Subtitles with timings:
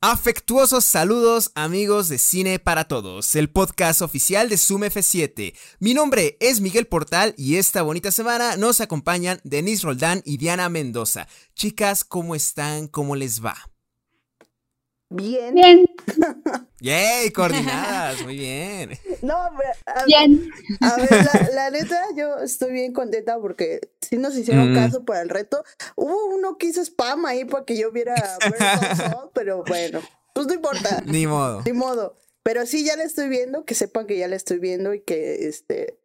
[0.00, 5.56] Afectuosos saludos amigos de Cine para Todos, el podcast oficial de Zoom F7.
[5.80, 10.68] Mi nombre es Miguel Portal y esta bonita semana nos acompañan Denise Roldán y Diana
[10.68, 11.26] Mendoza.
[11.56, 12.86] Chicas, ¿cómo están?
[12.86, 13.56] ¿Cómo les va?
[15.10, 15.52] Bien.
[15.56, 15.84] Bien.
[16.80, 17.32] ¡Yay!
[17.32, 18.96] Coordinadas, muy bien.
[19.22, 20.48] No, a, Bien.
[20.80, 24.74] a ver, la, la neta, yo estoy bien contenta porque sí nos hicieron Mm.
[24.74, 25.62] caso para el reto.
[25.96, 28.14] Hubo uno que hizo spam ahí para que yo viera
[29.34, 30.00] pero bueno,
[30.34, 31.62] pues no importa, Ni modo.
[31.64, 32.16] ni modo.
[32.42, 35.46] Pero sí, ya la estoy viendo, que sepan que ya la estoy viendo y que
[35.48, 35.98] este.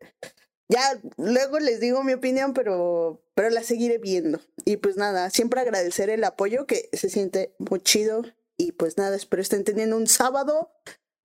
[0.70, 0.82] Ya
[1.18, 4.40] luego les digo mi opinión, pero, pero la seguiré viendo.
[4.66, 8.24] Y pues nada, siempre agradecer el apoyo que se siente muy chido.
[8.58, 10.72] Y pues nada, espero estén teniendo un sábado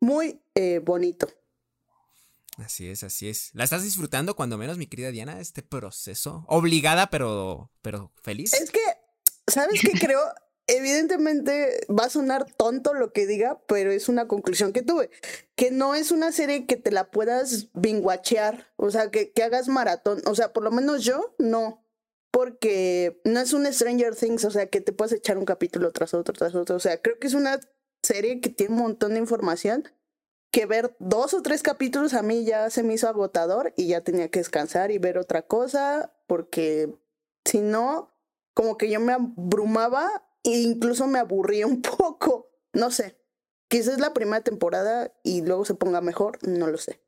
[0.00, 1.28] muy eh, bonito.
[2.59, 3.51] Así es, así es.
[3.55, 6.45] ¿La estás disfrutando cuando menos, mi querida Diana, este proceso?
[6.48, 8.53] Obligada, pero, pero feliz.
[8.53, 8.81] Es que,
[9.47, 10.20] ¿sabes qué creo?
[10.67, 15.09] Evidentemente va a sonar tonto lo que diga, pero es una conclusión que tuve.
[15.55, 19.69] Que no es una serie que te la puedas binguachear, o sea, que, que hagas
[19.69, 20.20] maratón.
[20.27, 21.84] O sea, por lo menos yo no.
[22.31, 26.12] Porque no es un Stranger Things, o sea, que te puedes echar un capítulo tras
[26.12, 26.77] otro, tras otro.
[26.77, 27.61] O sea, creo que es una
[28.03, 29.89] serie que tiene un montón de información
[30.50, 34.02] que ver dos o tres capítulos a mí ya se me hizo agotador y ya
[34.02, 36.94] tenía que descansar y ver otra cosa, porque
[37.44, 38.14] si no,
[38.54, 40.08] como que yo me abrumaba
[40.44, 42.50] e incluso me aburría un poco.
[42.72, 43.19] No sé.
[43.69, 47.02] Quizás es la primera temporada y luego se ponga mejor, no lo sé.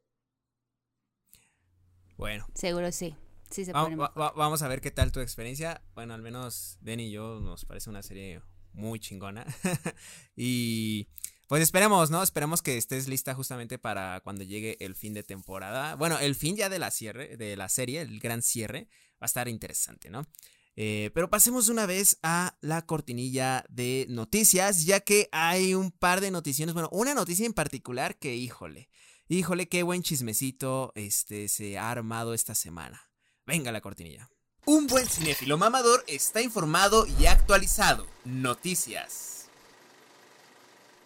[2.17, 3.17] Bueno, Seguro sí.
[3.51, 4.21] Sí se va- pone va- mejor.
[4.23, 5.83] va- vamos a ver qué tal tu experiencia.
[5.95, 9.47] Bueno, al menos Den y yo nos parece una serie muy chingona.
[10.37, 11.09] y
[11.51, 12.23] pues esperemos, ¿no?
[12.23, 15.97] Esperemos que estés lista justamente para cuando llegue el fin de temporada.
[15.97, 18.87] Bueno, el fin ya de la cierre, de la serie, el gran cierre.
[19.15, 20.29] Va a estar interesante, ¿no?
[20.77, 26.21] Eh, pero pasemos una vez a la cortinilla de noticias, ya que hay un par
[26.21, 26.73] de noticiones.
[26.73, 28.89] Bueno, una noticia en particular que, híjole,
[29.27, 33.11] híjole, qué buen chismecito este, se ha armado esta semana.
[33.45, 34.31] Venga la cortinilla.
[34.67, 38.07] Un buen cinéfilo mamador está informado y actualizado.
[38.25, 39.40] Noticias.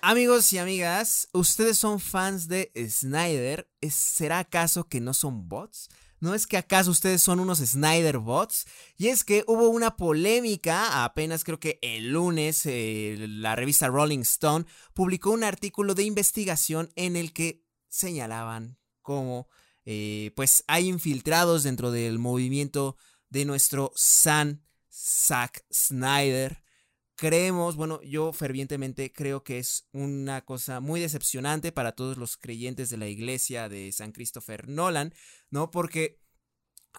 [0.06, 3.70] Amigos y amigas, ¿ustedes son fans de Snyder?
[3.80, 5.88] ¿Es- ¿Será acaso que no son bots?
[6.20, 8.66] ¿No es que acaso ustedes son unos Snyder bots?
[8.98, 14.18] Y es que hubo una polémica, apenas creo que el lunes, eh, la revista Rolling
[14.18, 19.48] Stone publicó un artículo de investigación en el que señalaban cómo
[19.86, 22.98] eh, pues hay infiltrados dentro del movimiento
[23.30, 26.62] de nuestro San Zack Snyder.
[27.16, 32.90] Creemos, bueno, yo fervientemente creo que es una cosa muy decepcionante para todos los creyentes
[32.90, 35.14] de la iglesia de San Christopher Nolan,
[35.50, 35.70] ¿no?
[35.70, 36.18] Porque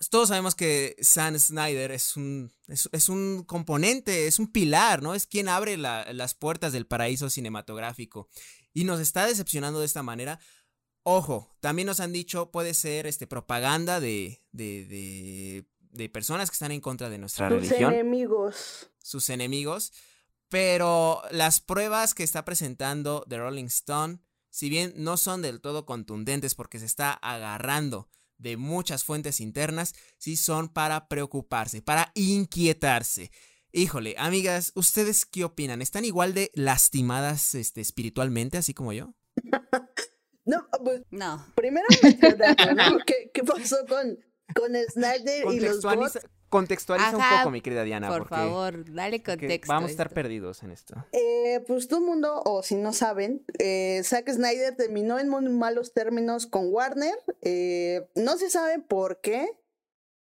[0.10, 5.16] todos sabemos que San Snyder es un, es, es un componente, es un pilar, ¿no?
[5.16, 8.30] Es quien abre la- las puertas del paraíso cinematográfico.
[8.74, 10.40] Y nos está decepcionando de esta manera.
[11.04, 16.56] Ojo, también nos han dicho puede ser este propaganda de, de, de, de personas que
[16.56, 18.90] están en contra de nuestra Tus religión enemigos.
[19.06, 19.94] Sus enemigos.
[20.50, 25.86] Pero las pruebas que está presentando The Rolling Stone, si bien no son del todo
[25.86, 33.32] contundentes porque se está agarrando de muchas fuentes internas, sí son para preocuparse, para inquietarse.
[33.72, 35.82] Híjole, amigas, ¿ustedes qué opinan?
[35.82, 39.14] ¿Están igual de lastimadas este, espiritualmente, así como yo?
[40.48, 41.44] No, pues No.
[41.56, 43.00] primero mencionando, ¿no?
[43.08, 44.20] ¿Qué, qué pasó con,
[44.54, 46.20] con Snyder y los bots?
[46.56, 49.68] Contextualiza Ajá, un poco, mi querida Diana, Por porque, favor, dale contexto.
[49.74, 50.16] vamos a estar esto.
[50.16, 50.96] perdidos en esto.
[51.12, 55.48] Eh, pues todo el mundo, o si no saben, eh, Zack Snyder terminó en muy
[55.50, 57.16] malos términos con Warner.
[57.42, 59.48] eh, no se sabe por qué,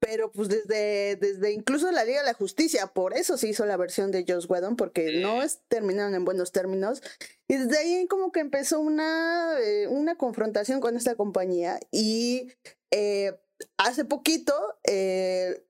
[0.00, 3.78] pero pues desde, desde incluso la Liga de la Justicia, por eso se hizo la
[3.78, 7.02] versión de Joss Whedon, porque no es, terminaron en buenos términos.
[7.48, 11.80] Y desde ahí como que empezó una, eh, una confrontación con esta compañía.
[11.90, 12.52] Y
[12.90, 13.32] eh,
[13.78, 14.54] hace poquito,
[14.86, 15.64] eh,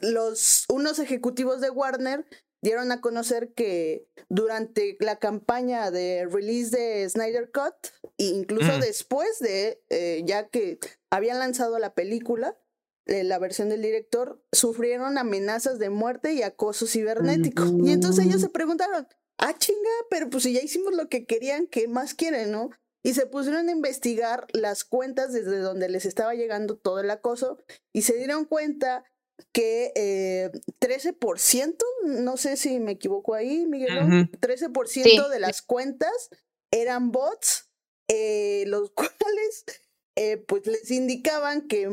[0.00, 2.26] los, unos ejecutivos de Warner
[2.62, 7.74] dieron a conocer que durante la campaña de release de Snyder Cut,
[8.18, 8.80] e incluso Mm.
[8.80, 10.78] después de, eh, ya que
[11.10, 12.56] habían lanzado la película,
[13.06, 17.64] eh, la versión del director, sufrieron amenazas de muerte y acoso cibernético.
[17.84, 19.08] Y entonces ellos se preguntaron,
[19.38, 22.70] ah, chinga, pero pues si ya hicimos lo que querían, ¿qué más quieren, no?
[23.04, 27.58] Y se pusieron a investigar las cuentas desde donde les estaba llegando todo el acoso
[27.92, 29.04] y se dieron cuenta
[29.52, 30.50] que eh,
[30.80, 34.38] 13%, no sé si me equivoco ahí, Miguel, Ujú.
[34.40, 34.92] 13%
[35.26, 35.30] Sí.
[35.30, 36.30] de las cuentas
[36.70, 37.70] eran bots,
[38.08, 39.64] eh, los cuales
[40.16, 41.86] eh, pues les indicaban que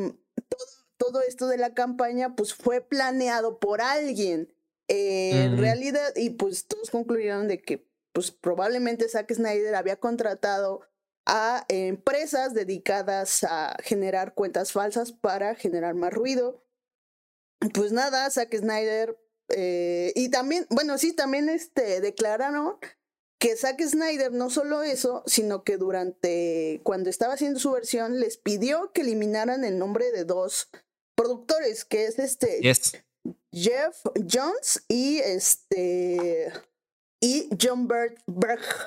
[0.50, 0.66] todo,
[0.98, 4.54] todo esto de la campaña pues fue planeado por alguien.
[4.88, 10.82] Eh, En realidad, y pues todos concluyeron de que pues probablemente Zack Snyder había contratado
[11.26, 16.64] a empresas dedicadas a generar cuentas falsas para generar más ruido.
[17.74, 19.18] Pues nada, Zack Snyder
[19.50, 22.78] eh, y también, bueno, sí, también este, declararon
[23.40, 28.38] que Zack Snyder no solo eso, sino que durante, cuando estaba haciendo su versión, les
[28.38, 30.70] pidió que eliminaran el nombre de dos
[31.16, 32.60] productores, que es este
[33.52, 33.98] Jeff
[34.30, 36.52] Jones y este
[37.22, 38.16] y John Berg,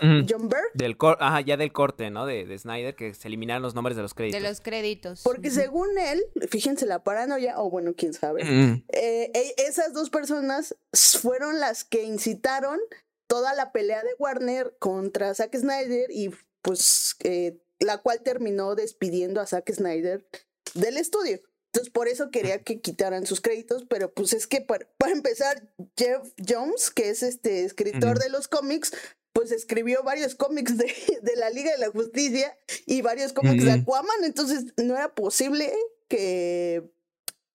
[0.00, 0.72] John Berg.
[0.74, 2.24] Del Ajá, ya del corte, ¿no?
[2.24, 4.40] De, de, Snyder, que se eliminaron los nombres de los créditos.
[4.40, 5.20] De los créditos.
[5.22, 10.74] Porque según él, fíjense la paranoia, o bueno, quién sabe, eh, e, esas dos personas
[10.92, 12.78] fueron las que incitaron
[13.26, 16.30] toda la pelea de Warner contra Zack Snyder y
[16.62, 20.26] pues eh, la cual terminó despidiendo a Zack Snyder
[20.74, 21.40] del estudio.
[21.72, 26.20] Entonces, por eso quería que quitaran sus créditos, pero pues es que para, empezar, Jeff
[26.46, 28.92] Jones, que es este escritor de los cómics,
[29.32, 32.54] pues escribió varios cómics de, de, la Liga de la Justicia
[32.84, 35.72] y varios cómics de Aquaman, entonces no era posible
[36.08, 36.92] que,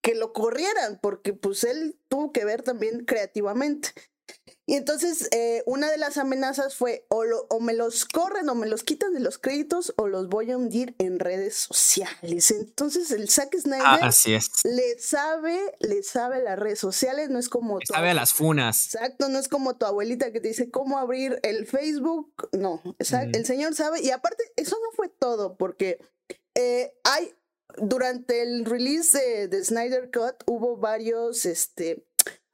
[0.01, 3.89] que lo corrieran, porque pues él tuvo que ver también creativamente.
[4.69, 8.67] Y entonces eh, una de las amenazas fue o, o, me los corren o me
[8.67, 12.51] los quitan de los créditos o los voy a hundir en redes sociales.
[12.51, 14.09] Entonces el Zack Snyder ah,
[14.65, 17.79] le sabe, le sabe las redes sociales, no es como...
[17.87, 18.93] sabe a las funas.
[18.93, 22.49] Exacto, no es como tu abuelita que te dice cómo abrir el Facebook.
[22.51, 24.01] No, el señor sabe.
[24.01, 25.97] Y aparte, eso no fue todo, porque
[26.55, 27.33] eh, hay,
[27.77, 32.06] durante el release de, de Snyder Cut hubo varios, este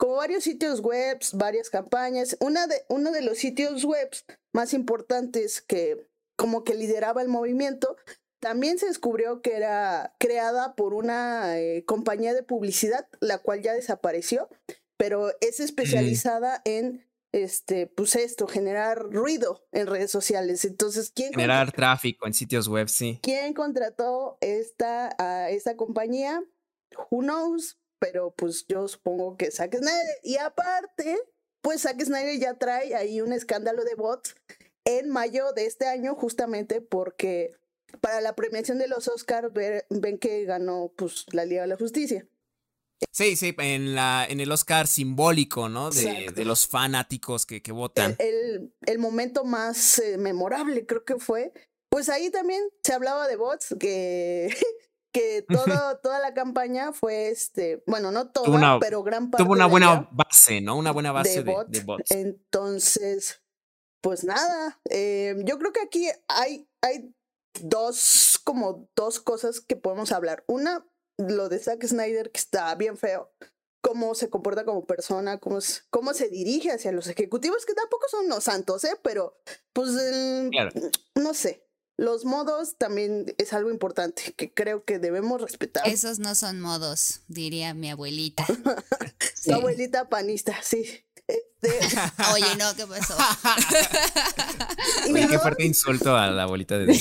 [0.04, 2.36] como varios sitios web, varias campañas.
[2.42, 4.10] Una de, uno de los sitios web
[4.52, 7.96] más importantes que como que lideraba el movimiento,
[8.42, 13.72] también se descubrió que era creada por una eh, compañía de publicidad, la cual ya
[13.72, 14.50] desapareció,
[14.98, 20.66] pero es especializada en este, pues esto, generar ruido en redes sociales.
[20.66, 23.22] Entonces, ¿quién generar tráfico en sitios web, sí.
[23.24, 26.44] ¿Quién contrató esta a esta compañía?
[27.10, 27.78] Who knows?
[28.04, 30.20] Pero pues yo supongo que Zack Snyder.
[30.24, 31.18] Y aparte,
[31.62, 34.36] pues Zack Snyder ya trae ahí un escándalo de bots
[34.84, 37.56] en mayo de este año, justamente porque
[38.02, 42.28] para la premiación de los Oscars ven que ganó pues la Liga de la Justicia.
[43.10, 45.90] Sí, sí, en, la, en el Oscar simbólico, ¿no?
[45.90, 48.18] De, de los fanáticos que, que votan.
[48.20, 51.54] El, el, momento más eh, memorable creo que fue.
[51.88, 54.50] Pues ahí también se hablaba de bots, que
[55.14, 59.44] que todo, toda la campaña fue este, bueno, no toda, pero gran parte.
[59.44, 60.76] Tuvo una buena base, ¿no?
[60.76, 62.12] Una buena base de, bots.
[62.12, 63.42] Entonces,
[64.02, 67.16] pues nada, em, yo creo que aquí hay, hay
[67.62, 70.44] dos, como dos cosas que podemos hablar.
[70.48, 70.86] Una,
[71.18, 73.32] lo de Zack Snyder, que está bien feo.
[73.82, 75.60] Cómo se comporta como persona, cómo,
[75.90, 78.98] cómo se dirige hacia los ejecutivos, que tampoco son unos santos, ¿eh?
[79.04, 79.38] Pero,
[79.74, 79.90] pues,
[81.16, 81.63] no sé
[81.98, 85.88] los modos también es algo importante que creo que debemos respetar.
[85.88, 88.46] Esos no son modos, diría mi abuelita.
[89.36, 90.86] Su abuelita panista, sí.
[91.28, 91.70] Este,
[92.34, 93.16] Oye, no, ¿qué pasó?
[95.10, 96.94] Oye, qué fuerte insulto a la abuelita de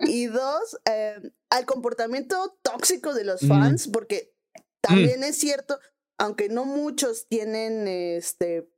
[0.00, 4.34] y dos, em, al comportamiento tóxico de los fans, porque
[4.80, 5.80] también es cierto,
[6.18, 8.70] aunque no muchos tienen este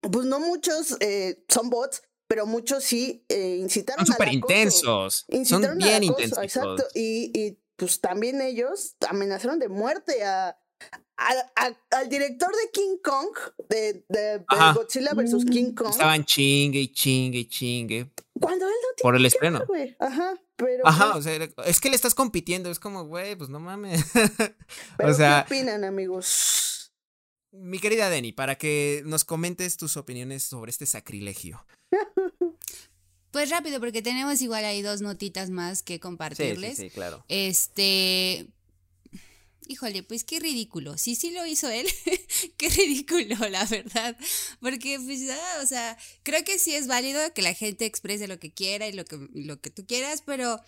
[0.00, 2.02] pues no muchos eh, son bots,
[2.34, 5.24] pero muchos sí eh, incitaron Son súper intensos.
[5.44, 6.38] Son bien intensos.
[6.38, 6.84] Exacto.
[6.92, 10.58] Y, y, pues también ellos amenazaron de muerte a,
[11.16, 13.28] al director de King Kong,
[13.68, 15.44] de, de, Godzilla vs.
[15.44, 15.90] King Kong.
[15.90, 18.10] Estaban chingue y chingue y chingue.
[18.40, 19.64] Cuando él no tiene Por el estreno.
[20.00, 20.88] Ajá, pero.
[20.88, 22.68] Ajá, pues o sea, es que le estás compitiendo.
[22.68, 24.04] Es como, güey, pues no mames.
[24.96, 26.92] pero o sea, ¿qué opinan, amigos?
[27.52, 31.64] Mi querida Denny, para que nos comentes tus opiniones sobre este sacrilegio.
[33.34, 36.76] Pues rápido, porque tenemos igual ahí dos notitas más que compartirles.
[36.76, 37.24] Sí, sí, claro.
[37.28, 38.46] Este.
[39.66, 40.96] Híjole, pues qué ridículo.
[40.98, 41.88] Si sí lo hizo él,
[42.56, 44.16] qué ridículo, la verdad.
[44.60, 48.38] Porque, pues, ah, o sea, creo que sí es válido que la gente exprese lo
[48.38, 50.60] que quiera y lo que, lo que tú quieras, pero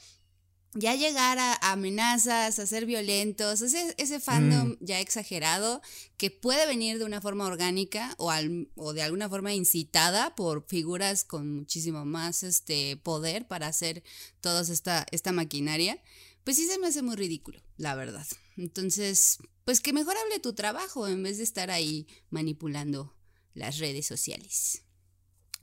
[0.74, 4.76] ya llegar a, amenazas, a ser violentos, ese, ese fandom mm.
[4.80, 5.80] ya exagerado
[6.16, 8.32] que puede venir de una forma orgánica o,
[8.74, 14.02] o, de alguna forma incitada por figuras con muchísimo más este poder para hacer
[14.40, 16.02] toda esta, esta maquinaria,
[16.44, 18.26] pues sí se me hace muy ridículo, la verdad.
[18.56, 23.14] Entonces, pues que mejor hable tu trabajo en vez de estar ahí manipulando
[23.54, 24.82] las redes sociales.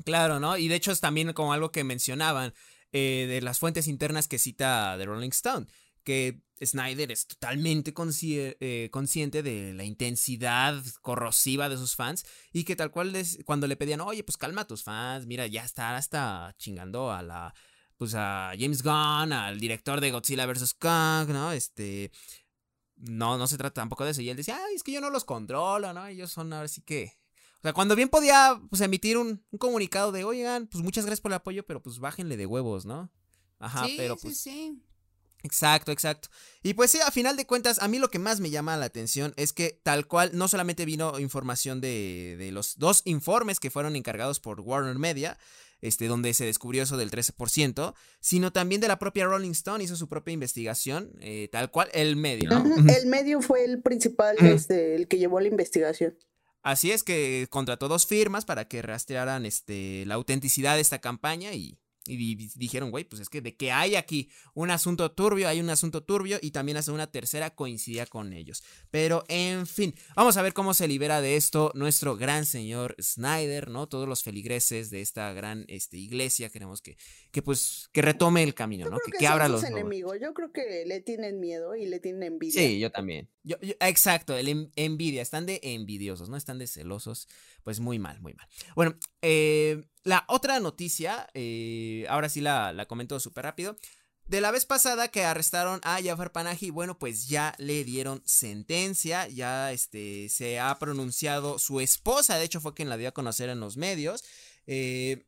[0.04, 0.58] Claro, ¿no?
[0.58, 2.54] Y de hecho es también como algo que mencionaban,
[2.94, 5.68] eh, de las fuentes internas que cita The Rolling Stone,
[6.04, 12.76] que Snyder es totalmente eh, consciente de la intensidad corrosiva de sus fans y que
[12.76, 13.14] tal cual
[13.46, 17.22] cuando le pedían, oye, pues calma a tus fans, mira, ya está hasta chingando a
[17.22, 17.54] la,
[17.98, 20.74] pues a James Gunn, al director de Godzilla vs.
[20.76, 21.52] Kong, ¿no?
[21.52, 22.12] Este,
[22.96, 24.22] no, no se trata tampoco de eso.
[24.22, 26.06] Y él decía, ay, es que yo no los controlo, ¿no?
[26.08, 27.14] Ellos son ahora sí que...
[27.64, 31.32] O sea, cuando bien podía, pues, emitir un, comunicado de, oigan, pues muchas gracias por
[31.32, 33.10] el apoyo, pero pues bájenle de huevos, ¿no?
[33.58, 34.38] Ajá, pero pues...
[34.38, 34.84] Sí, sí.
[35.44, 36.28] Exacto, exacto.
[36.62, 38.86] Y pues sí, a final de cuentas, a mí lo que más me llama la
[38.86, 43.70] atención es que tal cual no solamente vino información de, de los dos informes que
[43.70, 45.38] fueron encargados por Warner Media,
[45.80, 49.96] este, donde se descubrió eso del 13%, sino también de la propia Rolling Stone, hizo
[49.96, 52.64] su propia investigación, eh, tal cual, el medio, ¿no?
[52.90, 56.18] El medio fue el principal, este, el que llevó la investigación.
[56.64, 61.54] Así es que contrató dos firmas para que rastrearan este, la autenticidad de esta campaña
[61.54, 65.60] y y dijeron, güey, pues es que de que hay aquí un asunto turbio, hay
[65.60, 68.64] un asunto turbio y también hace una tercera coincidía con ellos.
[68.92, 73.70] Pero en fin, vamos a ver cómo se libera de esto nuestro gran señor Snyder,
[73.70, 73.88] ¿no?
[73.88, 76.98] Todos los feligreses de esta gran este, iglesia queremos que,
[77.32, 78.98] que pues que retome el camino, ¿no?
[79.18, 80.18] Que, abra los enemigos.
[80.22, 82.62] Yo creo que le tienen miedo y le tienen envidia.
[82.62, 83.30] Sí, yo también.
[83.44, 87.28] Yo, exacto, el envidia, están de envidiosos, no están de celosos,
[87.64, 88.48] pues muy mal, muy mal.
[88.76, 93.78] Bueno, eh, la otra noticia, eh, ahora sí la, la comento súper rápido.
[94.26, 99.28] De la vez pasada que arrestaron a Jafar Panahi, bueno, pues ya le dieron sentencia,
[99.28, 103.50] ya este, se ha pronunciado su esposa, de hecho fue quien la dio a conocer
[103.50, 104.24] en los medios.
[104.66, 105.26] Eh,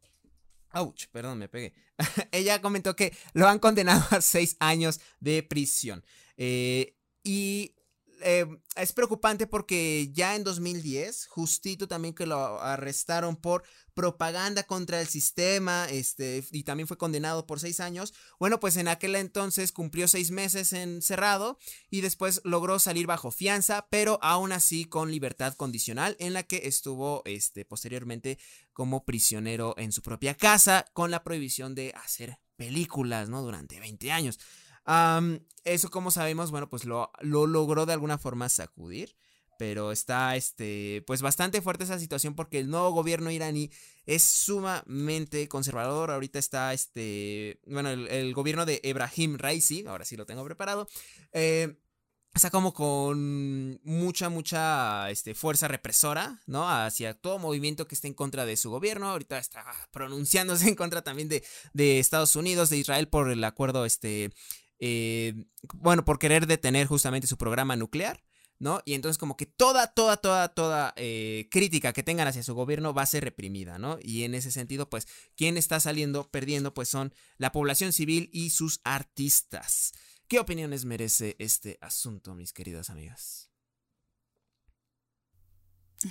[0.73, 1.73] ouch, perdón, me pegué.
[2.31, 6.05] Ella comentó que lo han condenado a seis años de prisión.
[6.37, 7.75] Eh, y
[8.21, 8.45] eh,
[8.75, 15.07] es preocupante porque ya en 2010, justito también que lo arrestaron por propaganda contra el
[15.07, 18.13] sistema, este, y también fue condenado por seis años.
[18.39, 21.57] Bueno, pues en aquel entonces cumplió seis meses encerrado
[21.89, 26.61] y después logró salir bajo fianza, pero aún así con libertad condicional, en la que
[26.65, 28.37] estuvo, este, posteriormente
[28.73, 33.41] como prisionero en su propia casa, con la prohibición de hacer películas, ¿no?
[33.41, 34.39] Durante 20 años
[35.63, 39.15] eso, como sabemos, bueno, pues lo, lo logró de alguna forma sacudir.
[39.57, 43.71] Pero está, este, pues bastante fuerte esa situación porque el nuevo gobierno iraní
[44.05, 46.11] es sumamente conservador.
[46.11, 50.87] Ahorita está, este, bueno, el, gobierno de Ebrahim Raisi, ahora sí lo tengo preparado,
[51.31, 51.77] eh,
[52.33, 56.69] está como con mucha, mucha este, fuerza represora, ¿no?
[56.69, 59.09] Hacia todo movimiento que esté en contra de su gobierno.
[59.09, 63.85] Ahorita está pronunciándose en contra también de, de Estados Unidos, de Israel por el acuerdo,
[63.85, 64.31] este,
[64.79, 68.23] eh, bueno, por querer detener justamente su programa nuclear.
[68.59, 68.81] ¿no?
[68.85, 72.93] Y entonces como que toda, toda, toda, toda eh, crítica que tengan hacia su gobierno
[72.93, 73.99] va a ser reprimida, ¿no?
[74.01, 78.51] Y en ese sentido, pues, quien está saliendo perdiendo, pues son la población civil y
[78.51, 79.93] sus artistas.
[80.27, 83.49] ¿Qué opiniones merece este asunto, mis queridas amigas?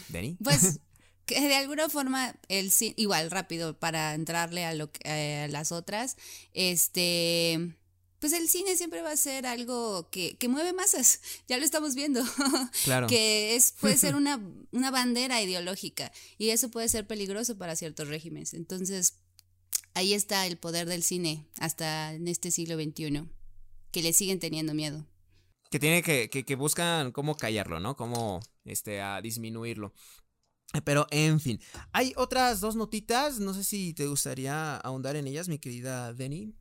[0.08, 0.36] ¿Benny?
[0.42, 0.80] Pues
[1.26, 6.16] que de alguna forma, el igual rápido para entrarle a, lo, a las otras,
[6.52, 7.74] este
[8.24, 12.22] pues el cine siempre va a ser algo que, mueve masas, ya lo estamos viendo,
[12.84, 13.06] claro.
[13.06, 14.40] que es, puede ser una,
[14.72, 18.54] una bandera ideológica y eso puede ser peligroso para ciertos regímenes.
[18.54, 19.18] Entonces,
[19.92, 23.28] ahí está el poder del cine hasta en este siglo XXI,
[23.90, 25.06] que le siguen teniendo miedo.
[25.68, 27.94] Que tiene que, que, que buscan cómo callarlo, ¿no?
[27.94, 29.92] Cómo este, a disminuirlo.
[30.82, 31.60] Pero en fin,
[31.92, 36.54] hay otras dos notitas, no sé si te gustaría ahondar en ellas, mi querida Denny.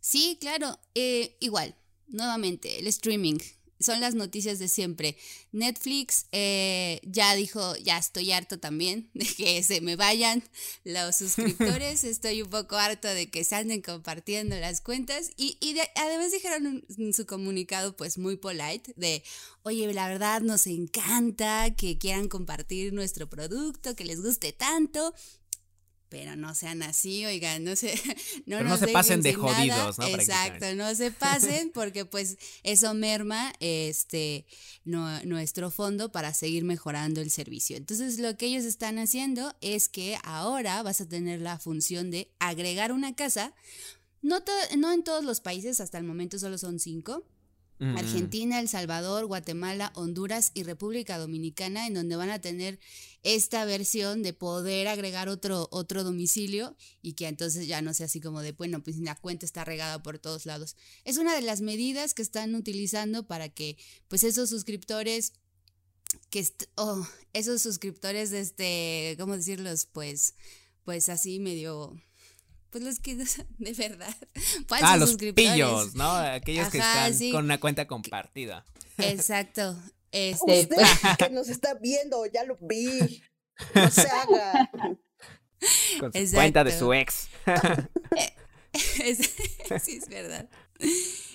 [0.00, 0.78] Sí, claro.
[0.94, 1.74] Eh, igual,
[2.08, 3.38] nuevamente, el streaming.
[3.80, 5.16] Son las noticias de siempre.
[5.52, 10.42] Netflix eh, ya dijo, ya estoy harto también de que se me vayan
[10.82, 12.02] los suscriptores.
[12.02, 15.30] estoy un poco harto de que se anden compartiendo las cuentas.
[15.36, 19.22] Y, y además dijeron en su comunicado, pues muy polite, de,
[19.62, 25.14] oye, la verdad nos encanta que quieran compartir nuestro producto, que les guste tanto
[26.08, 27.94] pero no sean así, oigan, no se,
[28.46, 30.06] no, se pasen de jodidos, ¿no?
[30.06, 34.46] Exacto, no se pasen porque pues eso merma este
[34.84, 37.76] nuestro fondo para seguir mejorando el servicio.
[37.76, 42.30] Entonces lo que ellos están haciendo es que ahora vas a tener la función de
[42.38, 43.54] agregar una casa,
[44.22, 44.42] no,
[44.76, 47.24] no en todos los países, hasta el momento solo son cinco,
[47.80, 52.80] Argentina, El Salvador, Guatemala, Honduras y República Dominicana, en donde van a tener
[53.22, 58.20] esta versión de poder agregar otro, otro domicilio y que entonces ya no sea así
[58.20, 60.76] como de, bueno, pues la cuenta está regada por todos lados.
[61.04, 63.76] Es una de las medidas que están utilizando para que
[64.08, 65.32] pues esos suscriptores
[66.30, 69.86] que oh, esos suscriptores de este, ¿cómo decirlos?
[69.86, 70.34] Pues
[70.84, 72.00] pues así medio
[72.70, 74.14] pues los que de verdad.
[74.70, 76.10] Ah, los pillos, ¿no?
[76.10, 78.64] Aquellos que están con una cuenta compartida.
[78.98, 79.76] Exacto.
[80.12, 83.22] Este, Usted pues, que nos está viendo, ya lo vi.
[83.74, 84.70] No se haga.
[86.00, 87.28] Con su cuenta de su ex.
[88.72, 90.48] sí, es verdad.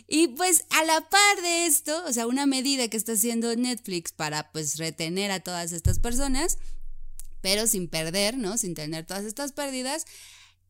[0.08, 4.12] Y pues a la par de esto, o sea, una medida que está haciendo Netflix
[4.12, 6.58] para pues retener a todas estas personas,
[7.42, 8.58] pero sin perder, ¿no?
[8.58, 10.06] Sin tener todas estas pérdidas,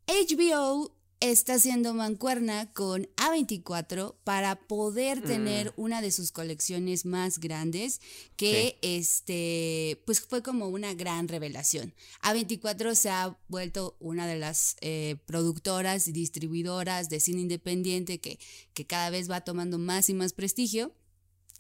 [0.08, 0.92] HBO
[1.32, 5.24] está haciendo mancuerna con A24 para poder mm.
[5.24, 8.02] tener una de sus colecciones más grandes
[8.36, 11.94] que este pues fue como una gran revelación.
[12.22, 18.38] A24 se ha vuelto una de las eh, productoras y distribuidoras de cine independiente que,
[18.74, 20.92] que cada vez va tomando más y más prestigio.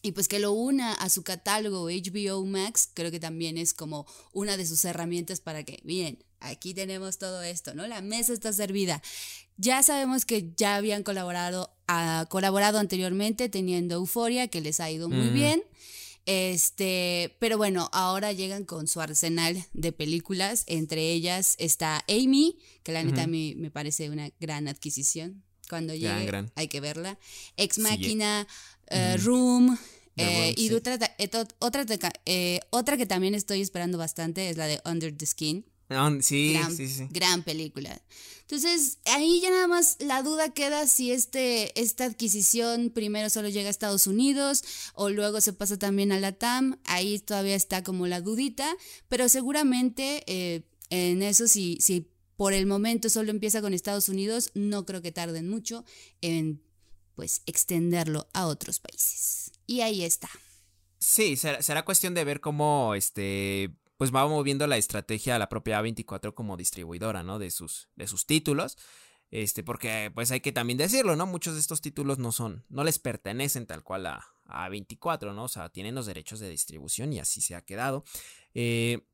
[0.05, 4.05] Y pues que lo una a su catálogo HBO Max, creo que también es como
[4.33, 7.87] una de sus herramientas para que, bien, aquí tenemos todo esto, ¿no?
[7.87, 9.01] La mesa está servida.
[9.55, 15.07] Ya sabemos que ya habían colaborado, uh, colaborado anteriormente teniendo Euforia, que les ha ido
[15.07, 15.63] muy bien.
[16.25, 20.63] Este, pero bueno, ahora llegan con su arsenal de películas.
[20.67, 25.43] Entre ellas está Amy, que la neta a mí me parece una gran adquisición.
[25.69, 27.17] Cuando llegue hay que verla.
[27.57, 28.47] Ex Máquina,
[28.87, 29.77] eh, Room.
[30.15, 30.99] Eh, y otra,
[31.59, 31.85] otra,
[32.25, 35.65] eh, otra que también estoy esperando bastante es la de Under the Skin.
[36.21, 37.07] Sí, gran, sí, sí.
[37.11, 38.01] Gran película.
[38.41, 43.67] Entonces, ahí ya nada más la duda queda si este, esta adquisición primero solo llega
[43.67, 44.63] a Estados Unidos
[44.95, 46.79] o luego se pasa también a la TAM.
[46.85, 48.75] Ahí todavía está como la dudita,
[49.07, 54.51] pero seguramente eh, en eso, si, si por el momento solo empieza con Estados Unidos,
[54.53, 55.85] no creo que tarden mucho
[56.21, 56.61] en
[57.15, 59.32] pues extenderlo a otros países.
[59.65, 60.29] Y ahí está.
[60.99, 65.49] Sí, será, será cuestión de ver cómo este pues va moviendo la estrategia a la
[65.49, 67.39] propia A24 como distribuidora, ¿no?
[67.39, 68.77] De sus, de sus títulos.
[69.31, 71.25] Este, porque pues hay que también decirlo, ¿no?
[71.25, 75.45] Muchos de estos títulos no son, no les pertenecen tal cual a, a 24, ¿no?
[75.45, 78.03] O sea, tienen los derechos de distribución y así se ha quedado.
[78.53, 79.07] Eh,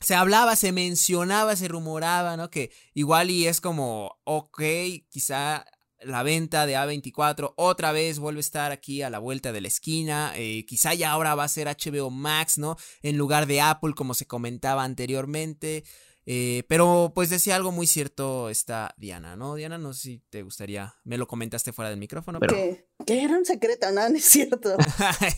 [0.00, 2.50] se hablaba, se mencionaba, se rumoraba, ¿no?
[2.50, 4.62] Que igual y es como, ok,
[5.08, 5.64] quizá
[6.02, 9.68] la venta de A24 otra vez vuelve a estar aquí a la vuelta de la
[9.68, 10.32] esquina.
[10.36, 12.76] Eh, quizá ya ahora va a ser HBO Max, ¿no?
[13.02, 15.84] En lugar de Apple, como se comentaba anteriormente.
[16.26, 19.54] Eh, pero pues decía algo muy cierto esta Diana, ¿no?
[19.54, 22.54] Diana, no sé si te gustaría, me lo comentaste fuera del micrófono, pero...
[22.54, 24.76] Que, era un secreto, no, no es cierto.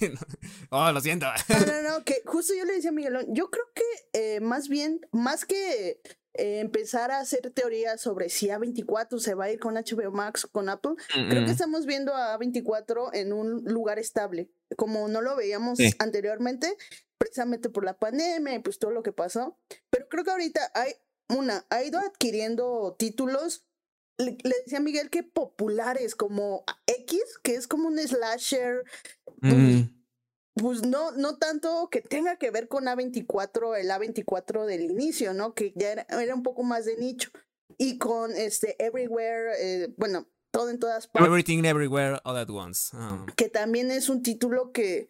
[0.71, 1.27] oh, lo siento.
[1.49, 4.69] no, no, no, que justo yo le decía a Miguelón, yo creo que eh, más
[4.69, 6.03] bien, más que
[6.35, 10.45] eh, empezar a hacer teorías sobre si A24 se va a ir con HBO Max
[10.45, 10.93] o con Apple,
[11.29, 16.75] creo que estamos viendo a A24 en un lugar estable, como no lo veíamos anteriormente,
[17.19, 19.59] precisamente por la pandemia y pues todo lo que pasó.
[19.91, 20.93] Pero creo que ahorita hay
[21.29, 23.67] una, ha ido adquiriendo títulos.
[24.19, 28.85] Le, decía a Miguel que populares como X, que es como un slasher
[30.55, 35.55] pues no, no tanto que tenga que ver con A24, el A24 del inicio, ¿no?
[35.55, 37.31] Que ya era, un poco más de nicho.
[37.79, 41.27] Y con este Everywhere, eh, bueno, todo en todas partes.
[41.27, 42.91] Everything Everywhere All at Once.
[42.95, 43.27] Ah.
[43.37, 45.09] Que también es un título que,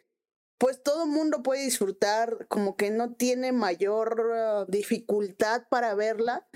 [0.59, 6.47] pues todo mundo puede disfrutar, como que no tiene mayor uh, dificultad para verla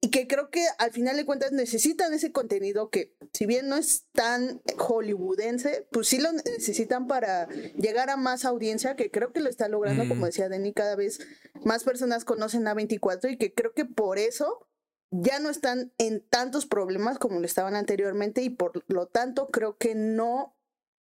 [0.00, 3.76] y que creo que al final de cuentas necesitan ese contenido que si bien no
[3.76, 9.40] es tan hollywoodense, pues sí lo necesitan para llegar a más audiencia, que creo que
[9.40, 10.24] lo está logrando, como mm.
[10.24, 11.18] decía Denny, cada vez
[11.64, 14.68] más personas conocen a 24 y que creo que por eso
[15.10, 19.78] ya no están en tantos problemas como lo estaban anteriormente y por lo tanto creo
[19.78, 20.56] que no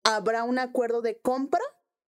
[0.05, 1.63] habrá un acuerdo de compra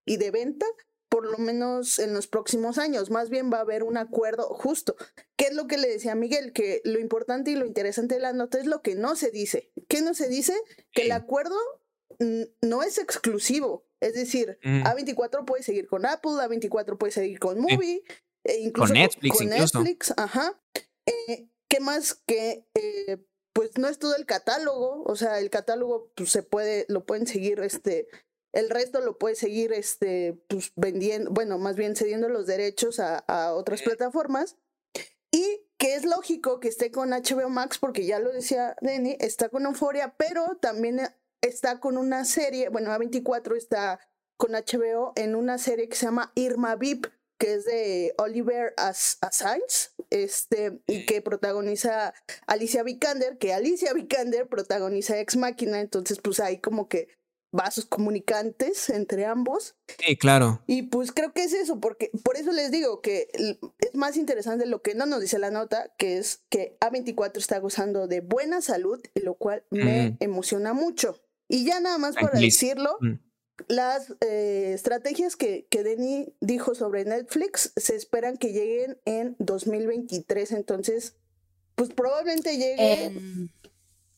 [0.04, 0.66] y de venta
[1.14, 3.08] por lo menos en los próximos años.
[3.08, 4.96] Más bien va a haber un acuerdo justo.
[5.36, 6.52] ¿Qué es lo que le decía Miguel?
[6.52, 9.70] Que lo importante y lo interesante de la nota es lo que no se dice.
[9.86, 10.60] ¿Qué no se dice?
[10.90, 11.54] Que el acuerdo
[12.62, 13.86] no es exclusivo.
[14.00, 14.82] Es decir, mm.
[14.82, 18.02] A24 puede seguir con Apple, A24 puede seguir con Movie,
[18.42, 19.36] e incluso con Netflix.
[19.36, 20.60] Con Netflix, ajá.
[21.06, 25.04] Eh, ¿Qué más que eh, pues no es todo el catálogo?
[25.04, 28.08] O sea, el catálogo pues, se puede, lo pueden seguir este
[28.54, 33.52] el resto lo puede seguir este, pues, vendiendo, bueno, más bien cediendo los derechos a,
[33.54, 34.56] otras plataformas.
[35.30, 39.48] Y que es lógico que esté con HBO Max, porque ya lo decía Denny, está
[39.48, 41.00] con Euphoria, pero también
[41.42, 43.98] está con una serie, bueno, A24 está
[44.36, 47.06] con HBO en una serie que se llama Irma Vip,
[47.38, 52.14] que es de Oliver As Assange, este, y que protagoniza
[52.46, 57.08] Alicia Vikander, que Alicia Vikander protagoniza Ex Máquina, entonces pues ahí como que
[57.54, 59.76] vasos comunicantes entre ambos.
[60.04, 60.62] Sí, claro.
[60.66, 64.66] Y pues creo que es eso, porque por eso les digo que es más interesante
[64.66, 68.60] lo que no nos dice la nota, que es que A24 está gozando de buena
[68.60, 71.20] salud, lo cual me emociona mucho.
[71.48, 73.12] Y ya nada más para decirlo, mm.
[73.68, 80.50] las eh, estrategias que, que Denny dijo sobre Netflix se esperan que lleguen en 2023,
[80.52, 81.14] entonces,
[81.76, 83.52] pues probablemente lleguen...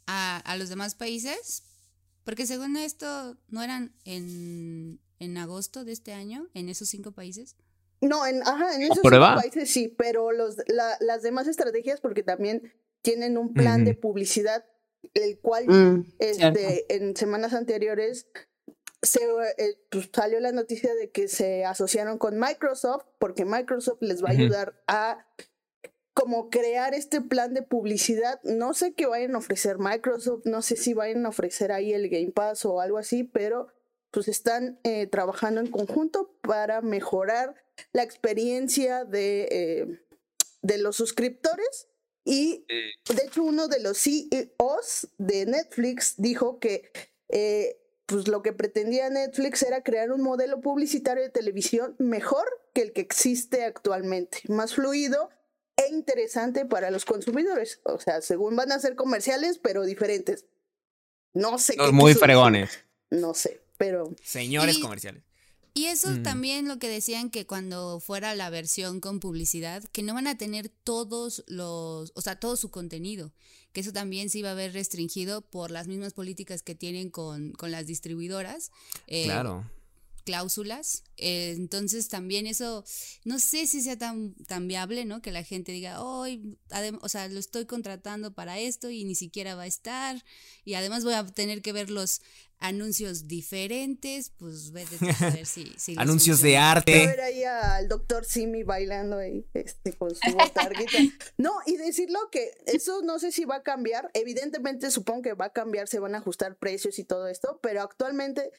[0.07, 1.65] a, a los demás países,
[2.27, 7.55] porque según esto, ¿no eran en, en agosto de este año, en esos cinco países?
[8.01, 12.75] No, en, ajá, en esos cinco países sí, pero los, las demás estrategias, porque también
[13.01, 14.65] tienen un plan de publicidad,
[15.15, 18.27] el cual mm, este, en semanas anteriores
[19.03, 19.21] se
[19.59, 24.31] eh, pues, salió la noticia de que se asociaron con Microsoft, porque Microsoft les va
[24.31, 25.29] a ayudar a
[26.17, 28.41] como crear este plan de publicidad.
[28.43, 32.09] No sé qué vayan a ofrecer Microsoft, no sé si vayan a ofrecer ahí el
[32.09, 33.69] Game Pass o algo así, pero
[34.11, 37.55] pues están eh, trabajando en conjunto para mejorar
[37.93, 40.01] la experiencia de, eh,
[40.63, 41.89] de los suscriptores.
[42.25, 46.91] Y de hecho uno de los CEOs de Netflix dijo que
[47.29, 52.81] eh, pues lo que pretendía Netflix era crear un modelo publicitario de televisión mejor que
[52.81, 55.29] el que existe actualmente, más fluido
[55.87, 57.81] e interesante para los consumidores.
[57.85, 60.47] O sea, según van a ser comerciales, pero diferentes.
[61.33, 61.77] No sé.
[61.77, 62.85] Los muy fregones.
[63.11, 64.15] No sé, pero...
[64.23, 65.23] Señores comerciales.
[65.75, 66.23] Y eso mm.
[66.23, 70.39] también lo que decían que cuando fuera la versión con publicidad, que no van a
[70.39, 73.35] tener todos los, o sea, todo su contenido,
[73.73, 77.53] que eso también se iba a ver restringido por las mismas políticas que tienen con,
[77.53, 78.73] con las distribuidoras.
[79.07, 79.67] Eh, claro
[80.27, 81.05] cláusulas.
[81.17, 82.85] Eh, entonces también eso,
[83.25, 85.23] no sé si sea tan, tan viable, ¿no?
[85.23, 86.59] Que la gente diga, hoy,
[87.01, 90.23] o sea, lo estoy contratando para esto y ni siquiera va a estar.
[90.65, 92.21] Y además voy a tener que ver los
[92.59, 95.75] anuncios diferentes, pues vete a ver si...
[95.97, 97.07] anuncios de arte.
[97.07, 100.99] ver ahí al doctor Simi bailando ahí, este, con su botarguita.
[101.37, 104.11] no, y decirlo que eso no sé si va a cambiar.
[104.15, 107.83] Evidentemente supongo que va a cambiar, se van a ajustar precios y todo esto, pero
[107.83, 108.51] actualmente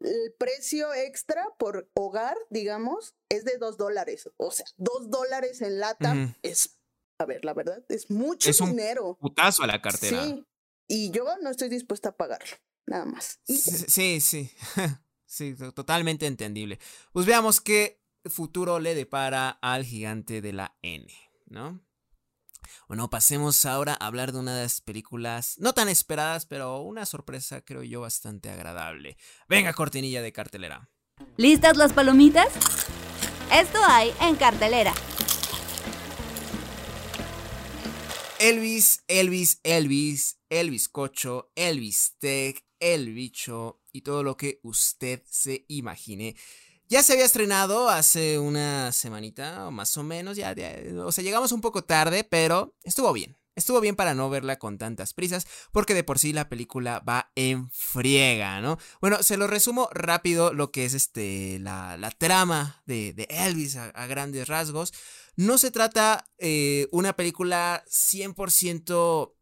[0.00, 4.30] el precio extra por hogar, digamos, es de dos dólares.
[4.36, 6.78] O sea, dos dólares en lata es,
[7.18, 9.10] a ver, la verdad, es mucho es dinero.
[9.10, 10.24] Un putazo a la cartera.
[10.24, 10.44] Sí.
[10.88, 12.56] Y yo no estoy dispuesta a pagarlo,
[12.86, 13.40] nada más.
[13.44, 14.50] Sí, sí.
[15.26, 16.78] sí, totalmente entendible.
[17.12, 21.06] Pues veamos qué futuro le depara al gigante de la N,
[21.46, 21.85] ¿no?
[22.88, 27.06] Bueno, pasemos ahora a hablar de una de las películas no tan esperadas, pero una
[27.06, 29.16] sorpresa creo yo bastante agradable.
[29.48, 30.90] Venga, cortinilla de cartelera.
[31.36, 32.48] ¿Listas las palomitas?
[33.52, 34.92] Esto hay en cartelera.
[38.38, 45.64] Elvis, Elvis, Elvis, Elvis Cocho, Elvis Tech, El Bicho y todo lo que usted se
[45.68, 46.36] imagine
[46.88, 50.54] ya se había estrenado hace una semanita, o más o menos, ya,
[51.04, 53.36] o sea, llegamos un poco tarde, pero estuvo bien.
[53.56, 57.32] Estuvo bien para no verla con tantas prisas, porque de por sí la película va
[57.34, 58.76] en friega, ¿no?
[59.00, 64.46] Bueno, se lo resumo rápido lo que es este, la, trama de, Elvis a, grandes
[64.46, 64.92] rasgos.
[65.36, 69.32] No se trata eh, una película 100%,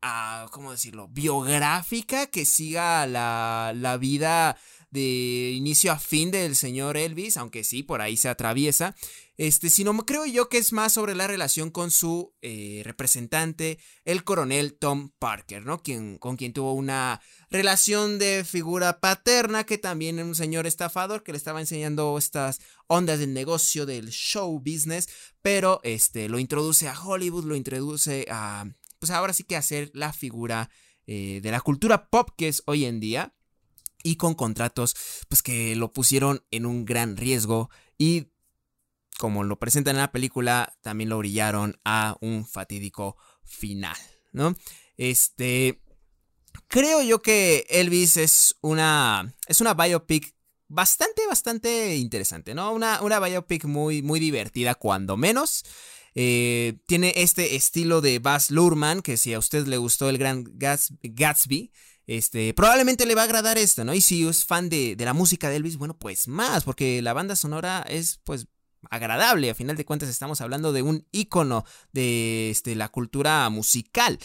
[0.00, 4.56] ah, ¿cómo decirlo?, biográfica que siga la, la vida
[4.90, 8.94] de inicio a fin del señor Elvis, aunque sí, por ahí se atraviesa.
[9.36, 14.24] Este, sino creo yo que es más sobre la relación con su eh, representante, el
[14.24, 15.80] coronel Tom Parker, ¿no?
[15.80, 21.22] Quien, con quien tuvo una relación de figura paterna, que también es un señor estafador
[21.22, 25.08] que le estaba enseñando estas ondas del negocio del show business,
[25.40, 28.64] pero este, lo introduce a Hollywood, lo introduce a,
[28.98, 30.68] pues ahora sí que a ser la figura
[31.06, 33.34] eh, de la cultura pop que es hoy en día
[34.02, 34.94] y con contratos
[35.28, 38.28] pues que lo pusieron en un gran riesgo y
[39.18, 43.96] como lo presentan en la película también lo brillaron a un fatídico final,
[44.32, 44.54] ¿no?
[44.96, 45.80] Este
[46.68, 50.34] creo yo que Elvis es una es una biopic
[50.68, 52.72] bastante bastante interesante, ¿no?
[52.72, 55.64] Una, una biopic muy muy divertida cuando menos.
[56.14, 60.44] Eh, tiene este estilo de Baz Luhrmann, que si a usted le gustó el gran
[60.56, 61.70] Gatsby,
[62.08, 63.92] este, probablemente le va a agradar esto, ¿no?
[63.92, 67.36] Y si es fan de, la música de Elvis, bueno, pues más, porque la banda
[67.36, 68.46] sonora es, pues,
[68.90, 69.50] agradable.
[69.50, 74.18] A final de cuentas, estamos hablando de un icono de este, la cultura musical.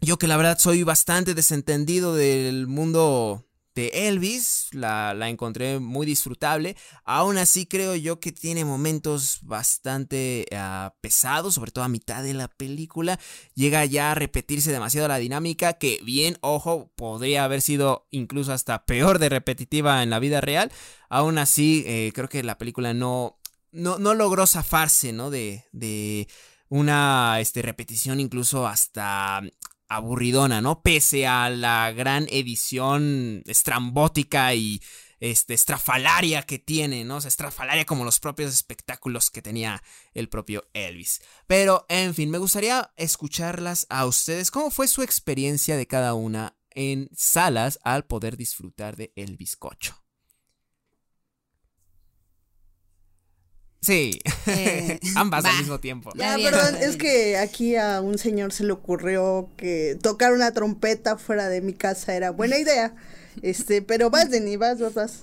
[0.00, 3.45] yo que la verdad soy bastante desentendido del mundo
[3.76, 6.76] de Elvis, la, la, encontré muy disfrutable.
[7.04, 12.32] Aún así creo yo que tiene momentos bastante uh, pesados, sobre todo a mitad de
[12.32, 13.20] la película.
[13.54, 18.86] Llega ya a repetirse demasiado la dinámica, que bien, ojo, podría haber sido incluso hasta
[18.86, 20.72] peor de repetitiva en la vida real.
[21.10, 23.38] Aún así, eh, creo que la película no,
[23.72, 25.28] no, no logró zafarse, ¿no?
[25.28, 26.28] De, de
[26.70, 29.42] una este, repetición incluso hasta
[29.88, 30.82] aburridona, ¿no?
[30.82, 34.80] Pese a la gran edición estrambótica y
[35.20, 37.16] este, estrafalaria que tiene, ¿no?
[37.16, 39.82] O sea, estrafalaria como los propios espectáculos que tenía
[40.14, 41.22] el propio Elvis.
[41.46, 44.50] Pero, en fin, me gustaría escucharlas a ustedes.
[44.50, 50.05] ¿Cómo fue su experiencia de cada una en salas al poder disfrutar de El Bizcocho?
[53.80, 56.12] Sí, eh, ambas al mismo tiempo.
[56.16, 61.18] Ya, perdón, es que aquí a un señor se le ocurrió que tocar una trompeta
[61.18, 62.94] fuera de mi casa era buena idea.
[63.42, 65.22] Este, pero vas, Denny, vas, vas, vas.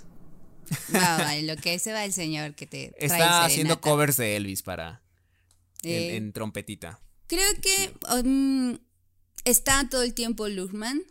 [0.95, 4.63] Va, lo que se va el señor que te trae Está haciendo covers de Elvis
[4.63, 5.01] para
[5.83, 6.99] eh, en, trompetita.
[7.27, 8.77] Creo que um,
[9.45, 11.01] está todo el tiempo Luhrmann.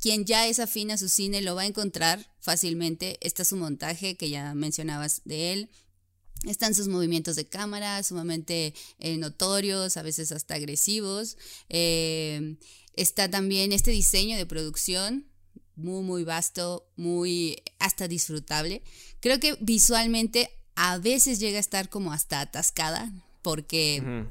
[0.00, 3.18] Quien ya es afín a su cine lo va a encontrar fácilmente.
[3.20, 5.70] Está su montaje que ya mencionabas de él.
[6.44, 11.36] Están sus movimientos de cámara sumamente eh, notorios, a veces hasta agresivos.
[11.68, 12.56] Eh,
[12.94, 15.26] está también este diseño de producción
[15.76, 18.82] muy, muy vasto, muy hasta disfrutable.
[19.20, 24.28] Creo que visualmente a veces llega a estar como hasta atascada porque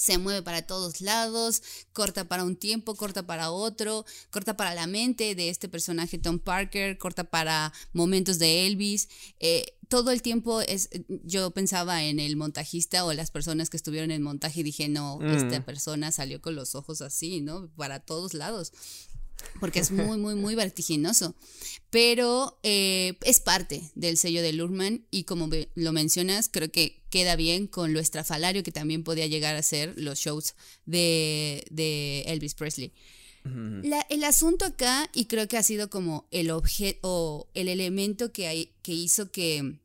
[0.00, 4.86] se mueve para todos lados, corta para un tiempo, corta para otro, corta para la
[4.86, 9.10] mente de este personaje Tom Parker, corta para momentos de Elvis.
[9.40, 10.88] Eh, todo el tiempo es,
[11.24, 14.88] yo pensaba en el montajista o las personas que estuvieron en el montaje y dije,
[14.88, 15.64] no, esta mm.
[15.64, 17.68] persona salió con los ojos así, ¿no?
[17.76, 18.72] Para todos lados
[19.58, 21.34] porque es muy, muy, muy vertiginoso.
[21.90, 27.36] Pero eh, es parte del sello de Lurman y como lo mencionas, creo que queda
[27.36, 30.54] bien con lo estrafalario que también podía llegar a ser los shows
[30.86, 31.64] de,
[32.26, 32.92] Elvis Presley.
[33.44, 38.46] el asunto acá, y creo que ha sido como el objeto o el elemento que,
[38.46, 39.80] hay, que hizo que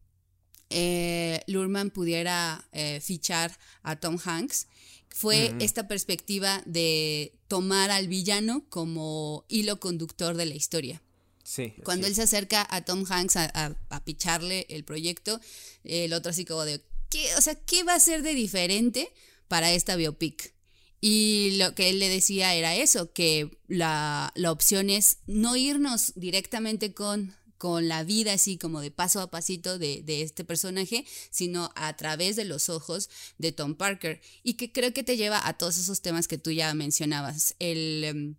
[0.69, 4.67] eh, Lurman pudiera eh, fichar a Tom Hanks,
[5.09, 11.01] fue esta perspectiva de tomar al villano como hilo conductor de la historia.
[11.43, 15.39] Sí, Cuando él se acerca a Tom Hanks a, picharle el proyecto,
[15.83, 19.13] el otro así como de, ¿qué, o sea, ¿qué va a ser de diferente
[19.47, 20.55] para esta biopic?
[21.01, 26.13] Y lo que él le decía era eso, que la, la opción es no irnos
[26.15, 31.71] directamente con con la vida así como de paso a pasito de, este personaje, sino
[31.75, 34.21] a través de los ojos de Tom Parker.
[34.43, 37.55] Y que creo que te lleva a todos esos temas que tú ya mencionabas.
[37.59, 38.35] El em,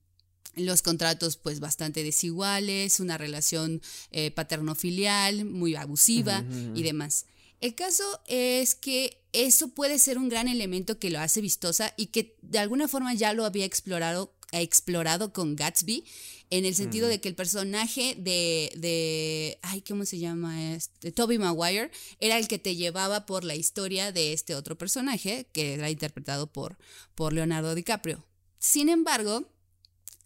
[0.57, 7.27] los contratos pues bastante desiguales, una relación eh, paterno-filial muy abusiva y demás.
[7.61, 12.07] El caso es que eso puede ser un gran elemento que lo hace vistosa y
[12.07, 16.05] que de alguna forma ya lo había explorado, explorado con Gatsby
[16.51, 20.75] en el sentido de que el personaje de, de, ay, ¿cómo se llama?
[20.75, 25.49] Este, Toby Maguire era el que te llevaba por la historia de este otro personaje,
[25.53, 26.79] que era interpretado por,
[27.15, 28.25] por Leonardo DiCaprio.
[28.59, 29.51] Sin embargo,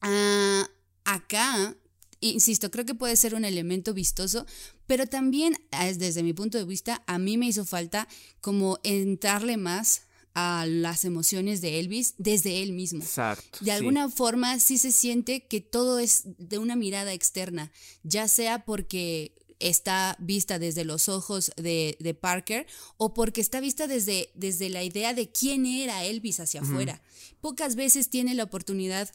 [0.03, 0.69] ah,
[1.05, 1.77] acá,
[2.21, 4.47] insisto, creo que puede ser un elemento vistoso,
[4.87, 5.57] pero también,
[5.97, 8.09] desde mi punto de vista, a mí me hizo falta
[8.41, 10.03] como entrarle más
[10.35, 13.03] a las emociones de Elvis desde él mismo.
[13.03, 13.59] Exacto.
[13.61, 18.65] De alguna forma sí se siente que todo es de una mirada externa, ya sea
[18.65, 22.67] porque está vista desde los ojos de, Parker
[22.97, 27.03] o porque está vista desde, desde, la idea de quién era Elvis hacia afuera.
[27.41, 29.11] Pocas veces tiene la oportunidad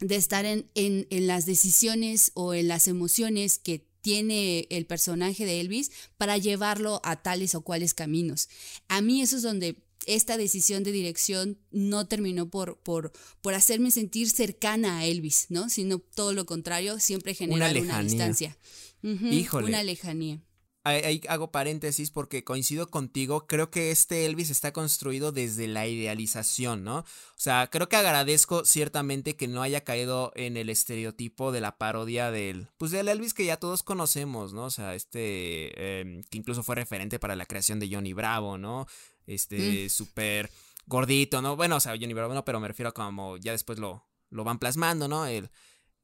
[0.00, 5.46] de estar en, en, en las decisiones o en las emociones que tiene el personaje
[5.46, 8.48] de Elvis para llevarlo a tales o cuales caminos.
[8.88, 13.90] A mí eso es donde esta decisión de dirección no terminó por, por, por hacerme
[13.90, 15.68] sentir cercana a Elvis, ¿no?
[15.68, 18.56] Sino todo lo contrario, siempre generar una, distancia.
[19.02, 19.66] Híjole.
[19.68, 20.40] Una lejanía.
[20.84, 26.82] Ahí, hago paréntesis porque coincido contigo, creo que este Elvis está construido desde la idealización,
[26.82, 26.98] ¿no?
[26.98, 27.04] O
[27.36, 32.32] sea, creo que agradezco ciertamente que no haya caído en el estereotipo de la parodia
[32.32, 34.64] del, pues del Elvis que ya todos conocemos, ¿no?
[34.64, 38.88] O sea, este, em, que incluso fue referente para la creación de Johnny Bravo, ¿no?
[39.26, 40.50] Este, súper
[40.86, 41.56] gordito, ¿no?
[41.56, 44.44] Bueno, o sea, Johnny Bravo no, pero me refiero a como ya después lo, lo
[44.44, 45.26] van plasmando, ¿no?
[45.26, 45.50] El,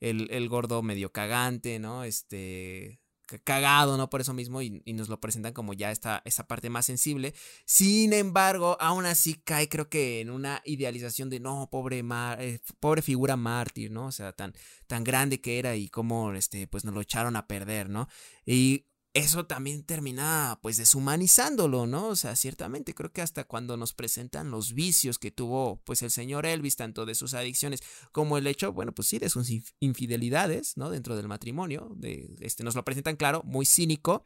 [0.00, 2.04] el, el gordo medio cagante, ¿no?
[2.04, 3.00] Este,
[3.44, 4.08] cagado, ¿no?
[4.08, 7.34] Por eso mismo y, nos lo presentan como ya esta, esa parte más sensible.
[7.66, 12.60] Sin embargo, aún así cae creo que en una idealización de no, pobre, mar, eh,
[12.80, 14.06] pobre figura mártir, ¿no?
[14.06, 14.54] O sea, tan,
[14.86, 18.08] tan grande que era y cómo, este, pues nos lo echaron a perder, ¿no?
[18.46, 22.08] Y eso también termina pues deshumanizándolo, ¿no?
[22.08, 26.10] O sea, ciertamente creo que hasta cuando nos presentan los vicios que tuvo pues el
[26.10, 29.48] señor Elvis, tanto de sus adicciones como el hecho, bueno, pues sí, de sus
[29.80, 30.90] infidelidades, ¿no?
[30.90, 31.96] Dentro del matrimonio,
[32.40, 34.24] este, nos lo presentan claro, muy cínico,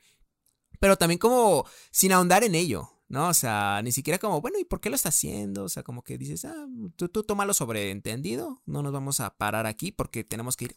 [0.81, 3.29] pero también como sin ahondar en ello, ¿no?
[3.29, 5.65] O sea, ni siquiera como, bueno, ¿y por qué lo está haciendo?
[5.65, 6.67] O sea, como que dices, ah,
[6.97, 10.77] tú, tú tómalo sobreentendido, no nos vamos a parar aquí porque tenemos que ir.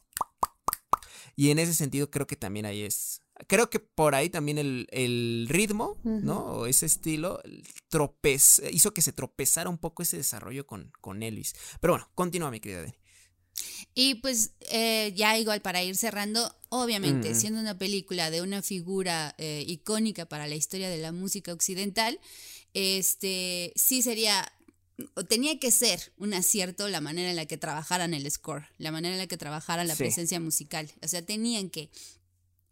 [1.35, 5.47] Y en ese sentido creo que también ahí es Creo que por ahí también el,
[5.49, 6.39] ritmo, ¿no?
[6.39, 7.41] O ese estilo
[7.89, 11.53] tropez, hizo que se tropezara un poco ese desarrollo con, con Elvis.
[11.81, 12.93] Pero bueno, continúa mi querida Dani.
[13.93, 17.35] Y pues eh, ya igual para ir cerrando, obviamente, mm.
[17.35, 22.19] siendo una película de una figura eh, icónica para la historia de la música occidental,
[22.73, 24.51] este sí sería
[25.13, 28.91] o tenía que ser un acierto la manera en la que trabajaran el score, la
[28.91, 30.91] manera en la que trabajaran la presencia musical.
[31.03, 31.89] O sea, tenían que.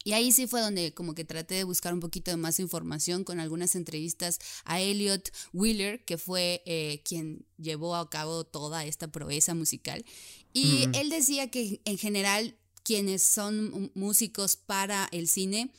[0.03, 3.23] Y ahí sí fue donde como que traté de buscar un poquito de más información
[3.23, 9.11] con algunas entrevistas a Elliot Wheeler, que fue eh, quien llevó a cabo toda esta
[9.11, 10.03] proeza musical.
[10.51, 15.71] Y él decía que en general quienes son músicos para el cine,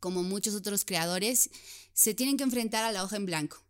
[0.00, 1.50] como muchos otros creadores,
[1.92, 3.62] se tienen que enfrentar a la hoja en blanco.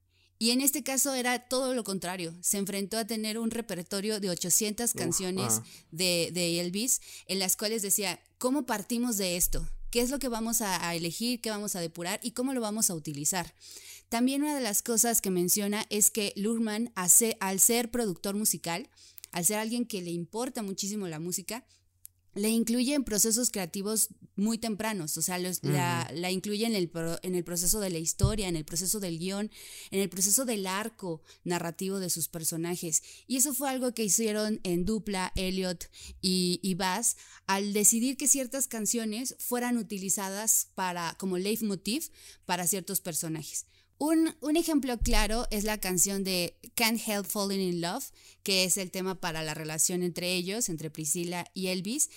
[0.43, 2.35] Y en este caso era todo lo contrario.
[2.41, 5.65] Se enfrentó a tener un repertorio de 800 canciones ah.
[5.93, 9.65] de, de, Elvis, en las cuales decía, ¿cómo partimos de esto?
[9.93, 11.41] ¿Qué es lo que vamos a, elegir?
[11.41, 12.19] ¿Qué vamos a depurar?
[12.25, 13.55] ¿Y cómo lo vamos a utilizar?
[14.09, 18.89] También una de las cosas que menciona es que Lurman, hace, al ser productor musical,
[19.31, 21.65] al ser alguien que le importa muchísimo la música,
[22.35, 26.90] le incluye en procesos creativos muy tempranos, o sea, la, incluye en el,
[27.23, 29.51] en el proceso de la historia, en el proceso del guion,
[29.90, 33.03] en el proceso del arco narrativo de sus personajes.
[33.27, 35.90] Y eso fue algo que hicieron en dupla Elliot
[36.23, 37.16] y, y Bass
[37.47, 42.11] al decidir que ciertas canciones fueran utilizadas para, como leitmotiv
[42.47, 43.66] para ciertos personajes.
[44.05, 48.11] Un, ejemplo claro es la canción de Can't Help Falling in Love,
[48.43, 52.11] que es el tema para la relación entre ellos, entre Priscilla y Elvis.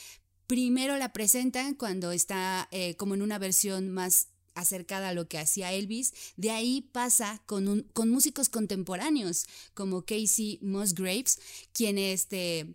[0.47, 5.37] Primero la presentan cuando está eh, como en una versión más acercada a lo que
[5.37, 6.15] hacía Elvis.
[6.37, 9.45] De ahí pasa con, con músicos contemporáneos
[9.75, 11.37] como Casey Musgraves,
[11.71, 12.73] quien este,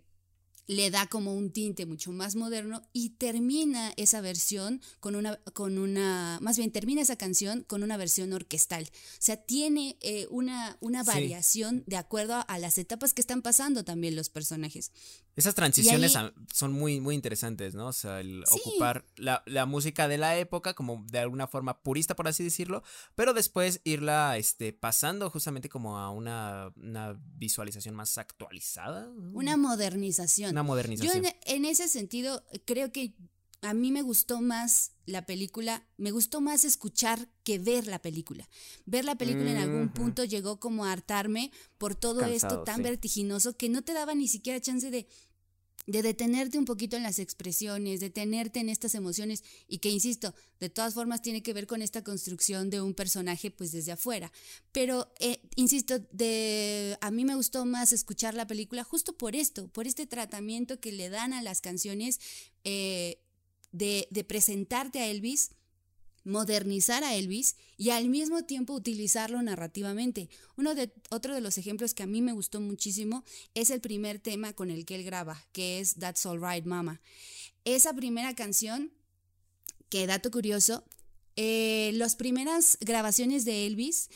[0.71, 5.77] le da como un tinte mucho más moderno y termina esa versión con una, con
[5.77, 8.85] una, más bien termina esa canción con una versión orquestal.
[8.85, 13.83] O sea, tiene eh, una, una variación de acuerdo a, las etapas que están pasando
[13.83, 14.93] también los personajes.
[15.35, 16.17] Esas transiciones
[16.53, 17.87] son muy, muy interesantes, ¿no?
[17.87, 22.27] O sea, el ocupar la, música de la época como de alguna forma purista, por
[22.27, 22.83] así decirlo,
[23.15, 29.09] pero después irla este, pasando justamente como a una, una visualización más actualizada.
[29.33, 30.51] Una modernización.
[30.51, 31.23] Una modernización.
[31.23, 33.13] Yo en, ese sentido creo que
[33.61, 38.49] a mí me gustó más la película, me gustó más escuchar que ver la película.
[38.85, 43.55] Ver la película en algún punto llegó como a hartarme por todo esto tan vertiginoso
[43.55, 45.07] que no te daba ni siquiera chance de,
[45.85, 50.69] de detenerte un poquito en las expresiones, detenerte en estas emociones y que, insisto, de
[50.69, 54.31] todas formas tiene que ver con esta construcción de un personaje pues desde afuera.
[54.71, 59.67] Pero, eh, insisto, de, a mí me gustó más escuchar la película justo por esto,
[59.67, 62.19] por este tratamiento que le dan a las canciones
[62.63, 63.19] eh,
[63.71, 65.51] de, presentarte a Elvis
[66.23, 70.29] modernizar a Elvis y al mismo tiempo utilizarlo narrativamente.
[70.55, 73.23] Uno de, otro de los ejemplos que a mí me gustó muchísimo
[73.55, 77.01] es el primer tema con el que él graba, que es That's Alright Mama.
[77.65, 78.91] Esa primera canción,
[79.89, 80.83] que dato curioso,
[81.37, 84.09] eh, las primeras grabaciones de Elvis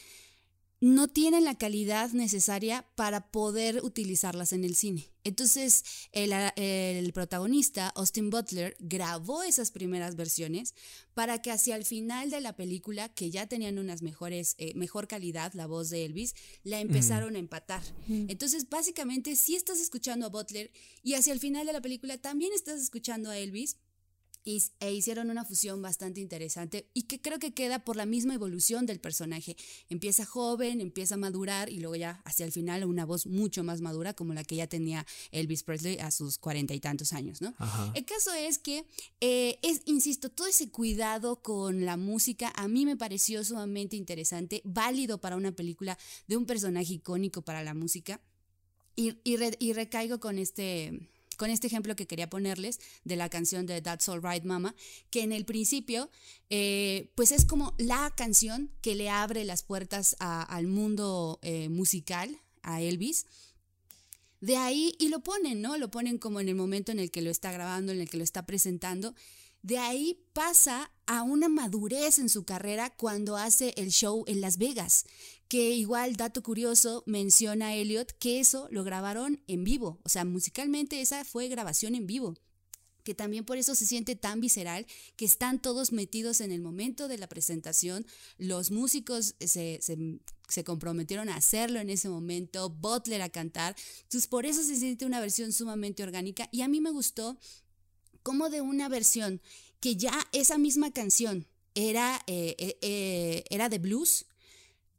[0.81, 5.09] no tienen la calidad necesaria para poder utilizarlas en el cine.
[5.23, 10.75] Entonces, el, protagonista, Austin Butler, grabó esas primeras versiones
[11.15, 15.07] para que hacia el final de la película, que ya tenían unas mejores, eh, mejor
[15.07, 17.81] calidad, la voz de Elvis, la empezaron a empatar.
[18.07, 22.53] Entonces, básicamente, si estás escuchando a Butler y hacia el final de la película también
[22.53, 23.77] estás escuchando a Elvis,
[24.45, 28.85] e hicieron una fusión bastante interesante y que creo que queda por la misma evolución
[28.85, 29.57] del personaje.
[29.89, 33.81] Empieza joven, empieza a madurar y luego ya hacia el final una voz mucho más
[33.81, 37.55] madura como la que ya tenía Elvis Presley a sus cuarenta y tantos años, ¿no?
[37.95, 38.85] El caso es que,
[39.19, 44.61] eh, es, insisto, todo ese cuidado con la música a mí me pareció sumamente interesante,
[44.63, 48.21] válido para una película de un personaje icónico para la música
[48.95, 53.81] y, y recaigo con este con este ejemplo que quería ponerles de la canción de
[53.81, 54.75] That's All Right Mama,
[55.09, 56.09] que en el principio,
[56.49, 62.39] eh, pues es como la canción que le abre las puertas al mundo eh, musical,
[62.63, 63.25] a Elvis.
[64.41, 65.77] De ahí, y lo ponen, ¿no?
[65.77, 68.17] Lo ponen como en el momento en el que lo está grabando, en el que
[68.17, 69.15] lo está presentando.
[69.65, 74.59] De ahí pasa a una madurez en su carrera cuando hace el show en Las
[74.59, 75.05] Vegas,
[75.47, 81.01] que igual, dato curioso, menciona Elliot que eso lo grabaron en vivo, o sea, musicalmente
[81.01, 82.35] esa fue grabación en vivo
[83.05, 84.85] que también por eso se siente tan visceral,
[85.15, 88.05] que están todos metidos en el momento de la presentación,
[88.39, 94.47] los músicos se, se, comprometieron a hacerlo en ese momento, Butler a cantar, entonces por
[94.47, 97.37] eso se siente una versión sumamente orgánica y a mí me gustó
[98.23, 99.39] como de una versión
[99.79, 104.25] que ya esa misma canción era, eh, eh, eh, era de blues,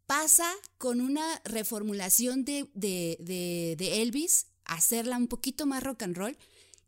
[0.07, 6.39] pasa con una reformulación de, de, Elvis, hacerla un poquito más rock and roll,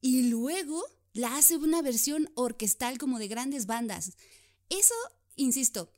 [0.00, 4.12] y luego la hace una versión orquestal como de grandes bandas.
[4.68, 4.94] Eso,
[5.36, 5.92] insisto,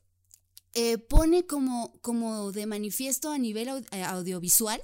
[1.08, 4.82] pone como, como de manifiesto a nivel audiovisual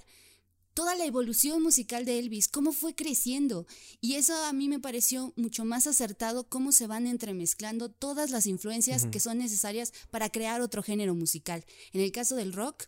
[0.77, 3.67] toda la evolución musical de Elvis, cómo fue creciendo.
[4.03, 8.47] Y eso a mí me pareció mucho más acertado, cómo se van entremezclando todas las
[8.47, 11.65] influencias que son necesarias para crear otro género musical.
[11.95, 12.85] En el caso del rock,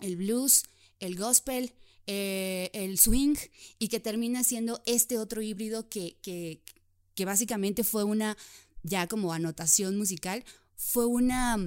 [0.00, 0.62] el blues,
[1.00, 1.74] el gospel,
[2.06, 3.36] eh, el swing,
[3.78, 6.62] y que termina siendo este otro híbrido que, que,
[7.14, 8.38] que básicamente fue una,
[8.84, 10.46] ya como anotación musical,
[10.76, 11.58] fue una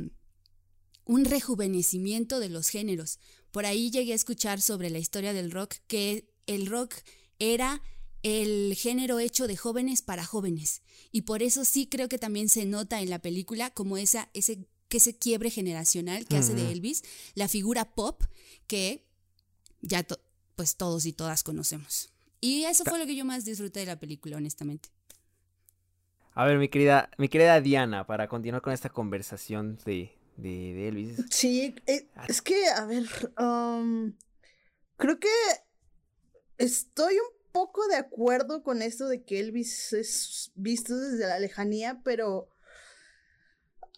[1.05, 3.19] un rejuvenecimiento de los géneros,
[3.55, 6.93] por ahí llegué a escuchar sobre la historia del rock que el rock
[7.39, 7.81] era
[8.21, 10.81] el género hecho de jóvenes para jóvenes.
[11.13, 14.67] Y por eso sí creo que también se nota en la película como esa, ese,
[14.89, 17.03] que ese quiebre generacional que hace de Elvis,
[17.33, 18.23] la figura pop
[18.67, 19.05] que
[19.79, 20.05] ya
[20.57, 22.11] pues todos y todas conocemos.
[22.41, 24.89] Y eso fue lo que yo más disfruté de la película, honestamente.
[26.33, 31.17] A ver, mi querida, mi querida Diana, para continuar con esta conversación de, de, Elvis.
[31.29, 32.25] Sí, eh, ah.
[32.27, 33.05] es que, a ver,
[33.39, 34.13] um,
[34.97, 35.29] creo que
[36.57, 42.01] estoy un poco de acuerdo con esto de que Elvis es visto desde la lejanía,
[42.03, 42.49] pero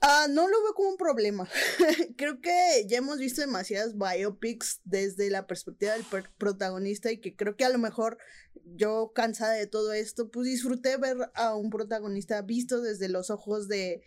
[0.04, 1.50] uh, no lo veo como un problema.
[2.18, 6.06] creo que ya hemos visto demasiadas biopics desde la perspectiva del
[6.38, 8.20] protagonista y que creo que a lo mejor
[8.76, 13.68] yo cansada de todo esto, pues disfruté ver a un protagonista visto desde los ojos
[13.68, 14.04] de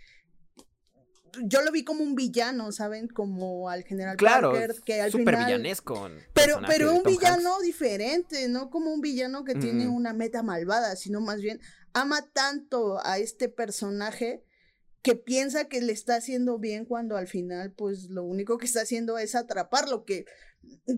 [1.45, 3.09] yo lo vi como un villano, ¿saben?
[3.09, 5.47] Como al general claro, Parker, que al final...
[5.47, 6.09] villanesco.
[6.33, 11.21] Pero, pero un villano diferente, no como un villano que tiene una meta malvada, sino
[11.21, 11.61] más bien
[11.93, 14.45] ama tanto a este personaje
[15.03, 18.83] que piensa que le está haciendo bien cuando al final, pues lo único que está
[18.83, 20.27] haciendo es atraparlo, que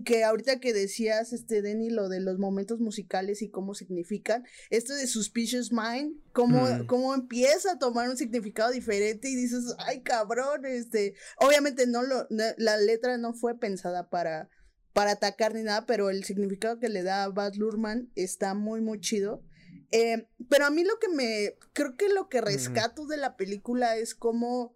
[0.05, 4.93] que ahorita que decías, este, Denny, lo de los momentos musicales y cómo significan, esto
[4.93, 6.85] de Suspicious Mind, cómo, mm.
[6.87, 12.27] cómo empieza a tomar un significado diferente y dices, ay cabrón, este, obviamente no lo,
[12.29, 14.49] la letra no fue pensada para,
[14.93, 18.81] para atacar ni nada, pero el significado que le da a Bad Lurman está muy,
[18.81, 19.43] muy chido.
[19.91, 23.95] Eh, pero a mí lo que me, creo que lo que rescato de la película
[23.95, 24.75] es cómo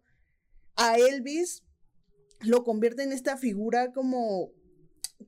[0.75, 1.63] a Elvis
[2.41, 4.51] lo convierte en esta figura como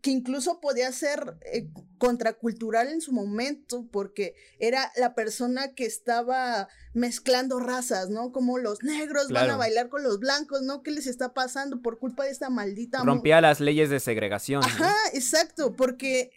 [0.02, 6.70] que incluso podía ser eh, contracultural en su momento, porque era la persona que estaba
[6.94, 8.32] mezclando razas, ¿no?
[8.32, 10.84] Como los negros van a bailar con los blancos, ¿no?
[10.84, 13.04] ¿Qué les está pasando por culpa de esta maldita...
[13.04, 14.64] Rompía las leyes de segregación.
[14.64, 16.32] Ajá, exacto, porque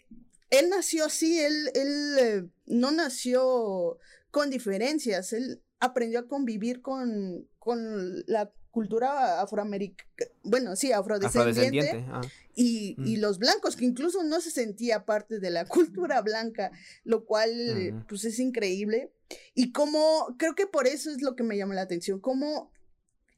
[0.49, 3.97] él nació así, él, él eh, no nació
[4.31, 10.09] con diferencias, él aprendió a convivir con, con la cultura afroamericana,
[10.41, 12.21] bueno, sí, afrodescendiente, ah.
[12.55, 13.21] y, y, mm.
[13.21, 16.71] los blancos, que incluso no se sentía parte de la cultura blanca,
[17.03, 19.13] lo cual, pues es increíble.
[19.53, 22.71] Y como, creo que por eso es lo que me llama la atención, como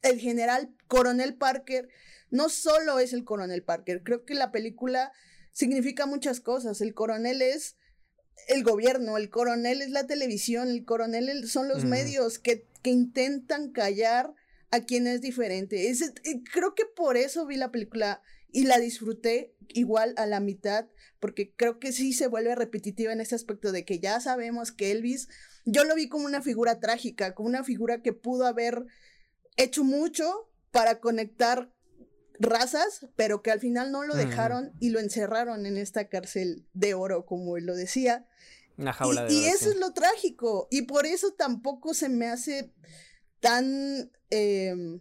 [0.02, 1.90] el general Coronel Parker
[2.30, 5.12] no solo es el Coronel Parker, creo que la película
[5.52, 6.80] significa muchas cosas.
[6.80, 7.76] El coronel es
[8.48, 13.70] el gobierno, el coronel es la televisión, el coronel son los medios que, que intentan
[13.70, 14.34] callar
[14.70, 15.88] a quien es diferente.
[15.88, 16.12] Es,
[16.52, 20.86] creo que por eso vi la película y la disfruté igual a la mitad,
[21.20, 24.92] porque creo que sí se vuelve repetitiva en ese aspecto de que ya sabemos que
[24.92, 25.28] Elvis,
[25.64, 28.86] yo lo vi como una figura trágica, como una figura que pudo haber
[29.56, 31.72] hecho mucho para conectar
[32.38, 36.94] razas, pero que al final no lo dejaron y lo encerraron en esta cárcel de
[36.94, 38.26] oro, como él lo decía.
[38.76, 42.08] Una jaula y, de oro, y eso es lo trágico, y por eso tampoco se
[42.08, 42.72] me hace
[43.40, 44.10] tan...
[44.30, 45.00] Em,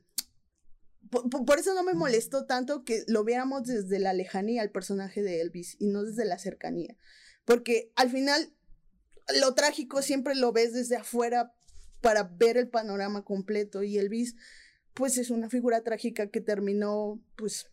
[1.09, 5.39] por, eso no me molestó tanto que lo viéramos desde la lejanía al personaje de
[5.39, 6.97] Elvis y no desde la cercanía.
[7.45, 8.53] Porque al final,
[9.39, 11.53] lo trágico siempre lo ves desde afuera
[12.01, 14.35] para ver el panorama completo y Elvis
[14.93, 17.67] pues es una figura trágica que terminó pues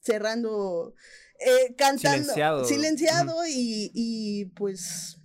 [0.00, 0.94] cerrando,
[1.38, 2.64] eh, cantando, Silenciado.
[2.64, 5.18] silenciado y, y, pues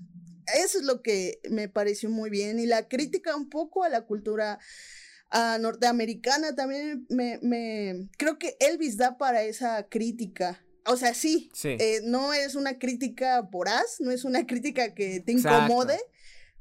[0.56, 4.02] eso es lo que me pareció muy bien y la crítica un poco a la
[4.06, 4.60] cultura
[5.30, 10.64] ah, norteamericana también me, me creo que Elvis da para esa crítica.
[10.86, 11.76] O sea, sí, Sí.
[11.80, 15.66] eh, no es una crítica voraz, no es una crítica que te Exacto.
[15.66, 16.00] incomode,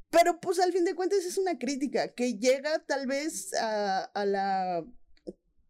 [0.09, 4.25] pero pues al fin de cuentas es una crítica que llega tal vez a, a
[4.25, 4.85] la...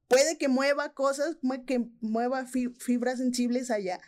[0.08, 4.00] Puede que mueva cosas, que mueva fi- fibras sensibles allá,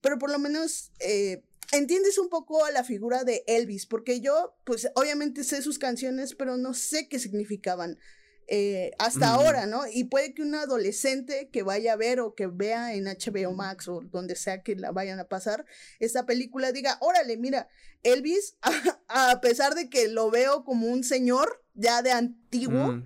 [0.00, 1.44] pero por lo menos eh,
[1.76, 6.34] entiendes un poco a la figura de Elvis, porque yo pues obviamente sé sus canciones,
[6.34, 7.98] pero no sé qué significaban.
[8.46, 9.84] eh, hasta ahora, ¿no?
[9.90, 13.88] Y puede que un adolescente que vaya a ver o que vea en HBO Max
[13.88, 15.64] o donde sea que la vayan a pasar,
[15.98, 17.68] esta película diga, órale, mira,
[18.02, 18.56] Elvis,
[19.08, 23.04] a, pesar de que lo veo como un señor ya de antiguo, Mm.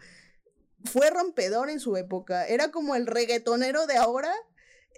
[0.86, 2.44] fue rompedor en su época.
[2.46, 4.32] Era como el reggaetonero de ahora.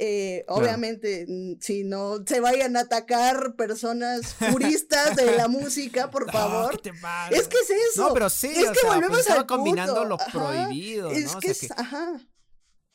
[0.02, 0.46] Eh.
[0.48, 1.26] Obviamente,
[1.60, 6.70] si no se vayan a atacar personas puristas de la música, por No, favor.
[6.80, 7.36] ¿qué te pasa?
[7.36, 8.08] Es que es eso.
[8.08, 10.08] No, pero sí, es o que sea, pues estaba al combinando punto.
[10.08, 10.30] lo Ajá.
[10.32, 11.40] prohibido, Es ¿no?
[11.40, 12.26] que o sea, es, que, ajá,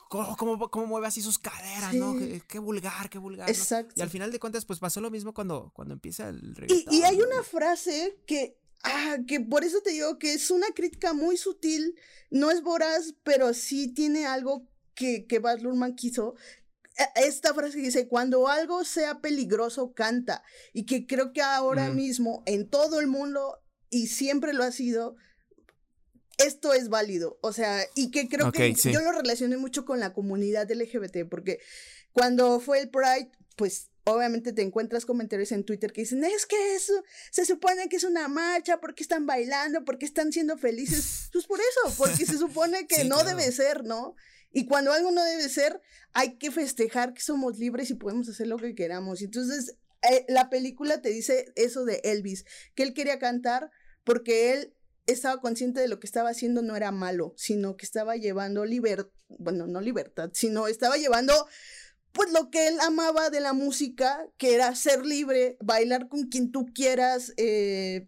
[0.09, 2.13] ¿cómo, cómo, cómo mueve así sus caderas, no?
[2.13, 2.19] Sí.
[2.19, 3.47] Qué, qué vulgar, qué vulgar.
[3.47, 3.53] ¿no?
[3.53, 3.93] exacto.
[3.95, 6.91] Y al final de cuentas, pues pasó lo mismo cuando, cuando empieza el Y, reggaetón.
[6.93, 7.25] y hay ¿no?
[7.25, 11.93] una frase que, ah, que por eso te digo que es una crítica muy sutil,
[12.31, 16.33] no es voraz, pero sí tiene algo que, que Baz Luhrmann quiso.
[16.97, 20.43] E- Esta frase que dice, cuando algo sea peligroso, canta.
[20.73, 21.95] Y que creo que ahora Mm.
[21.95, 25.15] mismo, en todo el mundo, y siempre lo ha sido,
[26.37, 27.37] esto es válido.
[27.41, 28.91] O sea, y que creo que sí.
[28.91, 31.59] yo lo relacioné mucho con la comunidad LGBT, porque
[32.11, 36.75] cuando fue el Pride, pues obviamente te encuentras comentarios en Twitter que dicen, es que
[36.75, 36.93] eso
[37.31, 41.29] se supone que es una marcha, porque están bailando, porque están siendo felices.
[41.33, 43.29] Pues por eso, porque se supone que Sí, no claro.
[43.37, 44.15] debe ser, ¿no?
[44.55, 45.81] Y cuando algo no debe ser,
[46.13, 49.21] hay que festejar que somos libres y podemos hacer lo que queramos.
[49.21, 49.75] Entonces,
[50.09, 53.69] eh, la película te dice eso de Elvis, que él quería cantar
[54.05, 54.73] porque él
[55.07, 59.11] estaba consciente de lo que estaba haciendo no era malo, sino que estaba llevando libertad,
[59.27, 61.33] bueno, no libertad, sino estaba llevando
[62.13, 66.53] pues lo que él amaba de la música, que era ser libre, bailar con quien
[66.53, 68.07] tú quieras, eh,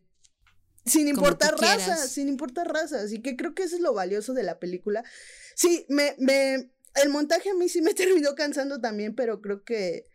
[0.86, 1.88] sin importar tú quieras.
[1.90, 5.04] razas, sin importar razas, y que creo que eso es lo valioso de la película.
[5.58, 6.70] Sí, me, me,
[7.02, 10.06] el montaje a mí sí me terminó cansando también, pero creo que,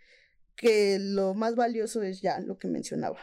[0.55, 3.18] que lo más valioso es ya lo que mencionaba,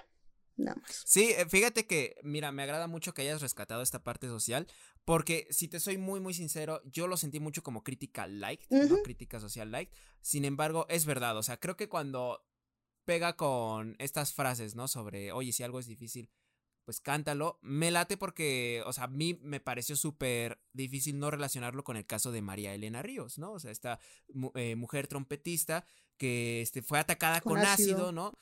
[0.58, 1.04] nada más.
[1.06, 4.68] Sí, eh, fíjate que, mira, me agrada mucho que hayas rescatado esta parte social,
[5.06, 9.02] porque si te soy muy, muy sincero, yo lo sentí mucho como crítica light, ¿no?
[9.02, 9.90] Crítica social light.
[10.20, 12.46] Sin embargo, es verdad, o sea, creo que cuando
[13.06, 14.90] pega con estas frases, ¿no?
[14.90, 16.30] Sobre, oye, si algo es difícil,
[16.90, 17.60] pues cántalo.
[17.62, 22.08] Me late porque, o sea, a mí me pareció súper difícil no relacionarlo con el
[22.08, 23.52] caso de María Elena Ríos, ¿no?
[23.52, 24.00] O sea, esta
[24.56, 25.86] eh, mujer trompetista
[26.18, 27.94] que este, fue atacada Con con, ácido.
[27.98, 28.34] ácido, ¿no?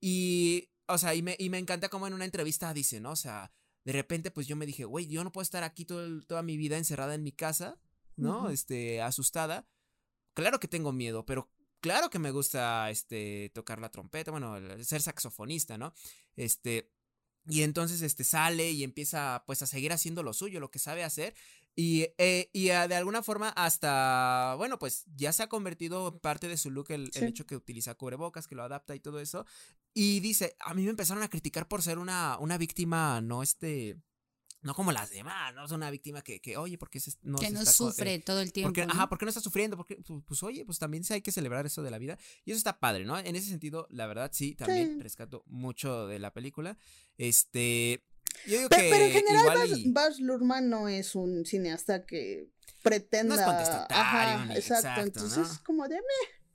[0.00, 3.10] Y, o sea, y me, y me encanta como en una entrevista dice, ¿no?
[3.10, 3.50] O sea,
[3.82, 6.44] de repente pues yo me dije, güey, yo no puedo estar aquí todo el- toda
[6.44, 7.80] mi vida encerrada en mi casa,
[8.14, 8.50] ¿no?
[8.50, 9.66] Este, asustada.
[10.32, 11.50] Claro que tengo miedo, pero
[11.80, 14.54] claro que me gusta, este, tocar la trompeta, bueno,
[14.84, 15.92] ser saxofonista, ¿no?
[16.36, 16.92] Este,
[17.48, 21.04] y entonces, este, sale y empieza, pues, a seguir haciendo lo suyo, lo que sabe
[21.04, 21.34] hacer.
[21.74, 26.18] Y, eh, y ah, de alguna forma hasta, bueno, pues ya se ha convertido en
[26.20, 29.20] parte de su look el, el hecho que utiliza cubrebocas, que lo adapta y todo
[29.20, 29.44] eso.
[29.92, 33.98] Y dice, a mí me empezaron a criticar por ser una, una víctima, no este,
[34.62, 37.46] no como las demás, no es una víctima que, que oye, porque se, no que
[37.46, 38.68] se no está eh, sufre todo el tiempo.
[38.68, 38.92] porque, ¿no?
[38.92, 39.76] Ajá, ¿por qué no está sufriendo?
[39.76, 42.18] Porque, pues, pues, oye, pues también hay que celebrar eso de la vida.
[42.44, 43.18] Y eso está padre, ¿no?
[43.18, 45.02] En ese sentido, la verdad, sí, también Sí.
[45.02, 46.76] rescato mucho de la película.
[47.18, 48.02] Este.
[48.46, 51.44] Yo digo Pero, que pero en general, igual Baz, y- Baz Luhrmann no es un
[51.46, 52.48] cineasta que
[52.82, 53.42] pretenda.
[53.44, 54.88] contestatario Ajá, ni exacto.
[54.88, 55.64] exacto, Entonces, ¿no?
[55.64, 56.45] como de meh.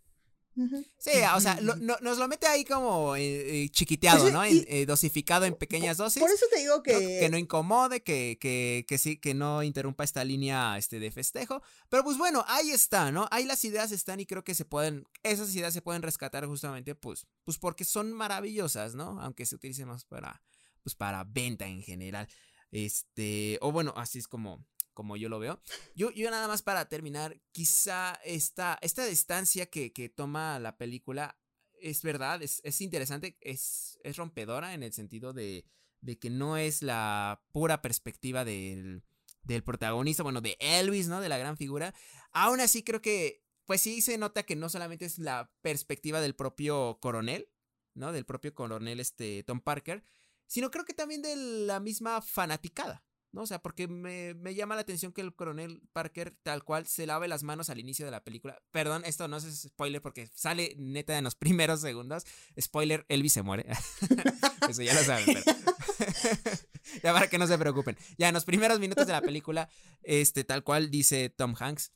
[0.97, 4.45] Sí, o sea, lo- no- nos lo mete ahí como eh, eh, chiquiteado, Pues ¿no?
[4.45, 6.21] y- En- eh, dosificado en pequeñas dosis.
[6.21, 6.83] Por eso te digo ¿no?
[6.83, 7.17] que.
[7.19, 11.61] que no incomode, que, que, que sí, que no interrumpa esta línea este, de festejo.
[11.89, 13.27] Pero pues bueno, ahí está, ¿no?
[13.31, 16.95] Ahí las ideas están y creo que se pueden, esas ideas se pueden rescatar justamente,
[16.95, 19.19] pues, pues porque son maravillosas, ¿no?
[19.21, 20.41] Aunque se utilicen más para,
[20.83, 22.27] pues para venta en general.
[22.71, 24.65] Este, o bueno, así es como,
[25.01, 25.59] como yo lo veo.
[25.95, 31.39] Yo, yo nada más para terminar, quizá esta, esta distancia que, que toma la película
[31.79, 35.65] es verdad, es, es interesante, es, es rompedora en el sentido de,
[36.01, 39.01] de que no es la pura perspectiva del,
[39.41, 41.19] del protagonista, bueno, de Elvis, ¿no?
[41.19, 41.95] De la gran figura.
[42.31, 46.35] Aún así creo que, pues sí se nota que no solamente es la perspectiva del
[46.35, 47.49] propio coronel,
[47.95, 48.11] ¿no?
[48.11, 50.03] Del propio coronel, este, Tom Parker,
[50.45, 53.03] sino creo que también de la misma fanaticada.
[53.31, 53.43] ¿No?
[53.43, 57.05] O sea, porque me, me, llama la atención que el coronel Parker tal cual se
[57.05, 58.61] lave las manos al inicio de la película.
[58.71, 62.25] Perdón, esto no es spoiler porque sale neta en los primeros segundos.
[62.59, 63.65] Spoiler, Elvis se muere.
[64.69, 65.41] Eso ya lo saben, pero...
[67.03, 67.97] ya para que no se preocupen.
[68.17, 69.69] Ya en los primeros minutos de la película,
[70.03, 71.91] este, tal cual dice Tom Hanks,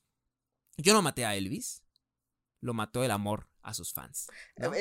[0.77, 1.83] yo no maté a Elvis,
[2.61, 4.27] lo mató el amor a sus fans.
[4.57, 4.71] ¿no?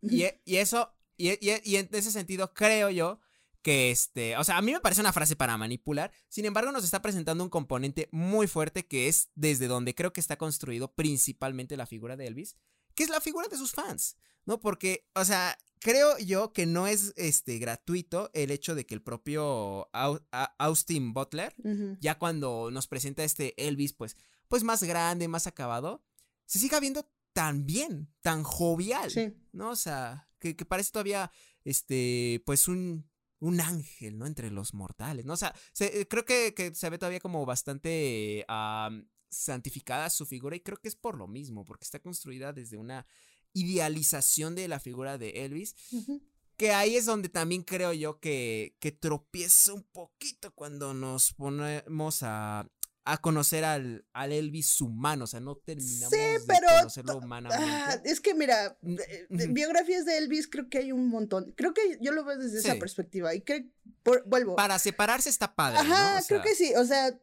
[0.00, 3.20] Y, y, eso, y, y, y en ese sentido creo yo
[3.68, 6.84] que este, o sea, a mí me parece una frase para manipular, sin embargo nos
[6.84, 11.76] está presentando un componente muy fuerte que es desde donde creo que está construido principalmente
[11.76, 12.56] la figura de Elvis,
[12.94, 14.16] que es la figura de sus fans,
[14.46, 14.58] ¿no?
[14.58, 19.02] Porque, o sea, creo yo que no es este gratuito el hecho de que el
[19.02, 21.98] propio Austin Butler, uh -huh.
[22.00, 24.16] ya cuando nos presenta este Elvis, pues,
[24.48, 26.02] pues más grande, más acabado,
[26.46, 29.34] se siga viendo tan bien, tan jovial, sí.
[29.52, 29.72] ¿no?
[29.72, 31.30] O sea, que, que parece todavía,
[31.64, 33.06] este, pues un
[33.40, 34.26] un ángel, ¿no?
[34.26, 35.34] Entre los mortales, ¿no?
[35.34, 40.56] O sea, se, creo que, que, se ve todavía como bastante uh, santificada su figura
[40.56, 43.06] y creo que es por lo mismo, porque está construida desde una
[43.52, 45.74] idealización de la figura de Elvis.
[45.92, 46.22] Uh -huh.
[46.56, 52.24] Que ahí es donde también creo yo que, que tropieza un poquito cuando nos ponemos
[52.24, 52.68] a,
[53.10, 57.64] a conocer al, al, Elvis humano, o sea, no terminamos sí, de conocerlo humanamente.
[57.66, 61.54] Ah, es que mira, de biografías de Elvis creo que hay un montón.
[61.56, 62.68] Creo que yo lo veo desde sí.
[62.68, 63.64] esa perspectiva y creo,
[64.02, 64.56] por, vuelvo.
[64.56, 65.78] Para separarse está padre.
[65.78, 66.20] Ajá, ¿no?
[66.20, 67.18] o creo que sí, o sea,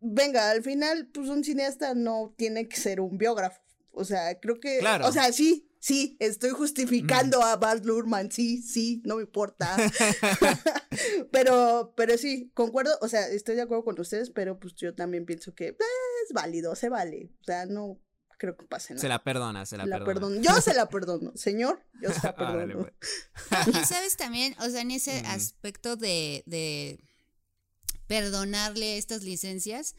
[0.00, 3.60] venga, al final, pues un cineasta no tiene que ser un biógrafo.
[3.92, 5.06] O sea, creo que, claro.
[5.06, 7.44] o sea, sí, sí, estoy justificando mm.
[7.44, 9.74] a Baz Luhrmann, sí, sí, no me importa.
[11.32, 15.24] pero, pero sí, concuerdo, o sea, estoy de acuerdo con ustedes, pero pues yo también
[15.24, 15.76] pienso que eh,
[16.26, 17.32] es válido, se vale.
[17.40, 17.98] O sea, no
[18.36, 19.00] creo que pase nada.
[19.00, 20.42] Se la perdona, se la, la perdona.
[20.42, 22.86] Yo se la perdono, señor, yo se la perdono.
[23.68, 25.26] y sabes también, o sea, en ese mm.
[25.26, 27.00] aspecto de, de
[28.06, 29.96] perdonarle estas licencias,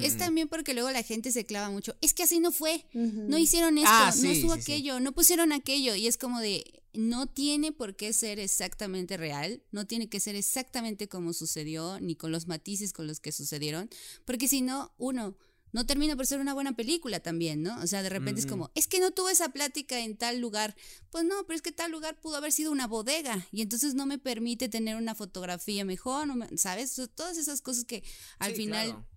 [0.00, 1.96] es también porque luego la gente se clava mucho.
[2.00, 2.86] Es que así no fue.
[2.94, 3.28] Uh -huh.
[3.28, 5.02] No hicieron esto, ah, no subo sí, aquello, sí.
[5.02, 5.94] no pusieron aquello.
[5.94, 6.64] Y es como de,
[6.94, 12.16] no tiene por qué ser exactamente real, no tiene que ser exactamente como sucedió, ni
[12.16, 13.88] con los matices con los que sucedieron.
[14.24, 15.36] Porque si no, uno,
[15.72, 17.80] no termina por ser una buena película también, ¿no?
[17.80, 18.46] O sea, de repente mm -hmm.
[18.46, 20.76] es como, es que no tuve esa plática en tal lugar.
[21.10, 24.06] Pues no, pero es que tal lugar pudo haber sido una bodega y entonces no
[24.06, 27.00] me permite tener una fotografía mejor, no me, ¿sabes?
[27.14, 28.04] Todas esas cosas que
[28.38, 28.88] al sí, final...
[28.88, 29.11] Claro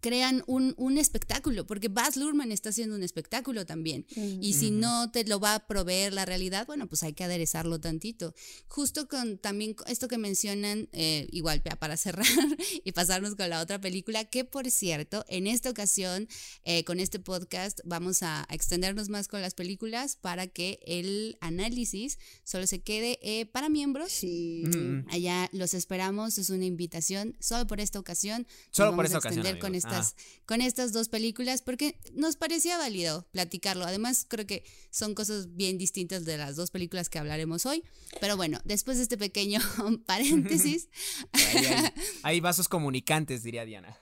[0.00, 4.06] crean un, un, espectáculo, porque Baz Luhrmann está haciendo un espectáculo también.
[4.16, 7.80] Y si no te lo va a proveer la realidad, bueno, pues hay que aderezarlo
[7.80, 8.34] tantito.
[8.68, 12.26] Justo con también esto que mencionan, eh, igual para cerrar
[12.84, 16.28] y pasarnos con la otra película, que por cierto, en esta ocasión,
[16.64, 22.18] eh, con este podcast, vamos a, extendernos más con las películas para que el análisis
[22.44, 24.12] solo se quede eh, para miembros.
[24.12, 24.64] Sí.
[25.08, 28.46] Allá los esperamos, es una invitación solo por esta ocasión.
[28.70, 29.58] Solo por esta ocasión.
[29.58, 30.42] Con estas, ah.
[30.46, 33.84] con estas dos películas porque nos parecía válido platicarlo.
[33.84, 37.82] Además, creo que son cosas bien distintas de las dos películas que hablaremos hoy.
[38.20, 39.60] Pero bueno, después de este pequeño
[40.06, 40.88] paréntesis.
[41.32, 43.98] hay, hay, hay, vasos comunicantes, diría Diana.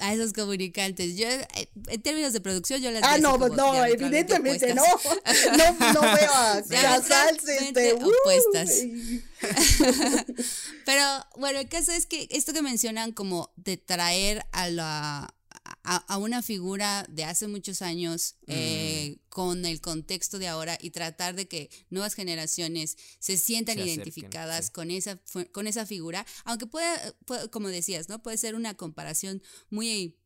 [0.00, 1.16] A esos comunicantes.
[1.16, 4.82] Yo, en términos de producción, yo las Ah, no, como, no, evidentemente no.
[5.56, 5.92] no.
[5.92, 8.82] No veo a Casals este, opuestas.
[10.84, 11.02] Pero
[11.36, 15.33] bueno, el caso es que esto que mencionan como de traer a la
[15.84, 18.52] a, a, una figura de hace muchos años mm.
[18.52, 23.84] eh, con el contexto de ahora y tratar de que nuevas generaciones se sientan se
[23.84, 24.72] identificadas acerquen, sí.
[24.72, 25.20] con, esa,
[25.52, 28.22] con esa figura, aunque pueda, pueda, como decías, ¿no?
[28.22, 30.16] Puede ser una comparación muy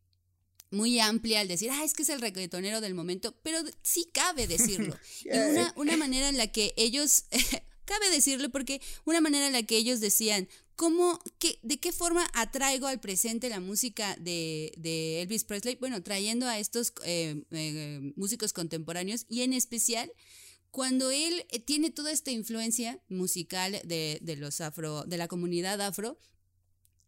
[0.71, 4.47] muy amplia al decir, ah, es que es el reggaetonero del momento, pero sí cabe
[4.47, 4.97] decirlo.
[5.25, 7.25] y una, una manera en la que ellos,
[7.85, 10.47] cabe decirlo porque una manera en la que ellos decían,
[10.79, 15.75] ¿Cómo, qué, ¿De qué forma atraigo al presente la música de, de Elvis Presley?
[15.75, 20.13] Bueno, trayendo a estos eh, eh, músicos contemporáneos y en especial
[20.71, 25.81] cuando él eh, tiene toda esta influencia musical de, de, los afro, de la comunidad
[25.81, 26.17] afro,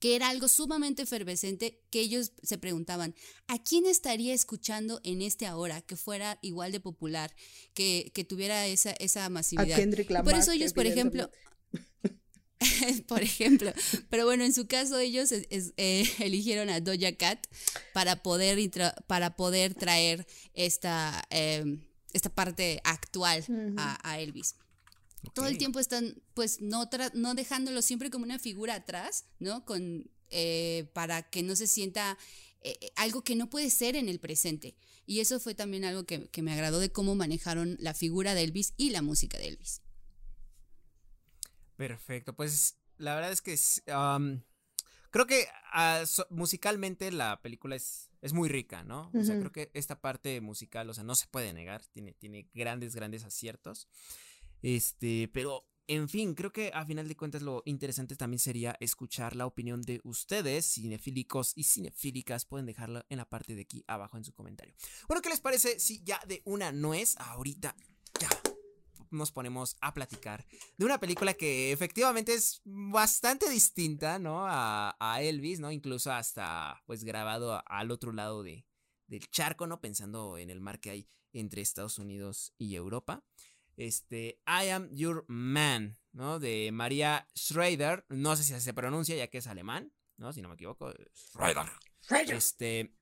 [0.01, 3.15] que era algo sumamente efervescente, que ellos se preguntaban,
[3.47, 7.37] ¿a quién estaría escuchando en este ahora que fuera igual de popular,
[7.73, 9.75] que, que tuviera esa, esa masividad?
[9.75, 11.31] A Kendrick Lamar, por eso ellos, por ejemplo...
[13.07, 13.73] por ejemplo.
[14.09, 17.47] Pero bueno, en su caso ellos es, es, eh, eligieron a Doja Cat
[17.93, 18.59] para poder,
[19.07, 21.79] para poder traer esta, eh,
[22.13, 23.75] esta parte actual uh -huh.
[23.79, 24.57] a, a, Elvis.
[25.21, 25.31] Okay.
[25.35, 29.65] Todo el tiempo están, pues, no, no dejándolo siempre como una figura atrás, ¿no?
[29.65, 32.17] Con, eh, para que no se sienta
[32.63, 34.77] eh, algo que no puede ser en el presente.
[35.07, 38.45] Y eso fue también algo que, que me agradó de cómo manejaron la figura de
[38.45, 39.83] Elvis y la música de Elvis.
[41.81, 43.57] Perfecto, pues la verdad es que
[45.11, 49.11] creo que ah, musicalmente la película es, es muy rica, ¿no?
[49.15, 52.51] O sea, creo que esta parte musical, o sea, no se puede negar, tiene, tiene
[52.53, 53.89] grandes, grandes aciertos.
[54.61, 59.35] Este, pero en fin, creo que a final de cuentas lo interesante también sería escuchar
[59.35, 62.45] la opinión de ustedes, cinefílicos y cinefílicas.
[62.45, 64.75] Pueden dejarla en la parte de aquí abajo en su comentario.
[65.09, 67.75] Bueno, ¿qué les parece si ya de una nuez ahorita
[68.21, 68.50] ya
[69.11, 70.47] nos ponemos a platicar
[70.77, 74.47] de una película que efectivamente es bastante distinta, ¿no?
[74.47, 75.71] A, Elvis, ¿no?
[75.71, 78.67] Incluso hasta pues grabado al otro lado de,
[79.07, 79.81] del charco, ¿no?
[79.81, 83.25] Pensando en el mar que hay entre Estados Unidos y Europa
[83.81, 86.39] este, I Am Your Man, ¿no?
[86.39, 90.33] De María Schrader, no sé si se pronuncia ya que es alemán, ¿no?
[90.33, 91.67] Si no me equivoco, Schrader.
[92.37, 92.95] Este,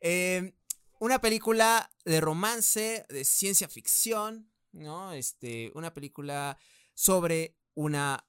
[0.00, 0.52] em,
[0.98, 5.12] una película de romance, de ciencia ficción, ¿no?
[5.12, 6.58] Este, una película
[6.94, 8.24] sobre una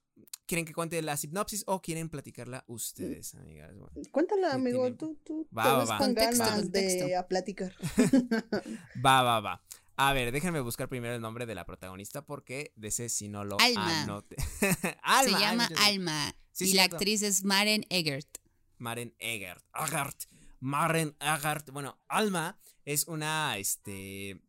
[0.46, 3.72] ¿Quieren que cuente la sinopsis o quieren platicarla ustedes, amigas?
[4.10, 5.98] Cuéntala, amigo, tú, tú va, va, va.
[5.98, 7.74] con ganas de a platicar.
[9.04, 9.62] va, va, va.
[9.96, 13.44] A ver, déjenme buscar primero el nombre de la protagonista porque de ese si no
[13.44, 14.02] lo Alma.
[15.02, 15.22] Alma.
[15.22, 16.34] Se llama Alma.
[16.58, 18.38] y la actriz es Maren Egert.
[18.78, 19.64] Maren Egert.
[19.74, 20.24] Egert.
[20.60, 21.70] Maren Egert.
[21.70, 24.42] Bueno, Alma es una, este...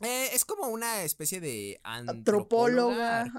[0.00, 3.32] Eh, es como una especie de antropóloga.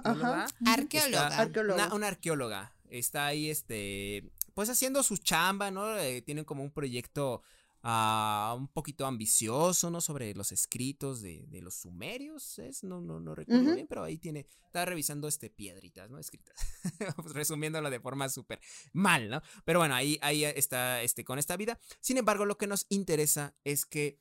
[0.65, 1.27] Arqueóloga.
[1.37, 1.93] Arqueóloga.
[1.93, 2.75] Una, arqueóloga.
[2.89, 5.97] Está ahí, este, pues haciendo su chamba, ¿no?
[5.97, 7.41] Eh, tienen como un proyecto
[7.87, 10.01] un poquito ambicioso, ¿no?
[10.01, 12.83] Sobre los escritos de, los sumerios, ¿es?
[12.83, 16.17] No, no, no recuerdo bien, pero ahí tiene, está revisando este piedritas, ¿no?
[16.17, 16.55] Escritas,
[17.15, 18.59] pues, resumiéndolo de forma súper
[18.91, 19.41] mal, ¿no?
[19.65, 21.79] Pero bueno, ahí, ahí está este, con esta vida.
[21.99, 24.19] Sin embargo, lo que nos interesa es que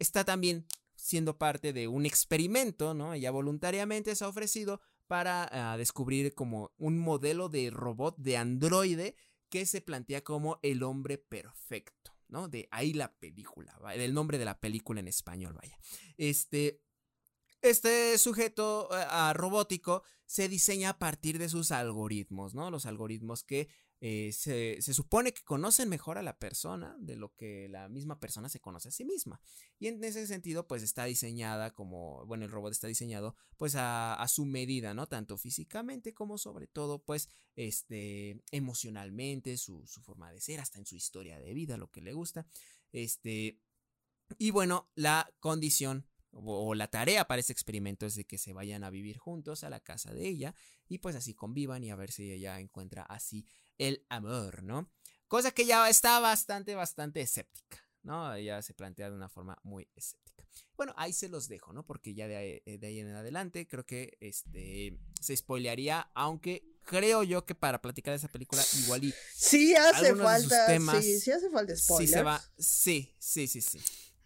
[0.00, 0.66] está también
[1.04, 3.12] siendo parte de un experimento, ¿no?
[3.12, 9.14] Ella voluntariamente se ha ofrecido para ah, descubrir como un modelo de robot de androide
[9.50, 12.16] que se plantea como el hombre perfecto.
[12.28, 12.48] ¿no?
[12.48, 15.78] De ahí la película, el nombre de la película en español, vaya.
[16.16, 16.80] Este,
[17.60, 22.70] este sujeto eh, robótico se diseña a partir de sus algoritmos, ¿no?
[22.70, 23.68] Los algoritmos que
[24.06, 28.50] eh, se, supone que conocen mejor a la persona de lo que la misma persona
[28.50, 29.40] se conoce a sí misma.
[29.78, 34.22] Y en ese sentido, pues está diseñada como, bueno, el robot está diseñado pues a,
[34.28, 35.06] su medida, ¿no?
[35.06, 40.84] Tanto físicamente como sobre todo, pues, este, emocionalmente, su, su forma de ser, hasta en
[40.84, 42.46] su historia de vida, lo que le gusta.
[42.92, 43.58] Este,
[44.36, 48.84] y bueno, la condición o, la tarea para este experimento es de que se vayan
[48.84, 50.54] a vivir juntos a la casa de ella
[50.88, 53.46] y pues así convivan y a ver si ella encuentra así
[53.78, 54.90] el amor, ¿no?
[55.28, 58.34] Cosa que ya está bastante, bastante escéptica, ¿no?
[58.34, 60.46] Ella se plantea de una forma muy escéptica.
[60.76, 61.84] Bueno, ahí se los dejo, ¿no?
[61.86, 67.54] Porque ya de ahí, en adelante creo que este se spoilearía, aunque creo yo que
[67.54, 70.66] para platicar de esa película igual y sí hace falta,
[71.00, 72.10] sí, sí hace falta spoilers.
[72.10, 73.80] Sí se va, sí, sí, sí, sí.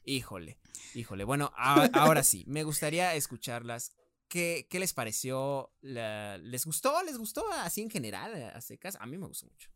[0.05, 0.59] Híjole,
[0.95, 1.25] híjole.
[1.25, 3.93] Bueno, ahora sí, me gustaría escucharlas.
[4.29, 5.73] ¿Qué, qué les pareció?
[5.81, 7.03] ¿Les gustó?
[7.03, 8.97] ¿Les gustó así en general, a secas?
[9.01, 9.71] A mí me gustó mucho.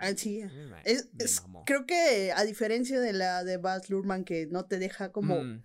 [0.00, 0.42] Ah, sí.
[1.64, 5.42] creo que a diferencia de la de Baz Luhrmann que no te deja como...
[5.42, 5.64] Mm.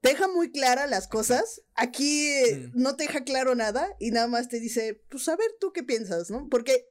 [0.00, 1.62] Te deja muy clara las cosas.
[1.74, 2.80] Aquí mm.
[2.80, 5.82] no te deja claro nada y nada más te dice, pues a ver tú qué
[5.82, 6.48] piensas, ¿no?
[6.48, 6.88] Porque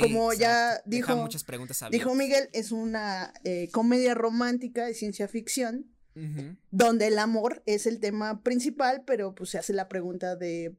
[0.00, 5.91] como ya dijo, muchas preguntas dijo Miguel, es una eh, comedia romántica de ciencia ficción,
[6.70, 10.76] donde el amor es el tema principal, pero pues se hace la pregunta de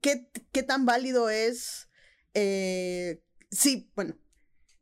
[0.00, 1.88] qué, qué tan válido es.
[2.34, 4.16] Eh, sí, bueno,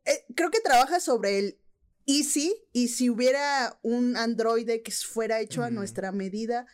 [0.05, 1.57] eh, creo que trabaja sobre el
[2.05, 6.65] y sí, y si hubiera un androide que fuera hecho a nuestra medida,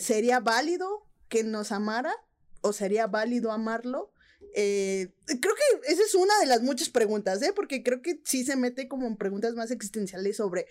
[0.00, 2.12] ¿sería válido que nos amara?
[2.62, 4.12] ¿O sería válido amarlo?
[4.54, 7.52] Eh, creo que esa es una de las muchas preguntas, ¿eh?
[7.54, 10.66] Porque creo que sí se mete como en preguntas más existenciales sobre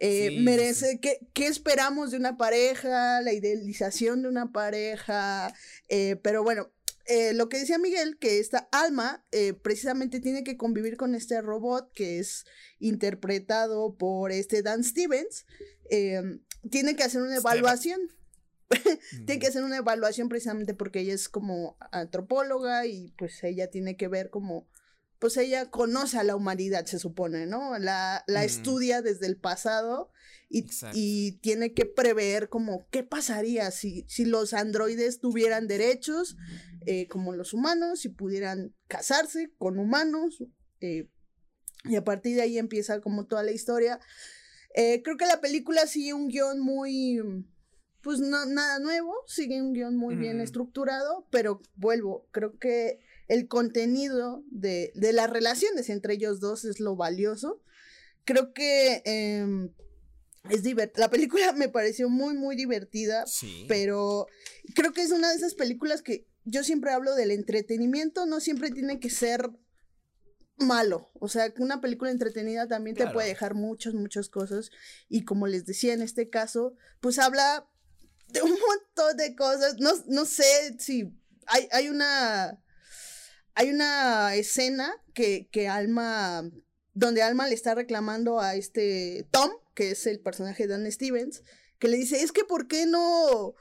[0.00, 3.20] eh, merece, ¿qué, ¿qué, esperamos de una pareja?
[3.20, 5.54] La idealización de una pareja.
[5.88, 6.70] Eh, pero bueno,
[7.34, 9.24] lo que decía Miguel, que esta alma
[9.62, 12.44] precisamente tiene que convivir con este robot que es
[12.80, 15.46] interpretado por este Dan Stevens.
[15.88, 18.00] tiene que hacer una evaluación.
[19.26, 23.96] tiene que hacer una evaluación precisamente porque ella es como antropóloga y pues ella tiene
[23.96, 24.66] que ver como,
[25.18, 27.78] pues ella conoce a la humanidad, se supone, ¿no?
[27.78, 30.10] La, la estudia desde el pasado
[30.48, 36.36] y, y, tiene que prever como qué pasaría si, si los androides tuvieran derechos
[36.86, 40.44] eh, como los humanos, si pudieran casarse con humanos.
[40.80, 41.10] Eh,
[41.84, 43.98] y a partir de ahí empieza como toda la historia.
[44.74, 47.20] Eh, creo que la película sigue un guion muy
[48.06, 53.48] pues no, nada nuevo, sigue un guion muy bien estructurado, pero vuelvo, creo que el
[53.48, 57.62] contenido de, de, las relaciones entre ellos dos es lo valioso.
[58.24, 59.72] Creo que em,
[60.50, 61.06] es divertida.
[61.06, 63.24] La película me pareció muy, muy divertida,
[63.68, 64.26] pero
[64.74, 68.70] creo que es una de esas películas que yo siempre hablo del entretenimiento, no siempre
[68.70, 69.50] tiene que ser
[70.58, 71.10] malo.
[71.14, 74.70] O sea, que una película entretenida también te puede dejar muchas, muchas cosas.
[75.08, 77.68] Y como les decía en este caso, pues habla
[78.28, 79.76] de un montón de cosas.
[79.78, 80.44] No, no sé
[80.78, 81.12] si
[81.46, 82.62] hay, hay una.
[83.56, 86.48] Hay una escena que, que Alma.
[86.94, 91.42] Donde Alma le está reclamando a este Tom, que es el personaje de Dan Stevens,
[91.78, 93.54] que le dice: Es que, ¿por qué no.?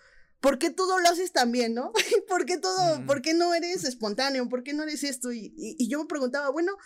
[0.46, 1.92] ¿por qué todo lo haces tan bien, no?
[2.30, 4.48] ¿Por qué todo, por qué no eres espontáneo?
[4.48, 5.32] ¿Por qué no eres esto?
[5.32, 6.78] Y, yo me preguntaba, bueno,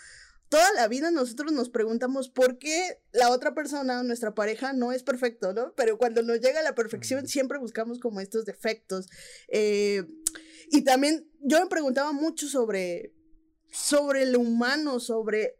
[0.48, 5.02] toda la vida nosotros nos preguntamos por qué la otra persona, nuestra pareja, no es
[5.02, 5.74] perfecto, ¿no?
[5.76, 9.08] Pero cuando nos llega a la perfección, siempre buscamos como estos defectos.
[9.48, 10.06] Eh,
[10.70, 13.12] y también yo me preguntaba mucho sobre,
[13.72, 15.56] sobre lo humano, sobre...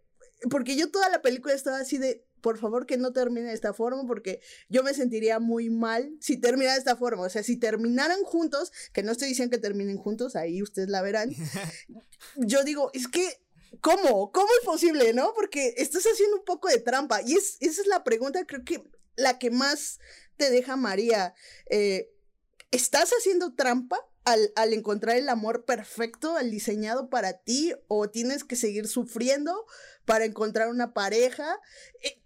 [0.50, 3.74] Porque yo toda la película estaba así de, por favor que no termine de esta
[3.74, 7.24] forma porque yo me sentiría muy mal si termina de esta forma.
[7.24, 11.02] O sea, si terminaran juntos, que no estoy diciendo que terminen juntos, ahí ustedes la
[11.02, 11.30] verán.
[12.36, 13.42] yo digo, es que,
[13.80, 14.32] ¿cómo?
[14.32, 15.32] ¿Cómo es posible, no?
[15.34, 17.20] Porque estás haciendo un poco de trampa.
[17.22, 18.82] Y es, esa es la pregunta, creo que
[19.16, 19.98] la que más
[20.36, 21.34] te deja María.
[21.68, 22.10] Eh,
[22.70, 23.98] ¿Estás haciendo trampa?
[24.24, 29.66] Al, al, encontrar el amor perfecto, al diseñado para ti, o tienes que seguir sufriendo
[30.04, 31.58] para encontrar una pareja.
[32.02, 32.20] Eh,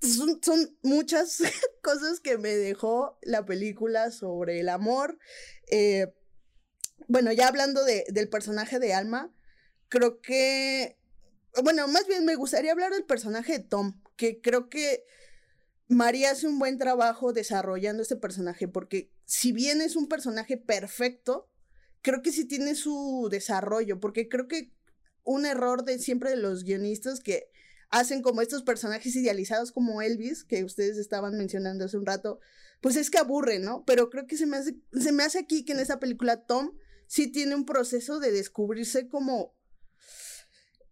[0.00, 1.38] son, muchas
[1.82, 5.18] cosas que me dejó la película sobre el amor.
[5.70, 6.12] Eh,
[7.08, 9.34] bueno, ya hablando de, del personaje de Alma,
[9.88, 10.98] creo que,
[11.62, 15.04] bueno, más bien me gustaría hablar del personaje de Tom, que creo que
[15.88, 21.50] María hace un buen trabajo desarrollando este personaje, porque si bien es un personaje perfecto,
[22.02, 24.72] creo que sí tiene su desarrollo, porque creo que
[25.24, 27.50] un error de siempre de los guionistas que
[27.90, 32.40] hacen como estos personajes idealizados como Elvis, que ustedes estaban mencionando hace un rato,
[32.80, 33.84] pues es que aburre, ¿no?
[33.86, 36.76] Pero creo que se me hace, se me hace aquí que en esa película Tom
[37.06, 39.54] sí tiene un proceso de descubrirse como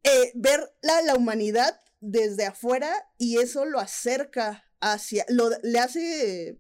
[0.05, 6.59] eh, ver la, la, humanidad desde afuera y eso lo acerca hacia, lo, le hace,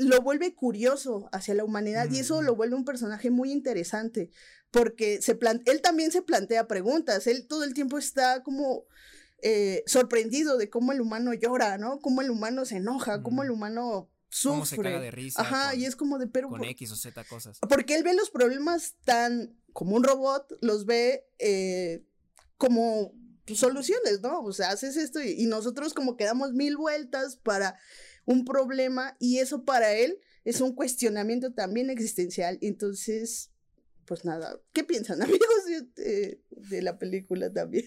[0.00, 4.30] lo vuelve curioso hacia la humanidad y eso lo vuelve un personaje muy interesante
[4.70, 8.84] porque se él también se plantea preguntas, él todo el tiempo está como
[9.42, 11.98] eh, sorprendido de cómo el humano llora, ¿no?
[12.00, 14.54] Cómo el humano se enoja, cómo el humano sufre.
[14.54, 15.42] Cómo se caga de risa.
[15.42, 16.48] Ajá, y es como de pero.
[16.48, 17.58] Con X o Z cosas.
[17.68, 22.04] Porque él ve los problemas tan como un robot, los ve eh,
[22.58, 23.12] como
[23.54, 24.42] soluciones, ¿no?
[24.42, 27.78] O sea, haces esto y, y, nosotros como que damos mil vueltas para
[28.24, 32.58] un problema y eso para él es un cuestionamiento también existencial.
[32.60, 33.50] Entonces,
[34.06, 35.64] pues nada, ¿qué piensan amigos
[35.96, 37.86] de, de la película también?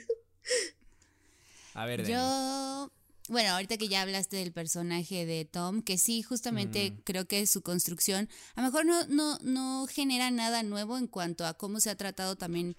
[1.74, 2.91] A ver, yo,
[3.30, 7.01] bueno, ahorita que ya hablaste del personaje de Tom, que sí, justamente mm.
[7.03, 11.45] creo que su construcción, a lo mejor no, no, no genera nada nuevo en cuanto
[11.45, 12.76] a cómo se ha tratado también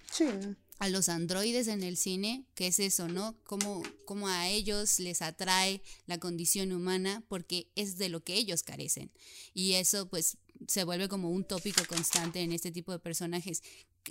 [0.81, 3.37] a los androides en el cine, que es eso, ¿no?
[3.43, 8.63] Cómo, cómo a ellos les atrae la condición humana, porque es de lo que ellos
[8.63, 9.11] carecen.
[9.53, 13.61] Y eso, pues, se vuelve como un tópico constante en este tipo de personajes.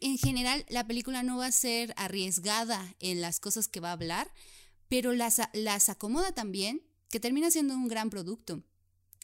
[0.00, 3.94] En general, la película no va a ser arriesgada en las cosas que va a
[3.94, 4.32] hablar,
[4.88, 8.62] pero las, las acomoda también, que termina siendo un gran producto.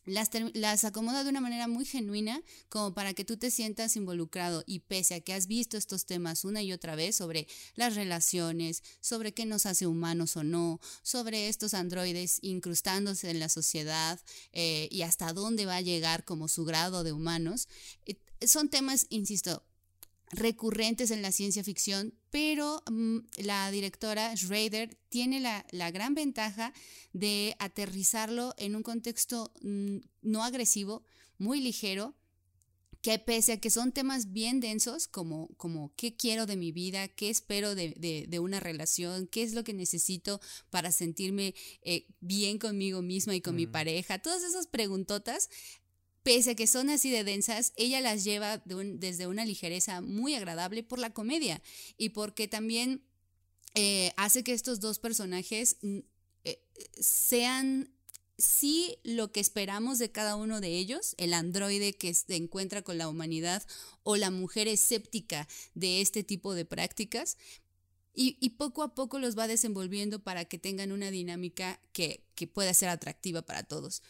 [0.07, 4.63] Las, las, acomoda de una manera muy genuina como para que tú te sientas involucrado
[4.67, 8.83] y pese a que has visto estos temas una y otra vez sobre las relaciones,
[9.01, 14.21] sobre qué nos hace humanos o no, sobre estos androides incrustándose en la sociedad
[14.53, 17.69] eh, y hasta dónde va a llegar como su grado de humanos,
[18.07, 19.65] eh, son temas, insisto,
[20.31, 26.75] recurrentes en la ciencia ficción, pero mm, la directora Schrader tiene la, la, gran ventaja
[27.15, 31.03] de aterrizarlo en un contexto mm, no agresivo,
[31.39, 32.15] muy ligero,
[33.01, 37.09] que pese a que son temas bien densos, como, como qué quiero de mi vida,
[37.09, 42.07] qué espero de, de, de una relación, qué es lo que necesito para sentirme eh,
[42.21, 45.49] bien conmigo misma y con mi pareja, todas esas preguntotas,
[46.27, 50.83] pese a que son así de densas, ella las lleva desde una ligereza muy agradable
[50.83, 51.63] por la comedia
[51.99, 53.01] y porque también
[53.77, 55.99] eh, hace que estos dos personajes mm,
[56.43, 56.61] eh,
[56.99, 57.95] sean
[58.39, 62.99] sí lo que esperamos de cada uno de ellos, el androide que se encuentra con
[62.99, 63.63] la humanidad
[64.03, 65.47] o la mujer escéptica
[65.77, 67.39] de este tipo de prácticas,
[68.19, 72.73] y, poco a poco los va desenvolviendo para que tengan una dinámica que, que pueda
[72.73, 74.03] ser atractiva para todos.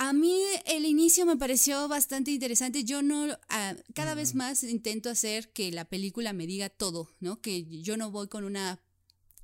[0.00, 2.84] A mí el inicio me pareció bastante interesante.
[2.84, 7.40] Yo no, ah, cada vez más intento hacer que la película me diga todo, ¿no?
[7.40, 8.80] Que yo no voy con una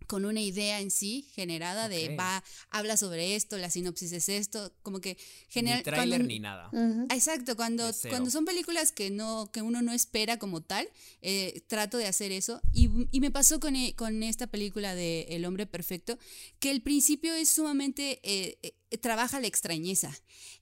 [0.06, 4.72] con una idea en sí generada de va, habla sobre esto, la sinopsis es esto,
[4.82, 6.70] como que Ni general tráiler cuando- ni nada.
[7.10, 10.88] Exacto, cuando, cuando son películas que no que uno no espera como tal,
[11.22, 12.60] eh, trato de hacer eso.
[12.72, 16.18] Y, y me pasó con, e- con esta película de El hombre perfecto,
[16.58, 20.10] que el principio es sumamente, eh, eh, trabaja la extrañeza.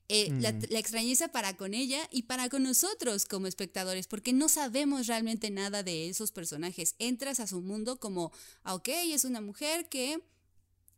[0.08, 0.62] Eh, la, Mm.
[0.70, 5.50] la extrañeza para con ella y para con nosotros como espectadores, porque no sabemos realmente
[5.50, 6.96] nada de esos personajes.
[6.98, 8.32] Entras a su mundo como,
[8.62, 10.20] ah, ok, es una mujer que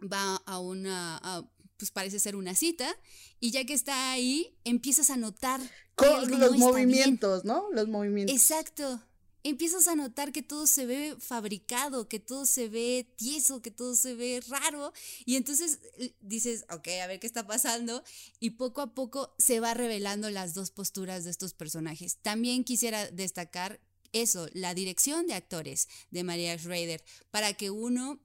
[0.00, 1.44] va a una, a,
[1.76, 2.96] pues parece ser una cita,
[3.40, 5.60] y ya que está ahí, empiezas a notar
[5.94, 7.70] Con los no movimientos, ¿no?
[7.72, 8.34] Los movimientos.
[8.34, 9.00] Exacto.
[9.46, 13.94] Empiezas a notar que todo se ve fabricado, que todo se ve tieso, que todo
[13.94, 14.92] se ve raro.
[15.26, 15.80] Y entonces
[16.22, 18.02] dices, ok, a ver qué está pasando.
[18.40, 22.16] Y poco a poco se va revelando las dos posturas de estos personajes.
[22.22, 23.80] También quisiera destacar
[24.12, 28.20] eso, la dirección de actores de María Schrader, para que uno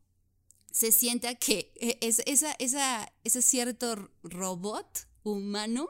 [0.72, 5.90] se sienta que eh, es ese cierto robot humano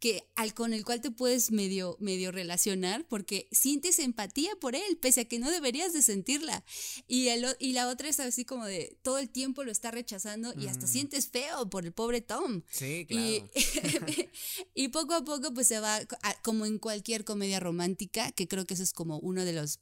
[0.00, 4.98] que al con el cual te puedes medio, medio relacionar porque sientes empatía por él,
[5.00, 6.62] pese a que no deberías de sentirla.
[7.08, 10.52] Y, el y la otra es así como de todo el tiempo lo está rechazando
[10.60, 10.88] y hasta Mm.
[10.90, 12.62] sientes feo por el pobre Tom.
[12.70, 13.26] Sí, claro.
[13.26, 13.44] Y,
[14.74, 18.66] y poco a poco pues se va, a- como en cualquier comedia romántica, que creo
[18.66, 19.80] que eso es como uno de los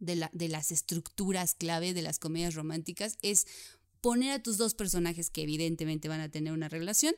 [0.00, 3.46] de, la- de las estructuras clave de las comedias románticas, es
[4.02, 7.14] poner a tus dos personajes que evidentemente van a tener una relación,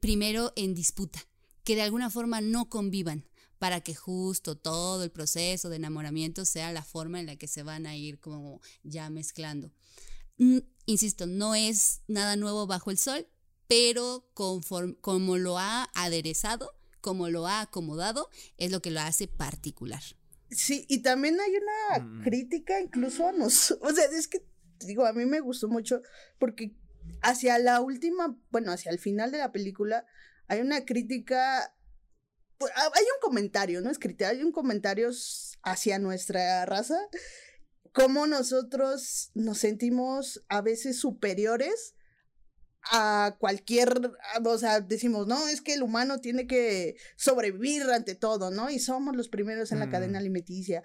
[0.00, 1.26] primero en disputa,
[1.64, 3.24] que de alguna forma no convivan
[3.58, 7.62] para que justo todo el proceso de enamoramiento sea la forma en la que se
[7.62, 9.70] van a ir como ya mezclando.
[10.38, 13.28] Mm, Insisto, no es nada nuevo bajo el sol,
[13.68, 20.02] pero como lo ha aderezado, como lo ha acomodado, es lo que lo hace particular.
[20.50, 22.22] Sí, y también hay una Mm.
[22.24, 23.92] crítica incluso a nosotros.
[23.92, 24.44] O sea, es que,
[24.80, 26.02] digo, a mí me gustó mucho
[26.40, 26.74] porque
[27.22, 30.04] hacia la última, bueno, hacia el final de la película,
[30.52, 31.74] hay una crítica.
[32.58, 33.90] pues, ah, Hay un comentario, ¿no?
[33.90, 35.10] Escrito, hay un comentario
[35.62, 36.96] hacia nuestra raza.
[37.92, 41.94] Cómo nosotros nos sentimos a veces superiores
[42.90, 43.88] a cualquier,
[44.34, 48.70] a- o sea, decimos, no, es que el humano tiene que sobrevivir ante todo, ¿no?
[48.70, 49.90] Y somos los primeros en la Mm.
[49.90, 50.82] cadena alimenticia.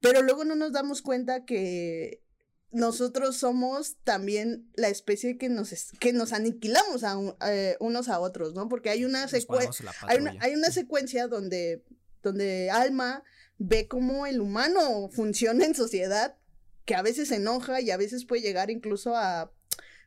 [0.00, 2.22] Pero luego no nos damos cuenta que
[2.70, 8.08] nosotros somos también la especie que nos, es- que nos aniquilamos a un- eh, unos
[8.08, 8.68] a otros, ¿no?
[8.68, 10.44] Porque hay una secuencia, la hay una, patrulla.
[10.44, 11.82] hay una secuencia donde,
[12.22, 13.24] donde Alma
[13.58, 16.36] ve cómo el humano funciona en sociedad,
[16.84, 19.50] que a veces se enoja y a veces puede llegar incluso a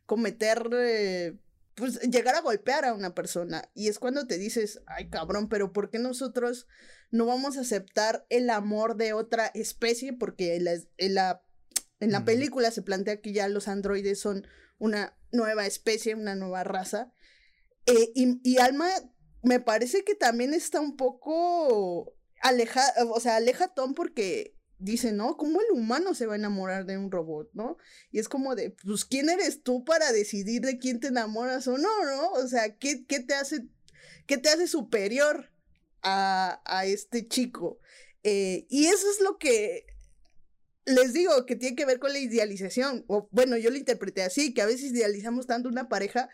[0.06, 1.38] cometer, eh,
[1.76, 3.70] pues llegar a golpear a una persona.
[3.74, 6.68] Y es cuando te dices, ay cabrón, pero ¿por qué nosotros
[7.12, 10.14] no vamos a aceptar el amor de otra especie?
[10.14, 10.56] Porque
[10.98, 11.42] en la,
[12.02, 14.46] en la, película se plantea que ya los androides son
[14.80, 17.14] una nueva especie, una nueva raza.
[17.86, 18.90] Eh, y, y Alma
[19.44, 25.12] me parece que también está un poco alejada, o sea, aleja a Tom porque dice,
[25.12, 25.38] ¿no?
[25.38, 27.78] ¿Cómo el humano se va a enamorar de un robot, no?
[28.12, 31.78] Y es como de, pues, ¿quién eres tú para decidir de quién te enamoras o
[31.78, 32.32] no, no?
[32.32, 33.68] O sea, ¿qué, qué te hace,
[34.26, 35.52] qué te hace superior
[36.02, 37.80] a, a este chico?
[38.24, 39.86] Eh, y eso es lo que
[40.86, 43.06] les digo que tiene que ver con la idealización.
[43.08, 46.30] O bueno, yo lo interpreté así, que a veces idealizamos tanto una pareja,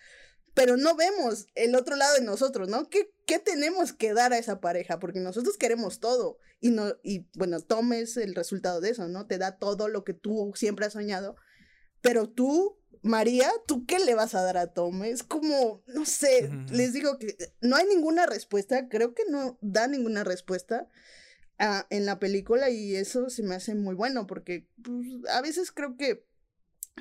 [0.53, 2.89] pero no vemos el otro lado de nosotros, ¿no?
[2.89, 4.99] ¿Qué, qué tenemos que dar a esa pareja?
[4.99, 6.39] Porque nosotros queremos todo.
[6.59, 9.27] Y no, y bueno, Tom es el resultado de eso, ¿no?
[9.27, 11.35] Te da todo lo que tú siempre has soñado.
[12.01, 15.03] Pero tú, María, ¿tú qué le vas a dar a Tom?
[15.03, 19.87] Es como, no sé, les digo que no hay ninguna respuesta, creo que no da
[19.87, 20.87] ninguna respuesta
[21.59, 25.97] en la película y eso se me hace muy bueno porque pues, a veces creo
[25.97, 26.23] que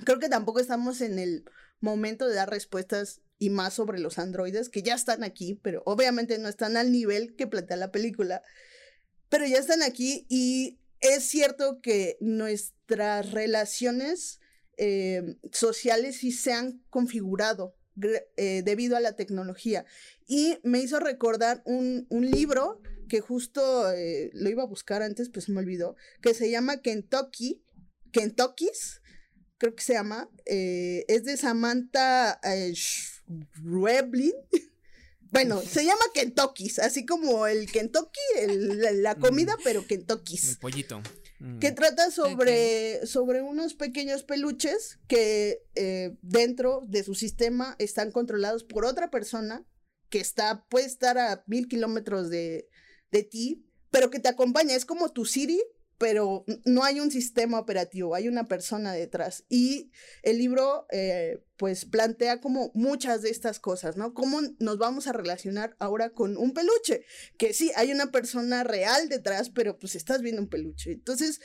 [0.04, 1.44] creo que tampoco estamos en el
[1.80, 6.38] momento de dar respuestas y más sobre los androides que ya están aquí, pero obviamente
[6.38, 8.42] no están al nivel que plantea la película,
[9.28, 14.40] pero ya están aquí y es cierto que nuestras relaciones
[14.78, 17.74] eh, sociales sí se han configurado
[18.36, 19.84] eh, debido a la tecnología.
[20.26, 25.28] Y me hizo recordar un, un libro que justo eh, lo iba a buscar antes,
[25.30, 27.62] pues se me olvidó, que se llama Kentucky,
[28.12, 29.00] Kentucky's,
[29.58, 34.32] creo que se llama, eh, es de Samantha eh, Schweblin.
[35.32, 40.56] Bueno, se llama Kentucky's, así como el Kentucky, el- la, la comida, pero Kentucky's El
[40.58, 41.02] pollito.
[41.40, 41.58] Mm.
[41.58, 48.62] que trata sobre, sobre unos pequeños peluches que eh, dentro de su sistema están controlados
[48.64, 49.66] por otra persona
[50.08, 52.68] que está, puede estar a mil kilómetros de,
[53.10, 54.74] de ti, pero que te acompaña.
[54.74, 55.62] Es como tu Siri,
[55.98, 59.44] pero no hay un sistema operativo, hay una persona detrás.
[59.48, 59.90] Y
[60.22, 64.12] el libro, eh, pues, plantea como muchas de estas cosas, ¿no?
[64.12, 67.04] ¿Cómo nos vamos a relacionar ahora con un peluche?
[67.38, 70.92] Que sí, hay una persona real detrás, pero pues estás viendo un peluche.
[70.92, 71.40] Entonces,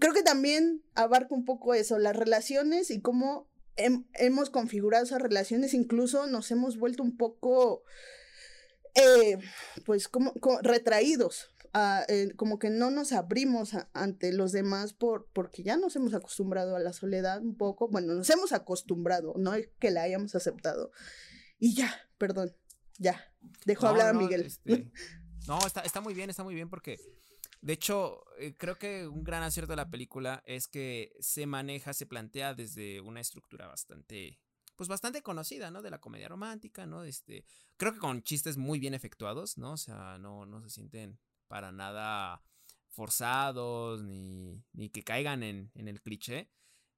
[0.00, 5.74] creo que también abarca un poco eso, las relaciones y cómo hemos configurado esas relaciones,
[5.74, 7.82] incluso nos hemos vuelto un poco,
[8.94, 9.38] eh,
[9.84, 10.32] pues, como,
[10.62, 11.50] retraídos,
[12.08, 16.76] eh, como que no nos abrimos ante los demás por, porque ya nos hemos acostumbrado
[16.76, 20.92] a la soledad un poco, bueno, nos hemos acostumbrado, no es que la hayamos aceptado.
[21.58, 22.54] Y ya, perdón,
[22.98, 23.20] ya,
[23.64, 24.42] dejo hablar a Miguel.
[24.42, 24.90] Este,
[25.46, 26.98] no, está, está muy bien, está muy bien porque
[27.64, 31.94] de hecho, eh, creo que un gran acierto de la película es que se maneja,
[31.94, 34.38] se plantea desde una estructura bastante,
[34.76, 35.82] pues bastante conocida, ¿no?
[35.82, 37.04] De la comedia romántica, ¿no?
[37.04, 37.44] Este,
[37.76, 39.72] creo que con chistes muy bien efectuados, ¿no?
[39.72, 41.18] O sea, no, no se sienten
[41.48, 42.42] para nada
[42.88, 46.50] forzados ni, ni que caigan en, en el cliché.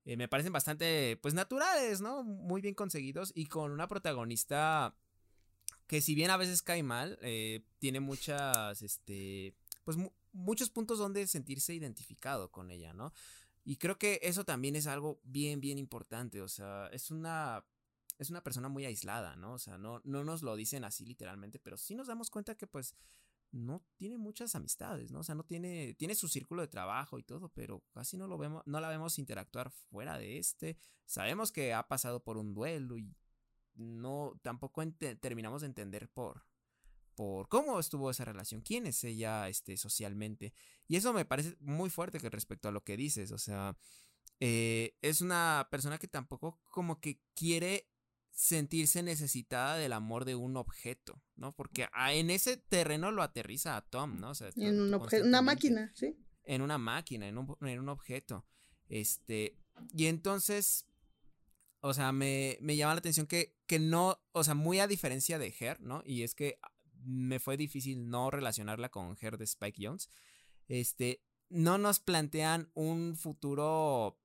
[0.04, 2.22] Eh, me parecen bastante, pues, naturales, ¿no?
[2.22, 4.94] Muy bien conseguidos y con una protagonista
[5.86, 9.54] que si bien a veces cae mal, eh, tiene muchas, este,
[9.84, 9.96] pues
[10.32, 13.12] muchos puntos donde sentirse identificado con ella, ¿no?
[13.68, 17.66] Y creo que eso también es algo bien, bien importante, o sea, es una,
[18.16, 19.54] es una persona muy aislada, ¿no?
[19.54, 22.68] O sea, no, no nos lo dicen así literalmente, pero sí nos damos cuenta que
[22.68, 22.94] pues
[23.50, 25.18] no tiene muchas amistades, ¿no?
[25.18, 28.38] O sea, no tiene, tiene su círculo de trabajo y todo, pero casi no lo
[28.38, 30.78] vemos, no la vemos interactuar fuera de este.
[31.04, 33.16] Sabemos que ha pasado por un duelo y
[33.74, 34.80] no, tampoco
[35.20, 36.44] terminamos de entender por,
[37.16, 40.52] por cómo estuvo esa relación, quién es ella este, socialmente.
[40.86, 43.76] Y eso me parece muy fuerte que respecto a lo que dices, o sea,
[44.38, 47.88] eh, es una persona que tampoco como que quiere
[48.30, 51.56] sentirse necesitada del amor de un objeto, ¿no?
[51.56, 54.30] Porque en ese terreno lo aterriza a Tom, ¿no?
[54.30, 56.14] O sea, en un una máquina, sí.
[56.44, 58.46] En una máquina, en un, en un objeto.
[58.88, 59.58] Este,
[59.94, 60.86] y entonces,
[61.80, 65.38] o sea, me, me llama la atención que, que no, o sea, muy a diferencia
[65.38, 66.02] de Her, ¿no?
[66.04, 66.60] Y es que
[67.06, 70.10] me fue difícil no relacionarla con Her de Spike Jones.
[70.68, 74.18] Este, no nos plantean un futuro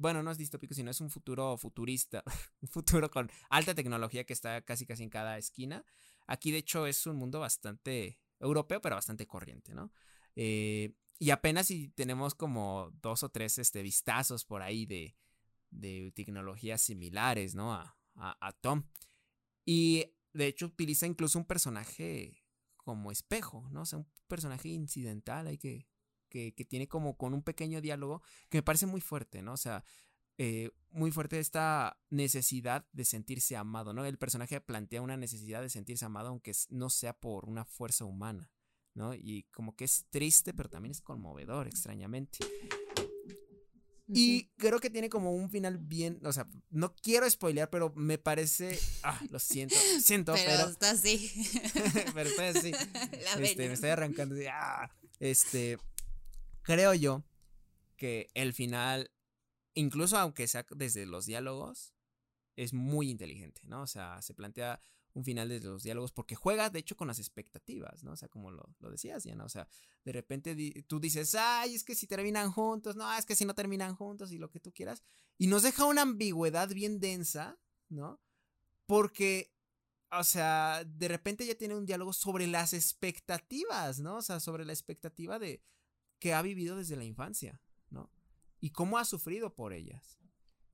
[0.00, 2.24] bueno, no es distópico, sino es un futuro futurista,
[2.62, 5.84] un futuro con alta tecnología que está casi casi en cada esquina.
[6.26, 9.92] Aquí de hecho es un mundo bastante europeo, pero bastante corriente, ¿no?
[10.36, 15.16] Eh, y apenas si tenemos como dos o tres este, vistazos por ahí de,
[15.70, 17.74] de tecnologías similares, ¿no?
[17.74, 18.84] A, a Tom.
[19.66, 22.44] Y de hecho, utiliza incluso un personaje
[22.76, 23.82] como espejo, ¿no?
[23.82, 25.86] O sea, un personaje incidental ahí que,
[26.28, 29.52] que, tiene como con un pequeño diálogo que me parece muy fuerte, ¿no?
[29.52, 29.84] O sea,
[30.38, 34.04] eh, muy fuerte esta necesidad de sentirse amado, ¿no?
[34.06, 38.50] El personaje plantea una necesidad de sentirse amado aunque no sea por una fuerza humana,
[38.94, 39.14] ¿no?
[39.14, 42.38] Y como que es triste, pero también es conmovedor, extrañamente.
[44.12, 48.18] Y creo que tiene como un final bien, o sea, no quiero spoilear, pero me
[48.18, 51.30] parece, ah, lo siento, siento, pero, pero está así.
[52.14, 52.72] pero estoy así.
[53.40, 54.90] este, me estoy arrancando ah,
[55.20, 55.78] este,
[56.62, 57.24] creo yo
[57.96, 59.10] que el final,
[59.74, 61.94] incluso aunque sea desde los diálogos,
[62.56, 63.82] es muy inteligente, ¿no?
[63.82, 64.82] O sea, se plantea
[65.14, 68.12] un final de los diálogos, porque juega de hecho con las expectativas, ¿no?
[68.12, 69.68] O sea, como lo, lo decías, Diana, o sea,
[70.04, 73.54] de repente tú dices, ay, es que si terminan juntos, no, es que si no
[73.54, 75.02] terminan juntos y lo que tú quieras,
[75.38, 77.58] y nos deja una ambigüedad bien densa,
[77.88, 78.20] ¿no?
[78.86, 79.52] Porque,
[80.12, 84.16] o sea, de repente ya tiene un diálogo sobre las expectativas, ¿no?
[84.16, 85.62] O sea, sobre la expectativa de
[86.18, 88.12] que ha vivido desde la infancia, ¿no?
[88.60, 90.18] Y cómo ha sufrido por ellas.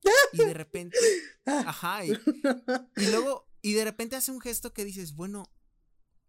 [0.33, 0.97] Y de repente,
[1.45, 5.51] ajá, y, y luego y de repente hace un gesto que dices, bueno,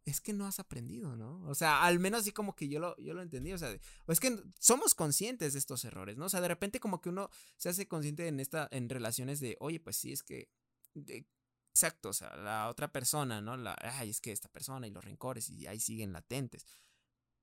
[0.04, 1.46] es que no has aprendido, ¿no?
[1.46, 3.78] O sea, al menos así como que yo lo, yo lo entendí, o sea,
[4.08, 6.24] es que somos conscientes de estos errores, ¿no?
[6.24, 9.56] O sea, de repente como que uno se hace consciente en esta, en relaciones de,
[9.60, 10.50] oye, pues sí, es que,
[11.70, 13.56] exacto, o sea, la otra persona, ¿no?
[13.56, 16.66] La, ay, es que esta persona y los rencores y ahí siguen latentes.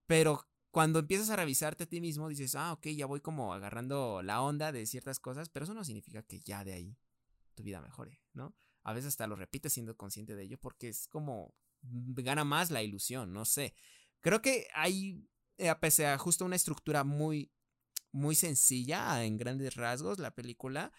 [0.07, 4.21] Pero cuando empiezas a revisarte a ti mismo, dices, ah, ok, ya voy como agarrando
[4.23, 6.97] la onda de ciertas cosas, pero eso no significa que ya de ahí
[7.53, 8.53] tu vida mejore, ¿no?
[8.85, 12.83] A veces hasta lo repites siendo consciente de ello porque es como gana más la
[12.83, 13.73] ilusión, no sé.
[14.21, 17.51] Creo que hay, eh, a pesar de justo una estructura muy,
[18.11, 20.91] muy sencilla en grandes rasgos, la película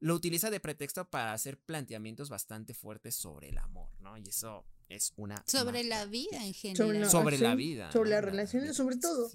[0.00, 4.16] lo utiliza de pretexto para hacer planteamientos bastante fuertes sobre el amor, ¿no?
[4.18, 5.42] Y eso es una...
[5.46, 7.10] Sobre la vida en general.
[7.10, 7.92] Sobre, la vida.
[7.92, 9.30] Sobre las relaciones, sobre todo.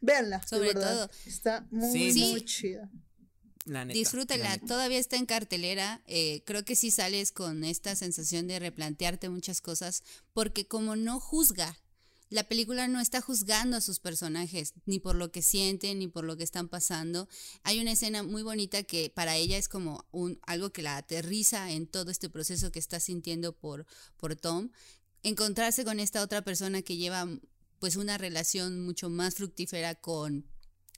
[0.00, 0.42] Véanla.
[0.46, 1.10] Sobre todo.
[1.24, 2.90] Está muy, muy chida.
[3.66, 4.66] La neta, Disfrútala, la neta.
[4.66, 6.02] todavía está en cartelera.
[6.06, 11.20] eh, creo que sí sales con esta sensación de replantearte muchas cosas, porque como no
[11.20, 11.78] juzga,
[12.30, 16.24] la película no está juzgando a sus personajes, ni por lo que sienten, ni por
[16.24, 17.28] lo que están pasando.
[17.64, 21.72] Hay una escena muy bonita que para ella es como un, algo que la aterriza
[21.72, 23.84] en todo este proceso que está sintiendo por,
[24.16, 24.70] por Tom.
[25.24, 27.26] Encontrarse con esta otra persona que lleva
[27.80, 30.46] pues una relación mucho más fructífera con,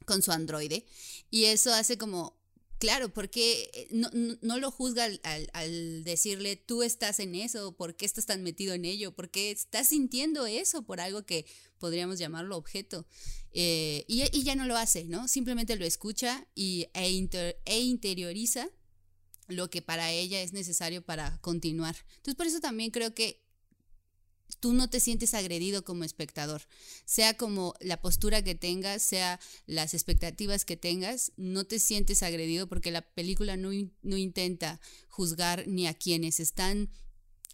[0.04, 0.84] con su androide.
[1.30, 2.36] Y eso hace como,
[2.82, 7.76] claro, porque no, no, no lo juzga al, al- al decirle, tú estás en eso,
[7.76, 9.14] ¿por qué estás tan metido en ello?
[9.14, 11.46] ¿Por qué estás sintiendo eso por algo que
[11.78, 13.06] podríamos llamarlo objeto?
[13.52, 15.28] Eh, y, y ya no lo hace, ¿no?
[15.28, 18.68] Simplemente lo escucha y, e, inter- e interioriza
[19.46, 21.94] lo que para ella es necesario para continuar.
[22.16, 23.41] Entonces, por eso también creo que
[24.62, 26.62] tú no te sientes agredido como espectador.
[27.04, 32.68] Sea como la postura que tengas, sea las expectativas que tengas, no te sientes agredido
[32.68, 33.70] porque la película no,
[34.02, 36.90] no intenta juzgar ni a quienes están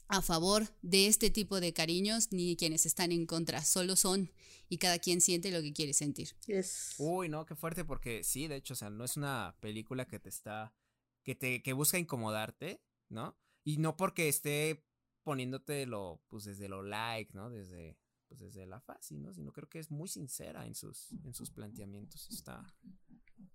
[0.08, 4.30] a favor de este tipo de cariños ni quienes están en contra, solo son
[4.68, 6.36] y cada quien siente lo que quiere sentir.
[6.46, 6.94] Yes.
[6.98, 10.20] Uy, no, qué fuerte, porque sí, de hecho, o sea, no es una película que
[10.20, 10.74] te está,
[11.22, 13.38] que te, que busca incomodarte, ¿no?
[13.64, 14.84] Y no porque esté
[15.28, 17.50] poniéndotelo, pues, desde lo like, ¿no?
[17.50, 17.98] Desde,
[18.28, 19.34] pues, desde la fácil, ¿no?
[19.34, 22.30] Sino creo que es muy sincera en sus, en sus planteamientos.
[22.30, 22.74] Está,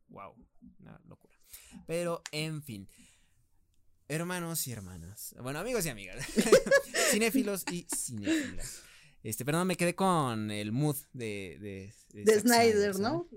[0.10, 0.36] wow,
[0.78, 1.36] una locura.
[1.88, 2.88] Pero, en fin.
[4.08, 5.34] Hermanos y hermanas.
[5.42, 6.24] Bueno, amigos y amigas.
[7.10, 8.84] cinéfilos y cinéfilas.
[9.24, 13.00] Este, perdón, me quedé con el mood de, de, De Snyder.
[13.00, 13.28] ¿no?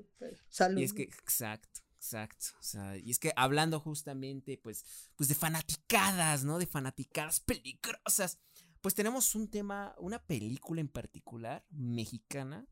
[0.50, 0.78] Salud.
[0.78, 2.46] Y es que, exacto, exacto.
[2.60, 4.84] O sea, y es que hablando justamente, pues,
[5.16, 6.58] pues de fanaticadas, ¿no?
[6.58, 8.38] De fanaticadas peligrosas.
[8.80, 12.66] Pues tenemos un tema, una película en particular, mexicana,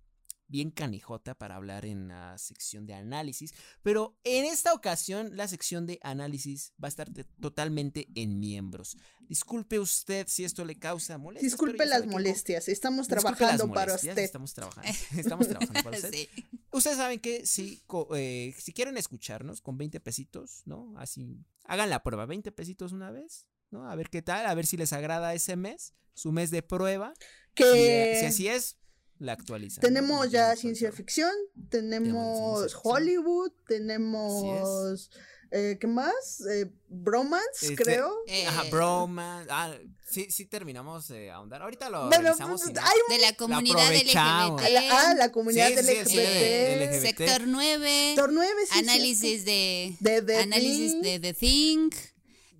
[0.46, 3.52] bien canijota para hablar en la sección de análisis.
[3.82, 8.96] Pero en esta ocasión, la sección de análisis va a estar de- totalmente en miembros.
[9.20, 11.52] Disculpe usted si esto le causa molestias.
[11.52, 14.18] Disculpe las molestias, estamos trabajando para usted.
[14.18, 14.90] Estamos trabajando.
[15.16, 16.12] Estamos trabajando para usted.
[16.12, 16.28] Sí.
[16.72, 17.82] Ustedes saben que si,
[18.14, 20.92] eh, si quieren escucharnos con 20 pesitos, ¿no?
[20.98, 23.88] Así, hagan la prueba, 20 pesitos una vez, ¿no?
[23.90, 27.14] A ver qué tal, a ver si les agrada ese mes, su mes de prueba.
[27.54, 28.76] Que Si, eh, si así es,
[29.18, 29.80] la actualizan.
[29.82, 29.86] ¿no?
[29.88, 31.30] tenemos ya ciencia ficción,
[31.70, 32.92] tenemos ciencia ficción.
[32.94, 35.10] Hollywood, tenemos
[35.50, 36.40] eh, ¿qué más?
[36.50, 38.12] Eh, bromance, Este, creo.
[38.48, 39.46] Ajá, Eh, broma.
[39.48, 39.72] Ah,
[40.04, 41.62] sí, sí terminamos de ahondar.
[41.62, 42.60] Ahorita lo Bueno, revisamos.
[42.62, 44.62] pues, hay De la comunidad aprovechamos.
[44.62, 45.32] a la, ah, la LGBT.
[45.32, 46.08] comunidad Sí, LGBT.
[46.08, 47.00] sí, LGBT.
[47.02, 48.06] Sector 9.
[48.16, 51.02] Sector 9, sí, análisis de, De The análisis Thing.
[51.02, 51.90] de The Thing.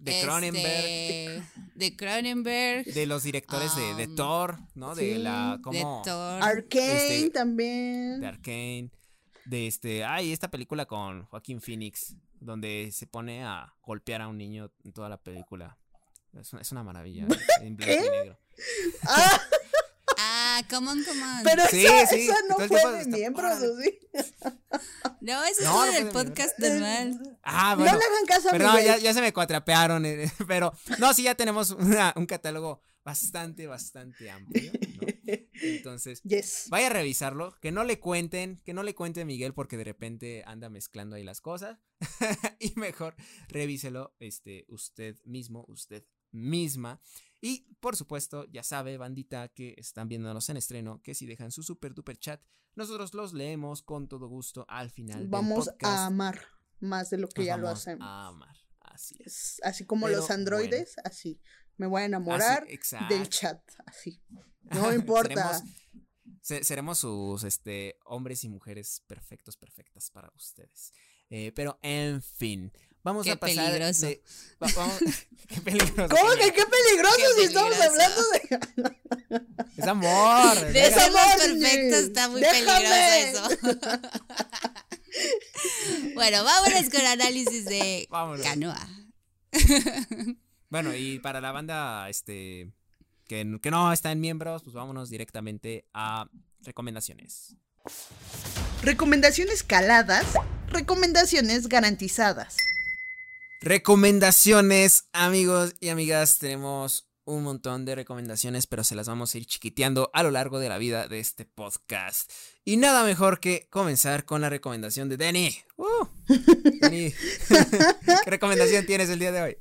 [0.05, 0.85] De Cronenberg.
[0.85, 1.43] este,
[1.74, 2.85] de Cronenberg.
[2.86, 4.94] De los directores de, de Um, Thor, ¿no?
[4.94, 5.56] De sí, la.
[5.56, 6.02] de ¿Cómo?
[6.05, 6.43] Thor.
[6.43, 8.20] Arcane Este, también.
[8.20, 8.90] de Arkane,
[9.47, 14.39] de este, ay, esta película con Joaquín Phoenix, donde se pone a golpear a un
[14.39, 15.76] niño en toda la película.
[16.39, 17.26] Es una, es una maravilla,
[17.62, 18.39] en blanco y negro.
[19.09, 19.40] Ah,
[20.27, 21.43] Ah, come on, come on.
[21.45, 23.99] pero Sí, esa, sí, esa no fue de miembros, ¿o sí?
[25.21, 27.39] no, eso No, no es fue del de podcast normal.
[27.43, 27.99] Ah, No bueno.
[27.99, 28.87] le hagan caso a Perdón, Miguel.
[28.87, 33.67] ya, ya se me cuatrapearon, eh, pero no, sí, ya tenemos una- un catálogo bastante,
[33.67, 35.07] bastante amplio, ¿no?
[35.63, 36.67] Entonces, Yes.
[36.71, 40.43] vaya a revisarlo, que no le cuenten, que no le cuente Miguel porque de repente
[40.47, 41.79] anda mezclando ahí las cosas
[42.59, 43.15] y mejor
[43.49, 47.01] revíselo este usted mismo, usted misma.
[47.45, 51.62] Y por supuesto, ya sabe, bandita que están viéndonos en estreno, que si dejan su
[51.62, 52.41] super duper chat,
[52.75, 55.85] nosotros los leemos con todo gusto al final del Vamos podcast.
[55.85, 56.41] a amar
[56.81, 58.07] más de lo que ya lo hacemos.
[58.07, 58.57] a amar.
[58.81, 59.61] Así es.
[59.62, 61.41] Así como Pero los androides, así.
[61.77, 62.66] Me voy a enamorar
[63.09, 64.23] del chat, así.
[64.71, 65.59] No importa.
[65.59, 65.62] seremos,
[66.41, 70.93] se- seremos sus este, hombres y mujeres perfectos, perfectas para ustedes.
[71.29, 72.73] Eh, pero en fin,
[73.05, 73.66] vamos Qué a pasar.
[73.70, 74.06] peligroso.
[74.06, 74.22] de-
[74.62, 74.98] va- vamos-
[75.48, 76.09] qué peligroso.
[76.16, 78.59] ¿Cómo que qué peligroso Qué si estamos hablando de...
[79.76, 80.60] Es amor.
[80.72, 81.12] De ser
[81.59, 81.94] Gigi.
[81.94, 82.64] está muy Déjame.
[82.64, 83.78] peligroso eso.
[86.14, 88.47] bueno, vámonos con análisis de Vámonos.
[88.47, 88.89] Canoa.
[90.70, 92.70] Bueno, y para la banda este
[93.28, 96.28] que, que no está en miembros, pues vámonos directamente a
[96.62, 97.56] recomendaciones.
[98.82, 100.26] Recomendaciones caladas,
[100.68, 102.56] recomendaciones garantizadas.
[103.65, 106.39] Recomendaciones, amigos y amigas.
[106.39, 110.59] Tenemos un montón de recomendaciones, pero se las vamos a ir chiquiteando a lo largo
[110.59, 112.31] de la vida de este podcast.
[112.66, 115.57] Y nada mejor que comenzar con la recomendación de Denny.
[115.78, 116.07] ¡Uh!
[116.78, 117.15] ¿qué
[118.27, 119.57] recomendación tienes el día de hoy?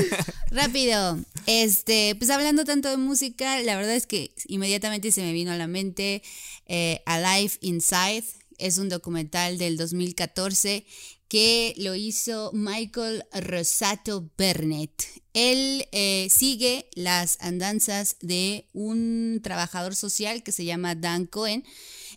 [0.50, 1.18] Rápido.
[1.46, 5.56] Este, pues hablando tanto de música, la verdad es que inmediatamente se me vino a
[5.56, 6.22] la mente
[6.66, 8.24] eh, Alive Inside.
[8.58, 10.84] Es un documental del 2014
[11.28, 15.04] que lo hizo Michael Rosato Burnett.
[15.34, 21.64] Él eh, sigue las andanzas de un trabajador social que se llama Dan Cohen,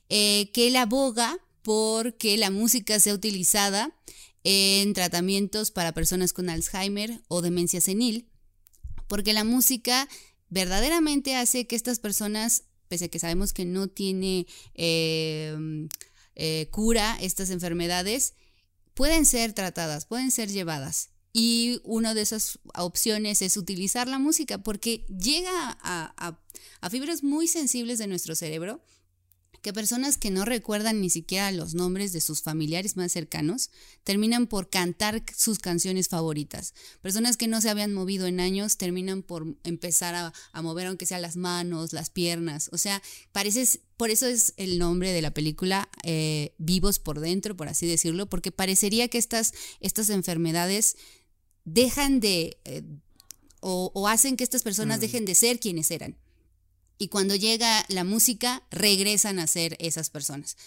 [0.10, 3.96] eh, que él aboga por que la música sea utilizada
[4.44, 8.30] en tratamientos para personas con Alzheimer o demencia senil,
[9.08, 10.08] porque la música
[10.50, 15.88] verdaderamente hace que estas personas, pese a que sabemos que no tiene eh,
[16.72, 18.34] cura estas enfermedades,
[19.00, 21.12] pueden ser tratadas, pueden ser llevadas.
[21.32, 26.38] Y una de esas opciones es utilizar la música porque llega a,
[26.90, 28.82] fibras muy sensibles de nuestro cerebro
[29.62, 33.70] que personas que no recuerdan ni siquiera los nombres de sus familiares más cercanos
[34.04, 36.74] terminan por cantar sus canciones favoritas.
[37.02, 41.20] Personas que no se habían movido en años terminan por empezar a, mover aunque sea
[41.20, 42.70] las manos, las piernas.
[42.72, 47.56] O sea, parece, por eso es el nombre de la película eh, Vivos por dentro,
[47.56, 50.96] por así decirlo, porque parecería que estas, estas enfermedades
[51.66, 52.58] dejan de...
[52.66, 52.84] Eh,
[53.62, 55.02] o, hacen que estas personas mm.
[55.02, 56.16] dejen de ser quienes eran
[57.00, 60.58] y cuando llega la música regresan a ser esas personas.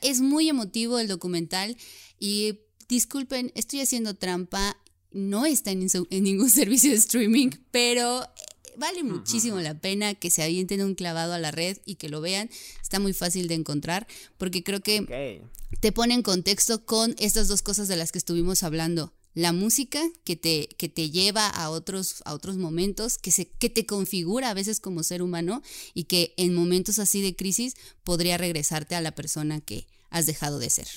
[0.00, 1.76] es muy emotivo el documental
[2.18, 4.78] y disculpen, estoy haciendo trampa,
[5.10, 8.28] no está en, ningún servicio de streaming, pero eh,
[8.76, 12.20] vale muchísimo la pena que se avienten un clavado a la red y que lo
[12.20, 12.48] vean.
[12.80, 14.06] Está muy fácil de encontrar
[14.38, 15.42] porque creo que
[15.80, 20.02] te pone en contexto con estas dos cosas de las que estuvimos hablando la música
[20.24, 24.50] que te, que te lleva a otros, a otros momentos, que, se, que te configura
[24.50, 25.62] a veces como ser humano
[25.94, 30.58] y que en momentos así de crisis podría regresarte a la persona que has dejado
[30.58, 30.88] de ser.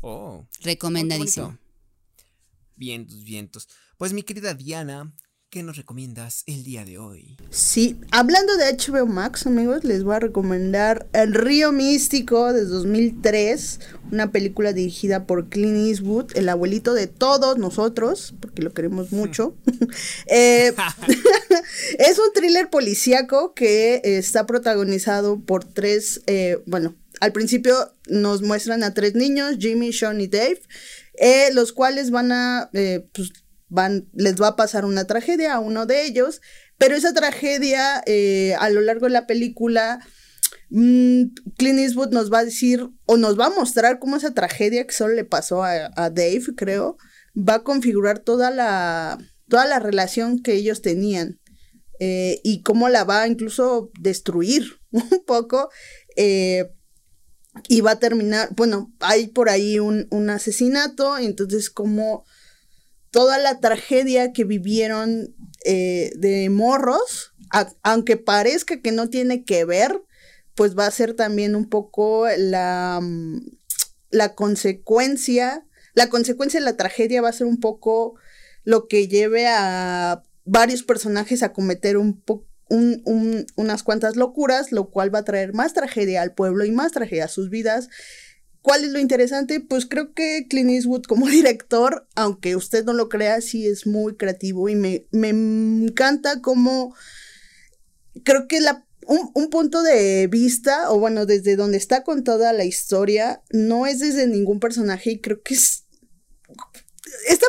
[0.00, 0.46] Oh.
[0.60, 1.58] Recomendadísimo.
[2.76, 3.68] Vientos, vientos.
[3.96, 5.14] Pues mi querida Diana,
[5.54, 7.36] ¿Qué nos recomiendas el día de hoy?
[7.48, 13.78] Sí, hablando de HBO Max, amigos, les voy a recomendar El Río Místico de 2003,
[14.10, 19.54] una película dirigida por Clint Eastwood, el abuelito de todos nosotros, porque lo queremos mucho.
[20.26, 20.74] Eh,
[22.00, 27.76] es un thriller policíaco que está protagonizado por tres, eh, bueno, al principio
[28.08, 30.62] nos muestran a tres niños, Jimmy, Sean y Dave,
[31.14, 32.70] eh, los cuales van a,
[33.12, 33.43] pues,
[33.74, 36.40] van, les va a pasar una tragedia a uno de ellos,
[36.78, 40.00] pero esa tragedia eh, a lo largo de la película,
[40.70, 41.24] mm,
[41.58, 44.94] Clint Eastwood nos va a decir o nos va a mostrar cómo esa tragedia que
[44.94, 46.96] solo le pasó a, Dave, creo,
[47.36, 49.18] va a configurar toda la,
[49.48, 51.40] toda la relación que ellos tenían.
[52.00, 55.70] Eh, y cómo la va incluso destruir un poco.
[56.16, 56.70] Eh,
[57.68, 62.24] y va a terminar, bueno, hay por ahí un, un asesinato, entonces cómo
[63.14, 67.32] toda la tragedia que vivieron eh, de morros,
[67.84, 70.02] aunque parezca que no tiene que ver,
[70.56, 73.38] pues va a ser también un poco la, mm,
[74.10, 75.64] la consecuencia,
[75.94, 78.16] la consecuencia de la tragedia va a ser un poco
[78.64, 82.20] lo que lleve a varios personajes a cometer un
[82.68, 87.26] unas cuantas locuras, lo cual va a traer más tragedia al pueblo y más tragedia
[87.26, 87.90] a sus vidas.
[88.64, 89.60] ¿Cuál es lo interesante?
[89.60, 94.16] Pues creo que Clint Eastwood como director, aunque usted no lo crea, sí es muy
[94.16, 96.94] creativo y me, me encanta cómo
[98.22, 103.42] creo que la, un, punto de vista, o bueno, desde donde está contada la historia,
[103.50, 105.84] no es desde ningún personaje y creo que es...
[107.28, 107.46] Esta,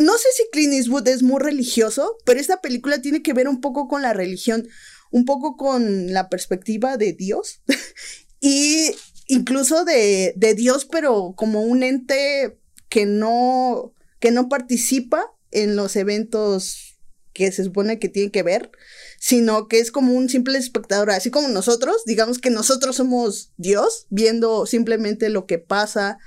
[0.00, 3.62] no sé si Clint Eastwood es muy religioso, pero esta película tiene que ver un
[3.62, 4.68] poco con la religión,
[5.10, 7.62] un poco con la perspectiva de Dios.
[8.40, 8.90] y
[9.28, 15.94] incluso de, de Dios, pero como un ente que no, que no participa en los
[15.96, 16.98] eventos
[17.32, 18.72] que se supone que tiene que ver,
[19.20, 24.06] sino que es como un simple espectador, así como nosotros, digamos que nosotros somos Dios,
[24.10, 26.18] viendo simplemente lo que pasa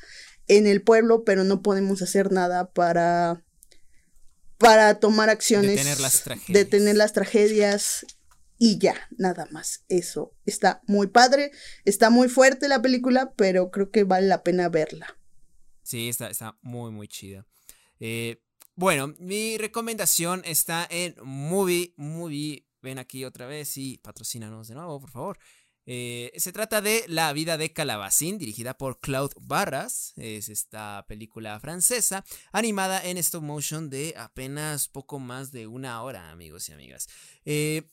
[0.47, 3.43] en el pueblo, pero no podemos hacer nada para
[4.57, 8.05] para tomar acciones, detener las tragedias, detener las tragedias
[8.63, 9.85] y ya, nada más.
[9.89, 11.49] Eso está muy padre,
[11.83, 15.17] está muy fuerte la película, pero creo que vale la pena verla.
[15.81, 17.47] Sí, está, está muy, muy chida.
[17.99, 18.39] Eh,
[18.75, 22.67] bueno, mi recomendación está en Movie, Movie.
[22.83, 25.39] Ven aquí otra vez y patrocínanos de nuevo, por favor.
[25.87, 30.13] Eh, se trata de La vida de Calabacín, dirigida por Claude Barras.
[30.17, 36.29] Es esta película francesa, animada en stop motion de apenas poco más de una hora,
[36.29, 37.07] amigos y amigas.
[37.43, 37.89] Eh,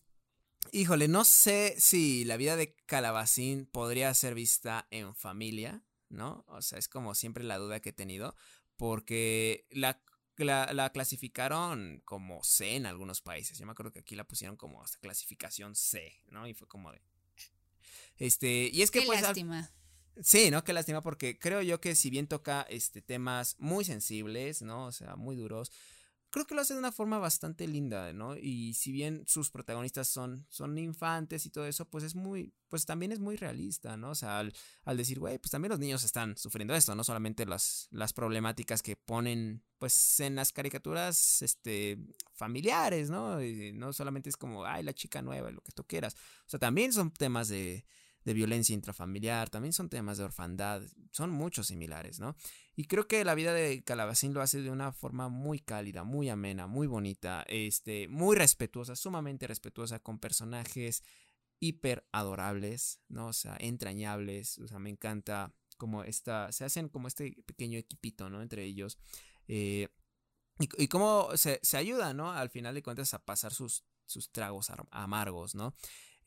[0.73, 6.45] Híjole, no sé si la vida de Calabacín podría ser vista en familia, ¿no?
[6.49, 8.37] O sea, es como siempre la duda que he tenido,
[8.77, 10.03] porque la,
[10.37, 13.59] la, clasificaron como C en algunos países.
[13.59, 16.47] Yo me acuerdo que aquí la pusieron como hasta clasificación C, ¿no?
[16.47, 17.01] Y fue como de...
[18.17, 19.23] Este, y es que Qué pues...
[19.23, 19.71] Lástima.
[20.21, 20.65] Sí, ¿no?
[20.65, 24.87] Qué lástima porque creo yo que si bien toca este temas muy sensibles, ¿no?
[24.87, 25.71] O sea, muy duros,
[26.31, 28.37] creo que lo hace de una forma bastante linda, ¿no?
[28.37, 32.87] Y si bien sus protagonistas son, son infantes y todo eso, pues es muy, pues
[32.87, 34.11] también es muy realista, ¿no?
[34.11, 37.89] O sea, al, decir, güey, pues también los niños están sufriendo esto, no solamente las,
[37.91, 41.99] las problemáticas que ponen, pues, en las caricaturas, este,
[42.33, 43.39] familiares, ¿no?
[43.75, 46.15] no solamente es como, ay, la chica nueva, lo que tú quieras.
[46.47, 47.85] O sea, también son temas de,
[48.29, 50.83] de violencia intrafamiliar, también son temas de orfandad,
[51.13, 52.37] son muchos similares, ¿no?
[52.77, 56.29] Y creo que la vida de Calabacín lo hace de una forma muy cálida, muy
[56.29, 61.03] amena, muy bonita, este, muy respetuosa, sumamente respetuosa con personajes
[61.59, 63.29] hiper adorables, ¿no?
[63.29, 68.29] O sea, entrañables, o sea, me encanta como esta, se hacen como este pequeño equipito,
[68.29, 68.43] ¿no?
[68.43, 68.99] Entre ellos.
[69.47, 69.89] Eh,
[70.59, 72.31] y, cómo se, se ayuda, ¿no?
[72.31, 75.75] Al final de cuentas a pasar sus, sus tragos amargos, ¿no?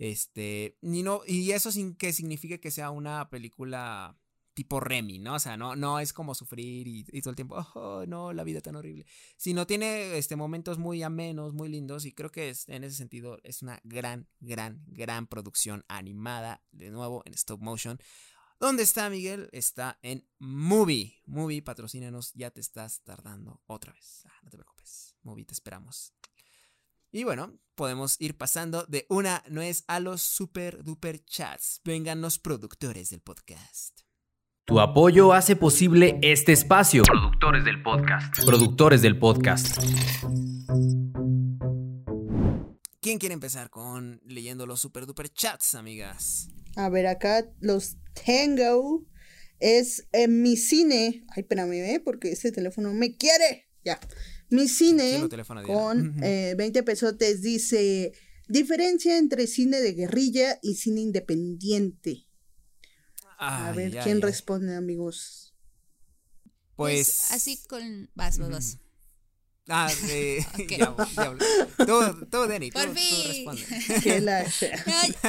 [0.01, 4.17] Este, y, no, y eso sin que signifique que sea una película
[4.55, 5.35] tipo Remy, ¿no?
[5.35, 8.61] O sea, no, no es como sufrir y, todo el tiempo, oh, no, la vida
[8.61, 9.05] tan horrible.
[9.37, 13.37] Sino tiene este, momentos muy amenos, muy lindos y creo que es, en ese sentido
[13.43, 17.99] es una gran, gran, gran producción animada, de nuevo en stop motion.
[18.59, 19.49] ¿Dónde está Miguel?
[19.51, 21.21] Está en Movie.
[21.27, 24.23] Movie, patrocínanos, ya te estás tardando otra vez.
[24.25, 26.11] Ah, no te preocupes, Movie, te esperamos.
[27.13, 31.81] Y bueno, podemos ir pasando de una nuez a los super duper chats.
[31.83, 33.99] Vengan los productores del podcast.
[34.63, 37.03] Tu apoyo hace posible este espacio.
[37.03, 38.41] Productores del podcast.
[38.45, 39.77] Productores del podcast.
[43.01, 46.47] ¿Quién quiere empezar con leyendo los super duper chats, amigas?
[46.77, 49.03] A ver, acá los tengo.
[49.59, 51.25] Es en mi cine.
[51.35, 51.99] Ay, espérame, ¿eh?
[51.99, 53.67] porque ese teléfono me quiere.
[53.83, 53.99] Ya.
[54.51, 55.27] Mi cine
[55.65, 58.11] con 20 eh, pesotes dice,
[58.47, 62.27] diferencia entre cine de guerrilla y cine independiente.
[63.37, 65.55] a ver, ¿quién responde, amigos?
[66.75, 67.31] Pues, pues...
[67.31, 68.11] así con...
[68.13, 68.77] Vas, vas,
[69.69, 69.89] Ah,
[70.69, 70.95] ya,
[71.85, 73.45] Todo, todo, Denny, Por fin.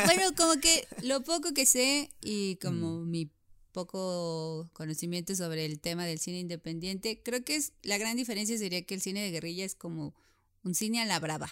[0.07, 3.11] bueno, como que lo poco que sé y como mm.
[3.11, 3.31] mi
[3.73, 7.21] poco conocimiento sobre el tema del cine independiente.
[7.23, 10.15] Creo que es la gran diferencia sería que el cine de guerrilla es como
[10.63, 11.51] un cine a la brava.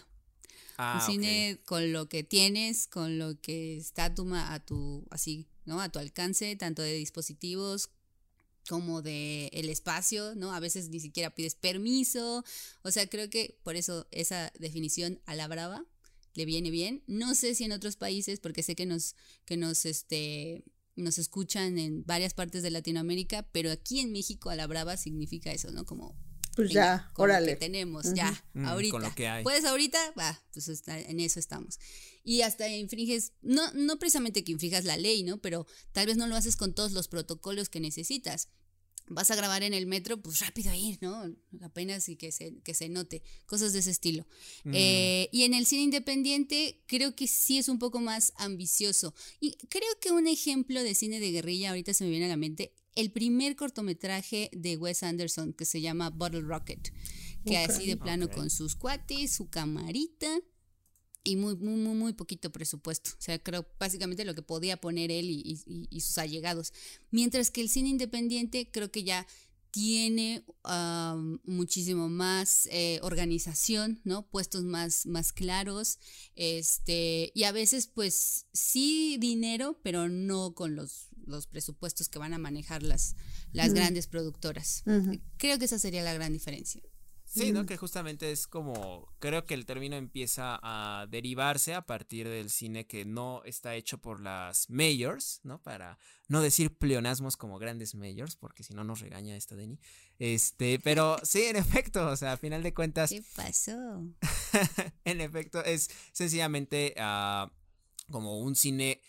[0.77, 5.05] Ah, un cine con lo que tienes, con lo que está a tu, a tu,
[5.11, 5.81] así, ¿no?
[5.81, 7.91] A tu alcance, tanto de dispositivos
[8.69, 10.53] como de el espacio, ¿no?
[10.53, 12.45] A veces ni siquiera pides permiso.
[12.83, 15.85] O sea, creo que por eso esa definición a la brava
[16.35, 17.03] le viene bien.
[17.07, 20.63] No sé si en otros países, porque sé que nos, que nos, este,
[21.01, 25.53] nos escuchan en varias partes de Latinoamérica, pero aquí en México a la brava significa
[25.53, 25.85] eso, ¿no?
[25.85, 26.17] Como
[26.57, 27.53] pues ya, órale.
[27.53, 28.93] que tenemos, ya, mm, ahorita.
[28.93, 29.43] Con lo que hay.
[29.43, 29.99] ¿Puedes ahorita?
[30.19, 31.79] Va, pues en eso estamos.
[32.25, 35.39] Y hasta infringes, no, no precisamente que infrijas la ley, ¿no?
[35.39, 38.49] Pero tal vez no lo haces con todos los protocolos que necesitas
[39.11, 41.35] vas a grabar en el metro, pues rápido ir, ¿no?
[41.61, 44.27] Apenas y que se, que se note, cosas de ese estilo.
[44.65, 44.73] Mm.
[44.73, 49.15] Eh, y en el cine independiente creo que sí es un poco más ambicioso.
[49.41, 52.37] Y creo que un ejemplo de cine de guerrilla, ahorita se me viene a la
[52.37, 56.93] mente, el primer cortometraje de Wes Anderson que se llama Bottle Rocket,
[57.45, 60.41] que así de plano con sus cuates, su camarita,
[61.23, 63.11] y muy, muy, muy, muy poquito presupuesto.
[63.13, 66.73] O sea, creo básicamente lo que podía poner él y, sus allegados.
[67.11, 69.27] Mientras que el cine independiente creo que ya
[69.71, 70.45] tiene
[71.45, 74.27] muchísimo más eh, organización, ¿no?
[74.27, 75.99] Puestos más, más claros,
[76.35, 82.35] este, y a veces pues sí dinero, pero no con los, los presupuestos que van
[82.35, 83.15] a manejar las,
[83.53, 84.83] las grandes productoras.
[85.37, 86.83] Creo que esa sería la gran diferencia.
[87.33, 87.65] Sí, ¿no?
[87.65, 92.89] Que justamente es como, creo que el término empieza a derivarse a partir del cine
[92.89, 95.63] que no está hecho por las mayors, ¿no?
[95.63, 95.97] Para
[96.27, 99.79] no decir pleonasmos como grandes mayors, porque si no nos regaña esta Denny.
[100.19, 103.11] Este, pero sí, en efecto, o sea, a final de cuentas.
[103.11, 104.03] ¿Qué pasó?
[105.05, 107.49] en efecto, es sencillamente uh,
[108.11, 109.01] como un cine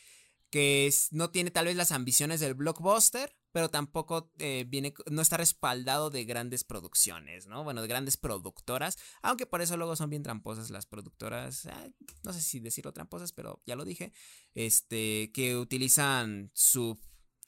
[0.51, 5.21] que es, no tiene tal vez las ambiciones del blockbuster, pero tampoco eh, viene, no
[5.21, 7.63] está respaldado de grandes producciones, ¿no?
[7.63, 11.87] Bueno, de grandes productoras, aunque por eso luego son bien tramposas las productoras, ah,
[12.23, 14.13] no sé si decirlo tramposas, pero ya lo dije,
[14.53, 16.99] este, que utilizan su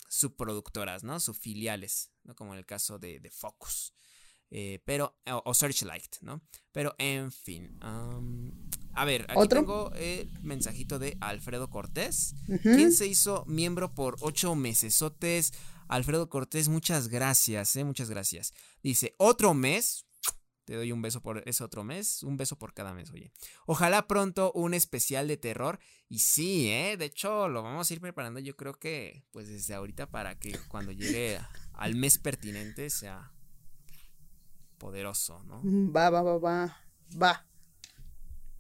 [0.10, 1.20] subproductoras, ¿no?
[1.20, 2.36] Sus filiales, ¿no?
[2.36, 3.94] Como en el caso de, de Focus.
[4.56, 6.44] Eh, pero, o, Searchlight, ¿no?
[6.72, 7.80] Pero, en fin.
[7.82, 14.54] a ver, aquí tengo el mensajito de Alfredo Cortés, quien se hizo miembro por ocho
[14.54, 15.54] mesesotes.
[15.88, 18.54] Alfredo Cortés, muchas gracias, eh, muchas gracias.
[18.82, 20.06] Dice, otro mes,
[20.66, 23.34] Te doy un beso por ese otro mes, un beso por cada mes, oye.
[23.66, 25.78] Ojalá pronto un especial de terror.
[26.08, 26.96] Y sí, ¿eh?
[26.98, 30.58] De hecho, lo vamos a ir preparando yo creo que pues desde ahorita para que
[30.70, 31.38] cuando llegue
[31.74, 33.34] al mes pertinente sea
[34.78, 35.62] poderoso, ¿no?
[35.64, 36.78] Mm, Va, va, va, va.
[37.22, 37.46] Va.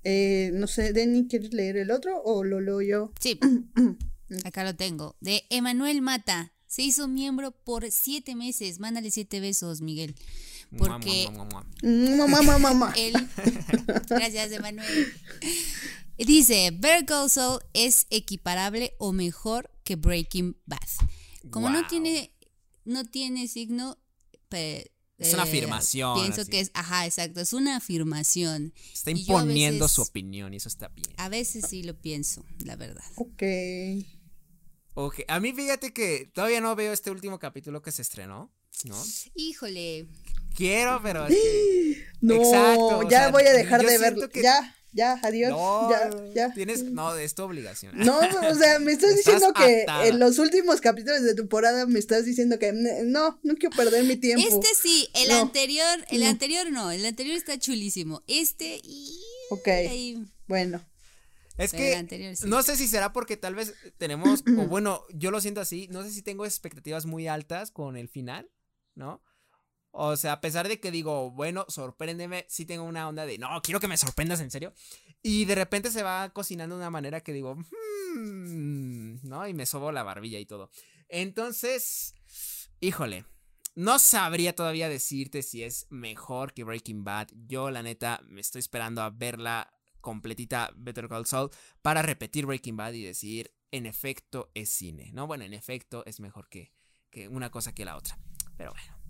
[0.03, 3.11] Eh, no sé, Denny, ¿quieres leer el otro o lo leo yo?
[3.19, 3.39] Sí,
[4.45, 5.15] acá lo tengo.
[5.21, 6.52] De Emanuel Mata.
[6.73, 8.79] Se hizo miembro por siete meses.
[8.79, 10.15] Mándale siete besos, Miguel.
[10.75, 11.29] Porque
[12.95, 13.13] él.
[14.09, 15.13] Gracias, Emanuel.
[16.17, 20.79] Dice: Better Call Saul es equiparable o mejor que Breaking Bad.
[21.51, 21.87] Como no Wow.
[21.89, 22.31] tiene,
[22.85, 23.99] no tiene signo.
[24.49, 26.49] Es una eh, afirmación, Pienso así.
[26.51, 28.73] que es, ajá, exacto, es una afirmación.
[28.91, 31.07] Está imponiendo veces- su opinión y eso está bien.
[31.17, 33.03] A veces sí lo pienso, la verdad.
[33.15, 33.43] Ok.
[34.95, 38.51] Ok, a mí fíjate que todavía no veo este último capítulo que se estrenó,
[38.85, 39.03] ¿no?
[39.35, 40.07] Híjole,
[40.55, 42.05] Quiero, pero es que...
[42.21, 44.29] No, Exacto, ya sea, voy a dejar de verlo.
[44.29, 45.49] que- Ya, ya, adiós.
[45.49, 46.53] No, ya, ya.
[46.53, 46.83] tienes...
[46.83, 47.93] No, es tu obligación.
[47.97, 48.19] No,
[48.51, 52.25] o sea, me estás Estás diciendo que en los últimos capítulos de temporada me estás
[52.25, 54.45] diciendo que "N- no, no quiero perder mi tiempo.
[54.47, 56.27] este sí, el No, anterior, el no.
[56.27, 58.21] anterior no, el anterior está chulísimo.
[58.27, 60.85] Este y Ok, ahí, bueno.
[61.57, 62.47] Es Pero que anterior sí.
[62.47, 66.03] no sé si será porque tal vez tenemos, o bueno, yo lo siento así, no
[66.03, 68.49] sé si tengo expectativas muy altas con el final,
[68.95, 69.21] ¿no?
[69.95, 73.61] O sea, a pesar de que digo, bueno, sorpréndeme, sí tengo una onda de, no,
[73.61, 74.73] quiero que me sorprendas en serio.
[75.21, 79.47] Y de repente se va cocinando de una manera que digo, "Hmm", ¿no?
[79.47, 80.71] Y me sobo la barbilla y todo.
[81.09, 82.15] Entonces,
[82.79, 83.25] híjole,
[83.75, 87.27] no sabría todavía decirte si es mejor que Breaking Bad.
[87.47, 89.71] Yo, la neta, me estoy esperando a verla
[90.03, 91.49] completita Better Call Saul
[91.81, 95.25] para repetir Breaking Bad y decir, en efecto es cine, ¿no?
[95.25, 96.71] Bueno, en efecto es mejor que,
[97.09, 98.19] que una cosa que la otra.
[98.55, 99.03] Pero bueno.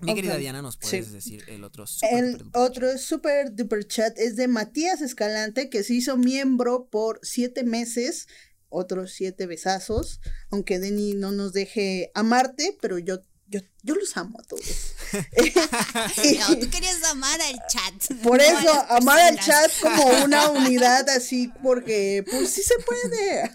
[0.00, 1.12] Mi querida Diana, ¿nos puedes sí.
[1.12, 5.70] decir el otro super, El duper, duper otro super duper chat es de Matías Escalante,
[5.70, 8.26] que se hizo miembro por siete meses,
[8.68, 10.20] otros siete besazos,
[10.50, 14.64] aunque Denny no nos deje amarte, pero yo, yo, yo los amo a todos.
[15.12, 18.18] no, tú querías amar al chat.
[18.22, 23.50] Por no eso, amar al chat como una unidad así, porque pues sí se puede.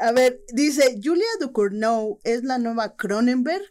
[0.00, 3.64] A ver, dice, Julia Ducournau es la nueva Cronenberg.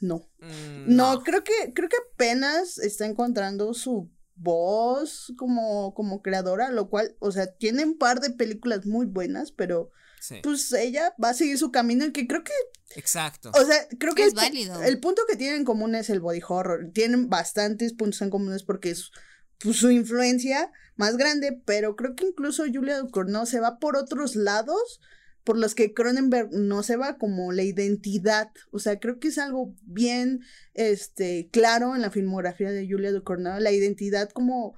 [0.00, 6.70] No, Mm, no, creo que, creo que apenas está encontrando su voz como, como creadora,
[6.70, 9.90] lo cual, o sea, tiene un par de películas muy buenas, pero
[10.20, 12.52] Sí, pues ella va a seguir su camino y que creo que
[12.96, 13.50] exacto.
[13.54, 14.82] o sea, creo que Es el, válido.
[14.82, 16.90] el punto que tienen en común es el body horror.
[16.92, 19.10] Tienen bastantes puntos en comunes porque es
[19.58, 24.36] pues, su influencia más grande, pero creo que incluso Julia Ducournau se va por otros
[24.36, 25.00] lados
[25.48, 28.50] por los que Cronenberg no se va, como la identidad.
[28.70, 30.40] O sea, creo que es algo bien
[30.74, 34.76] este, claro en la filmografía de Julia Ducournau, la identidad como...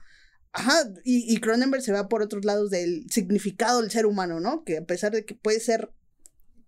[0.52, 4.64] Ajá, y, y Cronenberg se va por otros lados del significado del ser humano, ¿no?
[4.64, 5.92] Que a pesar de que puede ser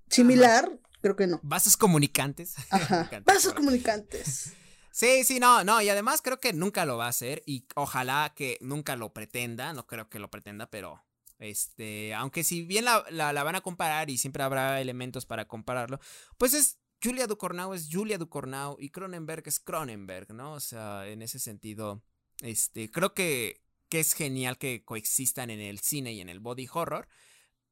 [0.09, 1.41] similar, creo que no.
[1.43, 2.55] Vasos comunicantes.
[2.71, 3.11] Ajá.
[3.25, 4.53] Vasos comunicantes.
[4.93, 8.35] Sí, sí, no, no, y además creo que nunca lo va a hacer y ojalá
[8.37, 11.03] que nunca lo pretenda, no creo que lo pretenda, pero
[11.39, 15.49] este, aunque si bien la, la, la van a comparar y siempre habrá elementos para
[15.49, 15.99] compararlo,
[16.37, 20.53] pues es Julia Ducournau es Julia Ducournau y Cronenberg es Cronenberg, ¿no?
[20.53, 22.05] O sea, en ese sentido,
[22.41, 23.61] este, creo que,
[23.93, 27.06] que es genial que coexistan en el cine y en el body horror,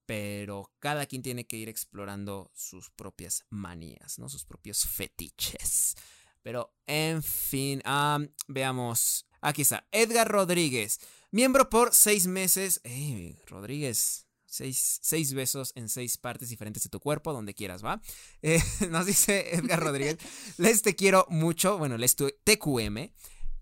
[0.05, 4.29] pero cada quien tiene que ir explorando sus propias manías, ¿no?
[4.29, 5.95] Sus propios fetiches.
[6.43, 9.25] Pero, en fin, am, veamos.
[9.41, 12.83] Aquí está, Edgar Rodríguez, miembro por seis meses.
[12.85, 14.27] ¡Ey, Rodríguez!
[14.45, 18.03] Seis, seis besos en seis partes diferentes de tu cuerpo, donde quieras, ¿va?
[18.43, 18.61] Eh,
[18.91, 20.19] nos dice Edgar Rodríguez,
[20.59, 23.11] les te quiero mucho, bueno, les tu- TQM.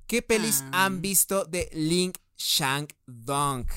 [0.08, 0.86] ¿Qué pelis Ah.
[0.86, 3.68] han visto de Link Shank Dunk?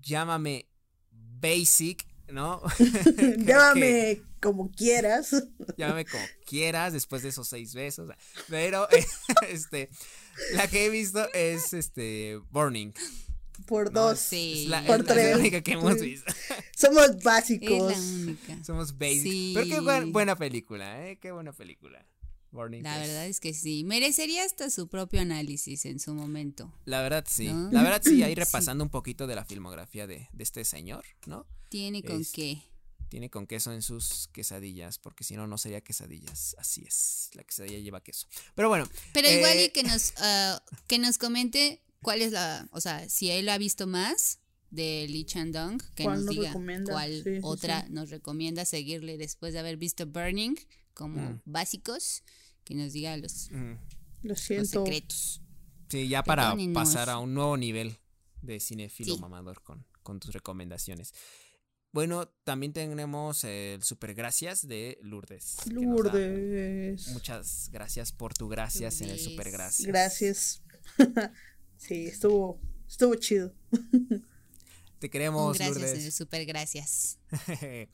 [0.00, 0.66] Llámame
[1.10, 2.62] Basic, ¿no?
[3.38, 5.30] Llámame como quieras.
[5.76, 8.10] Llámame como quieras después de esos seis besos.
[8.48, 8.88] Pero,
[9.48, 9.88] este,
[10.54, 12.92] la que he visto es, este, Burning.
[13.66, 14.00] Por ¿no?
[14.08, 14.18] dos.
[14.18, 14.62] Es- Sí.
[14.64, 15.36] es la, Por es la tres.
[15.36, 16.32] única que hemos visto.
[16.76, 17.92] Somos Es básicos.
[17.92, 18.64] la única.
[18.64, 19.22] Somos basic.
[19.22, 19.52] Sí.
[19.54, 21.18] Pero qué buen- buena película, ¿eh?
[21.18, 22.04] Qué buena película.
[22.54, 22.82] Burning.
[22.82, 23.84] La verdad es que sí.
[23.84, 26.72] Merecería hasta su propio análisis en su momento.
[26.86, 27.48] La verdad sí.
[27.48, 27.70] ¿No?
[27.70, 28.34] La verdad sí, ahí Sí.
[28.36, 31.46] repasando un poquito de la filmografía de, de este señor, ¿no?
[31.68, 32.62] Tiene con Es- qué.
[33.10, 36.56] Tiene con queso en sus quesadillas, porque si no, no sería quesadillas.
[36.58, 38.26] Así es, la quesadilla lleva queso.
[38.56, 42.66] Pero bueno, Pero igual eh, y que nos, ah, que nos comente cuál es la,
[42.72, 44.40] o sea, si él ha visto más
[44.70, 46.92] de Lee Chandong, que ¿Cuál nos nos diga recomienda?
[46.92, 47.92] cuál sí, otra sí.
[47.92, 50.56] nos recomienda seguirle después de haber visto Burning
[50.92, 51.40] como Mm.
[51.44, 52.24] básicos,
[52.64, 53.72] que nos diga los, mm,
[54.22, 55.40] Lo los secretos.
[55.88, 57.96] Sí, ya para pasar a un nuevo nivel
[58.42, 59.20] de cinefilo Sí.
[59.20, 61.12] mamador con, con tus recomendaciones.
[61.92, 65.58] Bueno, también tenemos el super gracias de Lourdes.
[65.70, 67.06] Lourdes.
[67.08, 69.86] Muchas gracias por tu gracias en el super gracias.
[69.86, 70.62] Gracias.
[71.76, 73.54] sí, estuvo, estuvo chido.
[74.98, 76.14] Te Un queremos, gracias, Lourdes.
[76.14, 77.18] súper gracias.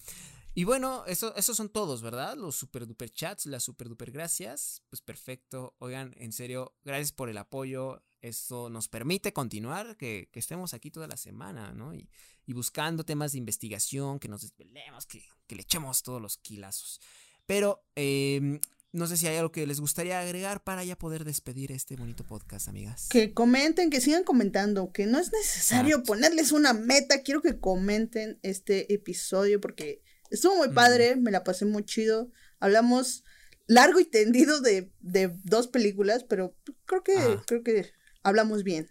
[0.55, 2.37] y bueno, eso, esos son todos, ¿verdad?
[2.37, 4.83] Los super duper chats, las super duper gracias.
[4.89, 5.75] Pues perfecto.
[5.79, 8.03] Oigan, en serio, gracias por el apoyo.
[8.21, 11.95] Esto nos permite continuar, que, que estemos aquí toda la semana, ¿no?
[11.95, 12.11] Y,
[12.45, 17.01] y buscando temas de investigación, que nos desvelemos, que, que le echemos todos los kilazos.
[17.47, 18.61] Pero eh,
[18.93, 22.25] no sé si hay algo que les gustaría agregar para ya poder despedir este bonito
[22.25, 23.09] podcast, amigas.
[23.09, 27.23] Que comenten, que sigan comentando, que no es necesario ponerles una meta.
[27.23, 32.31] Quiero que comenten este episodio porque estuvo muy padre, me la pasé muy chido.
[32.59, 33.25] Hablamos
[33.67, 37.45] largo y tendido de, de dos películas, pero creo que, Ajá.
[37.47, 37.93] creo que
[38.23, 38.89] hablamos bien.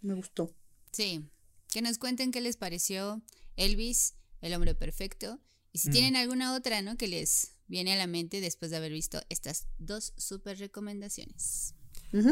[0.00, 0.54] Me gustó.
[0.92, 1.28] Sí,
[1.72, 3.22] que nos cuenten qué les pareció
[3.56, 5.40] Elvis, el hombre perfecto,
[5.72, 5.92] y si Mm.
[5.92, 6.96] tienen alguna otra, ¿no?
[6.96, 11.74] Que les viene a la mente después de haber visto estas dos super recomendaciones.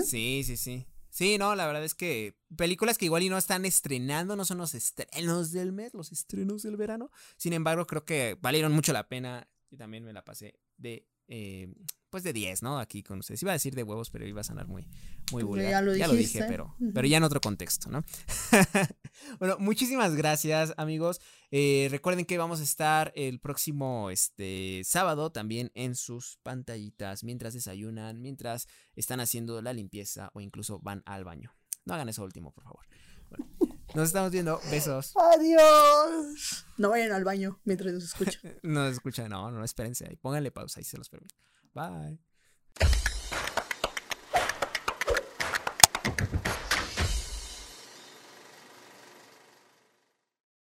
[0.07, 0.87] Sí, sí, sí.
[1.15, 4.59] Sí, no, la verdad es que películas que igual y no están estrenando, no son
[4.59, 7.13] los estrenos del mes, los estrenos del verano.
[7.37, 9.47] Sin embargo, creo que valieron mucho la pena.
[9.71, 11.73] Y también me la pasé de, eh,
[12.15, 12.79] pues de 10, ¿no?
[12.79, 13.43] Aquí con ustedes.
[13.43, 14.87] Iba a decir de huevos, pero iba a sonar muy,
[15.33, 15.83] muy Ya vulgar.
[15.83, 18.05] lo dije, pero, pero ya en otro contexto, ¿no?
[19.41, 21.21] bueno, muchísimas gracias, amigos.
[21.51, 27.53] Eh, recuerden que vamos a estar el próximo este, sábado también en sus pantallitas mientras
[27.53, 31.53] desayunan, mientras están haciendo la limpieza o incluso van al baño.
[31.85, 32.87] No hagan eso último, por favor.
[33.29, 33.49] Bueno,
[33.93, 34.61] nos estamos viendo.
[34.71, 35.15] Besos.
[35.17, 36.65] Adiós.
[36.79, 38.55] No vayan al baño mientras nos escuchan.
[38.63, 40.15] No escuchan, no, no, espérense ahí.
[40.15, 41.35] Pónganle pausa y se los permito.
[41.75, 42.19] Bye.